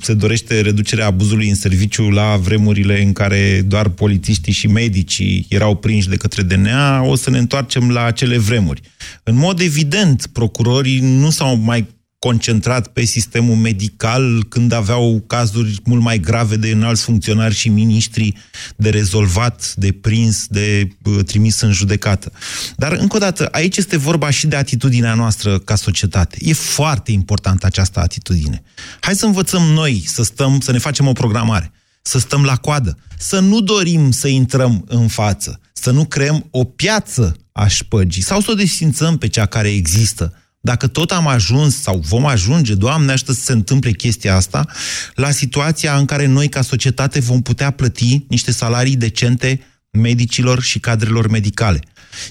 se 0.00 0.14
dorește 0.14 0.60
reducerea 0.60 1.06
abuzului 1.06 1.48
în 1.48 1.54
serviciu 1.54 2.10
la 2.10 2.36
vremurile 2.36 3.02
în 3.02 3.12
care 3.12 3.62
doar 3.66 3.88
polițiștii 3.88 4.52
și 4.52 4.66
medicii 4.66 5.46
erau 5.48 5.76
prinși 5.76 6.08
de 6.08 6.16
către 6.16 6.42
DNA, 6.42 7.02
o 7.02 7.14
să 7.14 7.30
ne 7.30 7.38
întoarcem 7.38 7.90
la 7.90 8.04
acele 8.04 8.38
vremuri. 8.38 8.80
În 9.22 9.36
mod 9.36 9.60
evident, 9.60 10.26
procurorii 10.32 11.00
nu 11.00 11.30
s-au 11.30 11.56
mai 11.56 11.86
concentrat 12.18 12.86
pe 12.86 13.04
sistemul 13.04 13.56
medical 13.56 14.44
când 14.44 14.72
aveau 14.72 15.24
cazuri 15.26 15.80
mult 15.84 16.02
mai 16.02 16.18
grave 16.18 16.56
de 16.56 16.70
înalți 16.70 17.02
funcționari 17.02 17.54
și 17.54 17.68
miniștri 17.68 18.34
de 18.76 18.90
rezolvat, 18.90 19.74
de 19.76 19.92
prins, 19.92 20.46
de 20.48 20.88
uh, 21.04 21.24
trimis 21.24 21.60
în 21.60 21.72
judecată. 21.72 22.32
Dar, 22.76 22.92
încă 22.92 23.16
o 23.16 23.18
dată, 23.18 23.46
aici 23.46 23.76
este 23.76 23.96
vorba 23.96 24.30
și 24.30 24.46
de 24.46 24.56
atitudinea 24.56 25.14
noastră 25.14 25.58
ca 25.58 25.74
societate. 25.74 26.36
E 26.40 26.52
foarte 26.52 27.12
importantă 27.12 27.66
această 27.66 28.00
atitudine. 28.00 28.62
Hai 29.00 29.14
să 29.14 29.26
învățăm 29.26 29.62
noi 29.62 30.02
să 30.06 30.22
stăm, 30.22 30.60
să 30.60 30.72
ne 30.72 30.78
facem 30.78 31.06
o 31.06 31.12
programare, 31.12 31.72
să 32.02 32.18
stăm 32.18 32.44
la 32.44 32.56
coadă, 32.56 32.98
să 33.18 33.38
nu 33.38 33.60
dorim 33.60 34.10
să 34.10 34.28
intrăm 34.28 34.84
în 34.88 35.08
față, 35.08 35.60
să 35.72 35.90
nu 35.90 36.04
creăm 36.04 36.46
o 36.50 36.64
piață 36.64 37.36
a 37.52 37.66
șpăgii 37.66 38.22
sau 38.22 38.40
să 38.40 38.50
o 38.50 38.54
desfințăm 38.54 39.18
pe 39.18 39.28
cea 39.28 39.46
care 39.46 39.68
există. 39.68 40.32
Dacă 40.60 40.86
tot 40.86 41.10
am 41.10 41.26
ajuns 41.26 41.80
sau 41.80 41.98
vom 41.98 42.26
ajunge, 42.26 42.74
Doamne, 42.74 43.12
aștept 43.12 43.38
să 43.38 43.44
se 43.44 43.52
întâmple 43.52 43.90
chestia 43.90 44.34
asta, 44.34 44.66
la 45.14 45.30
situația 45.30 45.96
în 45.96 46.04
care 46.04 46.26
noi 46.26 46.48
ca 46.48 46.62
societate 46.62 47.20
vom 47.20 47.42
putea 47.42 47.70
plăti 47.70 48.24
niște 48.28 48.52
salarii 48.52 48.96
decente 48.96 49.60
medicilor 49.90 50.62
și 50.62 50.78
cadrelor 50.78 51.28
medicale. 51.28 51.80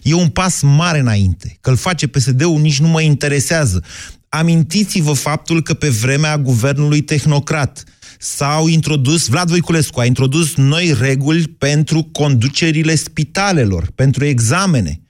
E 0.03 0.13
un 0.13 0.29
pas 0.29 0.61
mare 0.61 0.99
înainte. 0.99 1.57
Că 1.61 1.69
îl 1.69 1.75
face 1.75 2.07
PSD-ul 2.07 2.59
nici 2.59 2.79
nu 2.79 2.87
mă 2.87 3.01
interesează. 3.01 3.83
Amintiți-vă 4.29 5.13
faptul 5.13 5.61
că 5.61 5.73
pe 5.73 5.89
vremea 5.89 6.37
guvernului 6.37 7.01
tehnocrat 7.01 7.83
s-au 8.19 8.67
introdus, 8.67 9.27
Vlad 9.27 9.47
Voiculescu 9.47 9.99
a 9.99 10.05
introdus 10.05 10.55
noi 10.55 10.95
reguli 10.99 11.47
pentru 11.47 12.03
conducerile 12.03 12.95
spitalelor, 12.95 13.91
pentru 13.95 14.25
examene 14.25 14.99
uh, 15.01 15.06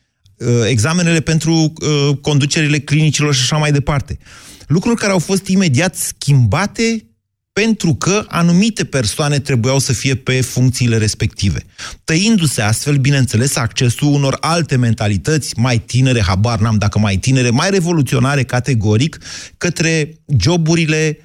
examenele 0.70 1.20
pentru 1.20 1.54
uh, 1.54 2.18
conducerile 2.22 2.80
clinicilor 2.80 3.34
și 3.34 3.42
așa 3.42 3.58
mai 3.58 3.72
departe. 3.72 4.18
Lucruri 4.68 5.00
care 5.00 5.12
au 5.12 5.20
fost 5.20 5.48
imediat 5.48 5.96
schimbate 5.96 7.08
pentru 7.54 7.96
că 7.96 8.26
anumite 8.28 8.86
persoane 8.86 9.40
trebuiau 9.40 9.80
să 9.80 9.94
fie 9.94 10.16
pe 10.16 10.42
funcțiile 10.42 10.98
respective. 10.98 11.60
Tăindu-se 12.04 12.62
astfel, 12.62 12.96
bineînțeles, 12.98 13.56
accesul 13.56 14.14
unor 14.14 14.38
alte 14.40 14.76
mentalități, 14.76 15.60
mai 15.60 15.80
tinere, 15.80 16.22
habar 16.22 16.60
n-am 16.60 16.78
dacă 16.78 17.00
mai 17.00 17.18
tinere, 17.18 17.50
mai 17.50 17.70
revoluționare 17.70 18.44
categoric, 18.44 19.18
către 19.58 20.18
joburile 20.40 21.18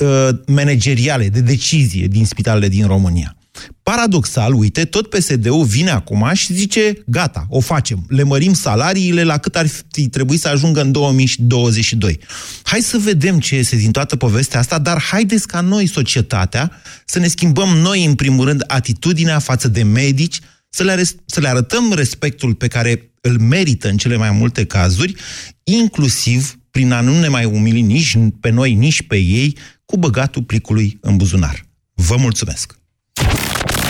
uh, 0.00 0.28
manageriale, 0.46 1.28
de 1.28 1.40
decizie 1.40 2.06
din 2.06 2.24
spitalele 2.24 2.68
din 2.68 2.86
România. 2.86 3.37
Paradoxal, 3.82 4.52
uite, 4.54 4.84
tot 4.84 5.08
PSD-ul 5.10 5.64
vine 5.64 5.90
acum 5.90 6.30
și 6.32 6.52
zice, 6.52 7.02
gata, 7.06 7.46
o 7.48 7.60
facem. 7.60 8.04
Le 8.08 8.22
mărim 8.22 8.52
salariile 8.52 9.22
la 9.22 9.38
cât 9.38 9.56
ar 9.56 9.66
fi 9.90 10.08
trebuit 10.08 10.40
să 10.40 10.48
ajungă 10.48 10.80
în 10.80 10.92
2022. 10.92 12.18
Hai 12.62 12.80
să 12.80 12.98
vedem 12.98 13.40
ce 13.40 13.54
iese 13.54 13.76
din 13.76 13.90
toată 13.90 14.16
povestea 14.16 14.58
asta, 14.60 14.78
dar 14.78 15.02
haideți 15.02 15.46
ca 15.46 15.60
noi, 15.60 15.86
societatea, 15.86 16.72
să 17.04 17.18
ne 17.18 17.28
schimbăm 17.28 17.68
noi, 17.68 18.04
în 18.04 18.14
primul 18.14 18.44
rând, 18.44 18.64
atitudinea 18.66 19.38
față 19.38 19.68
de 19.68 19.82
medici, 19.82 20.38
să 20.70 20.82
le, 20.82 20.92
arăt- 20.92 21.24
să 21.26 21.40
le 21.40 21.48
arătăm 21.48 21.92
respectul 21.92 22.54
pe 22.54 22.68
care 22.68 23.12
îl 23.20 23.38
merită 23.38 23.88
în 23.88 23.96
cele 23.96 24.16
mai 24.16 24.30
multe 24.30 24.64
cazuri, 24.64 25.14
inclusiv 25.64 26.58
prin 26.70 26.92
a 26.92 27.00
nu 27.00 27.18
ne 27.20 27.28
mai 27.28 27.44
umili 27.44 27.80
nici 27.80 28.18
pe 28.40 28.50
noi, 28.50 28.74
nici 28.74 29.02
pe 29.02 29.16
ei, 29.16 29.56
cu 29.84 29.96
băgatul 29.96 30.42
plicului 30.42 30.98
în 31.00 31.16
buzunar. 31.16 31.66
Vă 31.94 32.16
mulțumesc! 32.16 32.77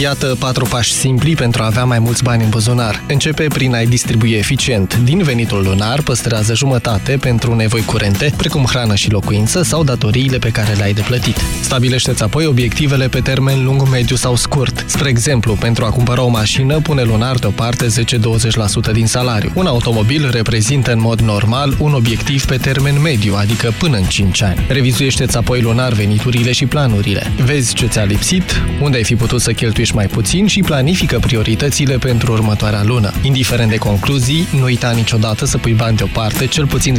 Iată 0.00 0.36
patru 0.38 0.64
pași 0.64 0.92
simpli 0.92 1.34
pentru 1.34 1.62
a 1.62 1.66
avea 1.66 1.84
mai 1.84 1.98
mulți 1.98 2.22
bani 2.22 2.42
în 2.42 2.48
buzunar. 2.48 3.02
Începe 3.08 3.46
prin 3.48 3.74
a-i 3.74 3.86
distribui 3.86 4.30
eficient. 4.30 4.96
Din 4.96 5.22
venitul 5.22 5.62
lunar 5.62 6.02
păstrează 6.02 6.54
jumătate 6.54 7.16
pentru 7.20 7.54
nevoi 7.54 7.84
curente, 7.84 8.32
precum 8.36 8.64
hrană 8.64 8.94
și 8.94 9.10
locuință 9.10 9.62
sau 9.62 9.84
datoriile 9.84 10.38
pe 10.38 10.48
care 10.48 10.72
le-ai 10.72 10.92
de 10.92 11.00
plătit. 11.06 11.36
Stabilește-ți 11.60 12.22
apoi 12.22 12.46
obiectivele 12.46 13.08
pe 13.08 13.20
termen 13.20 13.64
lung, 13.64 13.88
mediu 13.90 14.16
sau 14.16 14.36
scurt. 14.36 14.84
Spre 14.86 15.08
exemplu, 15.08 15.52
pentru 15.52 15.84
a 15.84 15.90
cumpăra 15.90 16.22
o 16.22 16.28
mașină, 16.28 16.80
pune 16.80 17.02
lunar 17.02 17.36
deoparte 17.36 17.86
10-20% 18.88 18.92
din 18.92 19.06
salariu. 19.06 19.50
Un 19.54 19.66
automobil 19.66 20.30
reprezintă 20.30 20.92
în 20.92 21.00
mod 21.00 21.20
normal 21.20 21.76
un 21.78 21.92
obiectiv 21.92 22.44
pe 22.44 22.56
termen 22.56 23.00
mediu, 23.02 23.34
adică 23.34 23.74
până 23.78 23.96
în 23.96 24.04
5 24.04 24.42
ani. 24.42 24.66
Revizuiește-ți 24.68 25.36
apoi 25.36 25.60
lunar 25.60 25.92
veniturile 25.92 26.52
și 26.52 26.66
planurile. 26.66 27.32
Vezi 27.44 27.74
ce 27.74 27.86
ți-a 27.86 28.04
lipsit, 28.04 28.62
unde 28.80 28.96
ai 28.96 29.04
fi 29.04 29.16
putut 29.16 29.40
să 29.40 29.52
cheltuiești 29.52 29.86
mai 29.92 30.06
puțin 30.06 30.46
și 30.46 30.60
planifică 30.60 31.18
prioritățile 31.18 31.98
pentru 31.98 32.32
următoarea 32.32 32.82
lună. 32.84 33.12
Indiferent 33.22 33.70
de 33.70 33.76
concluzii, 33.76 34.48
nu 34.52 34.62
uita 34.64 34.90
niciodată 34.90 35.44
să 35.44 35.58
pui 35.58 35.72
bani 35.72 35.96
deoparte 35.96 36.46
cel 36.46 36.66
puțin 36.66 36.96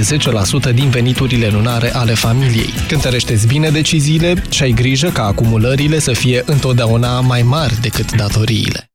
10% 0.72 0.74
din 0.74 0.90
veniturile 0.90 1.48
lunare 1.48 1.94
ale 1.94 2.14
familiei. 2.14 2.74
Cântărește-ți 2.88 3.48
bine 3.48 3.70
deciziile 3.70 4.44
și 4.50 4.64
ai 4.64 4.72
grijă 4.72 5.08
ca 5.08 5.24
acumulările 5.24 6.00
să 6.00 6.12
fie 6.12 6.44
întotdeauna 6.46 7.20
mai 7.20 7.42
mari 7.42 7.82
decât 7.82 8.16
datoriile. 8.16 8.90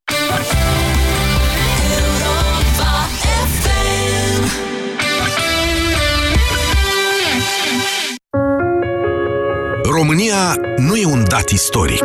România 9.91 10.57
nu 10.77 10.97
e 10.97 11.07
un 11.07 11.25
dat 11.29 11.49
istoric. 11.49 12.05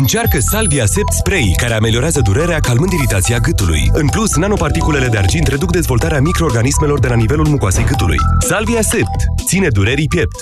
Încearcă 0.00 0.38
Salvia 0.40 0.86
Sept 0.86 1.12
Spray, 1.12 1.54
care 1.56 1.74
ameliorează 1.74 2.20
durerea 2.20 2.60
calmând 2.60 2.92
iritația 2.92 3.38
gâtului. 3.38 3.90
În 3.92 4.08
plus, 4.08 4.36
nanoparticulele 4.36 5.08
de 5.08 5.16
argint 5.16 5.46
reduc 5.46 5.72
dezvoltarea 5.72 6.20
microorganismelor 6.20 7.00
de 7.00 7.08
la 7.08 7.14
nivelul 7.14 7.46
mucoasei 7.46 7.84
gâtului. 7.84 8.16
Salvia 8.38 8.80
Sept 8.80 9.44
ține 9.46 9.68
durerii 9.68 10.08
piept. 10.08 10.36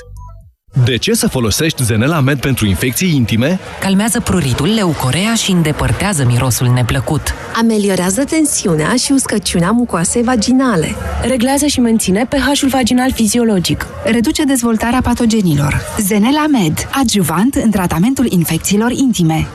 De 0.85 0.97
ce 0.97 1.13
să 1.13 1.29
folosești 1.29 1.85
Zenela 1.85 2.21
Med 2.21 2.41
pentru 2.41 2.67
infecții 2.67 3.15
intime? 3.15 3.59
Calmează 3.81 4.21
pruritul, 4.21 4.69
leucorea 4.75 5.35
și 5.35 5.51
îndepărtează 5.51 6.25
mirosul 6.25 6.67
neplăcut. 6.67 7.35
Ameliorează 7.57 8.25
tensiunea 8.25 8.95
și 8.95 9.13
uscăciunea 9.13 9.71
mucoasei 9.71 10.23
vaginale. 10.23 10.95
Reglează 11.23 11.67
și 11.67 11.81
menține 11.81 12.27
pH-ul 12.29 12.69
vaginal 12.69 13.13
fiziologic. 13.13 13.87
Reduce 14.05 14.45
dezvoltarea 14.45 15.01
patogenilor. 15.01 15.81
Zenela 16.01 16.47
Med, 16.47 16.89
adjuvant 16.93 17.55
în 17.55 17.71
tratamentul 17.71 18.27
infecțiilor 18.29 18.91
intime. 18.91 19.47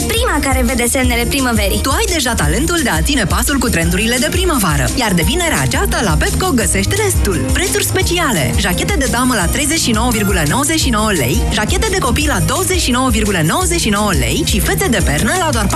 Mama 0.00 0.12
e 0.12 0.16
prima 0.16 0.52
care 0.52 0.62
vede 0.62 0.86
semnele 0.86 1.24
primăverii. 1.24 1.80
Tu 1.82 1.90
ai 1.90 2.04
deja 2.12 2.34
talentul 2.34 2.80
de 2.82 2.88
a 2.88 3.02
ține 3.02 3.24
pasul 3.24 3.58
cu 3.58 3.68
trendurile 3.68 4.16
de 4.16 4.26
primăvară. 4.30 4.88
Iar 4.96 5.12
de 5.12 5.22
vinerea 5.22 5.60
aceasta 5.60 6.00
la 6.02 6.10
Pepco 6.10 6.50
găsești 6.54 6.94
restul. 7.04 7.50
Prețuri 7.52 7.84
speciale. 7.84 8.54
Jachete 8.58 8.94
de 8.98 9.08
damă 9.10 9.34
la 9.34 9.46
39,99 9.46 11.16
lei, 11.16 11.42
jachete 11.52 11.88
de 11.90 11.98
copii 11.98 12.26
la 12.26 12.40
29,99 12.40 14.18
lei 14.18 14.42
și 14.46 14.60
fete 14.60 14.88
de 14.88 15.00
pernă 15.04 15.32
la 15.38 15.48
doar 15.52 15.66
4,99 15.66 15.72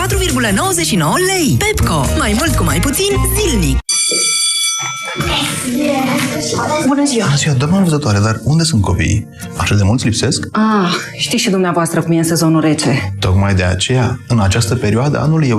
lei. 1.27 1.57
Pepco. 1.59 2.07
Mai 2.19 2.35
mult 2.39 2.55
cu 2.57 2.65
mai 2.65 2.81
puțin 2.81 3.13
zilnic. 3.37 3.79
Bună 5.19 7.05
ziua! 7.05 7.25
Bună 7.27 7.37
ziua, 7.37 7.55
doamna 7.59 7.81
văzătoare, 7.81 8.19
dar 8.23 8.41
unde 8.43 8.63
sunt 8.63 8.83
copiii? 8.83 9.29
Așa 9.57 9.75
de 9.75 9.83
mulți 9.85 10.05
lipsesc? 10.05 10.47
Ah, 10.53 10.93
știți 11.17 11.43
și 11.43 11.51
dumneavoastră 11.51 12.03
cum 12.03 12.13
e 12.13 12.17
în 12.17 12.25
sezonul 12.25 12.61
rece. 12.61 13.15
Tocmai 13.19 13.55
de 13.55 13.63
aceea, 13.63 14.21
în 14.29 14.41
această 14.41 14.75
perioadă 14.75 15.19
anului, 15.19 15.49
eu 15.49 15.53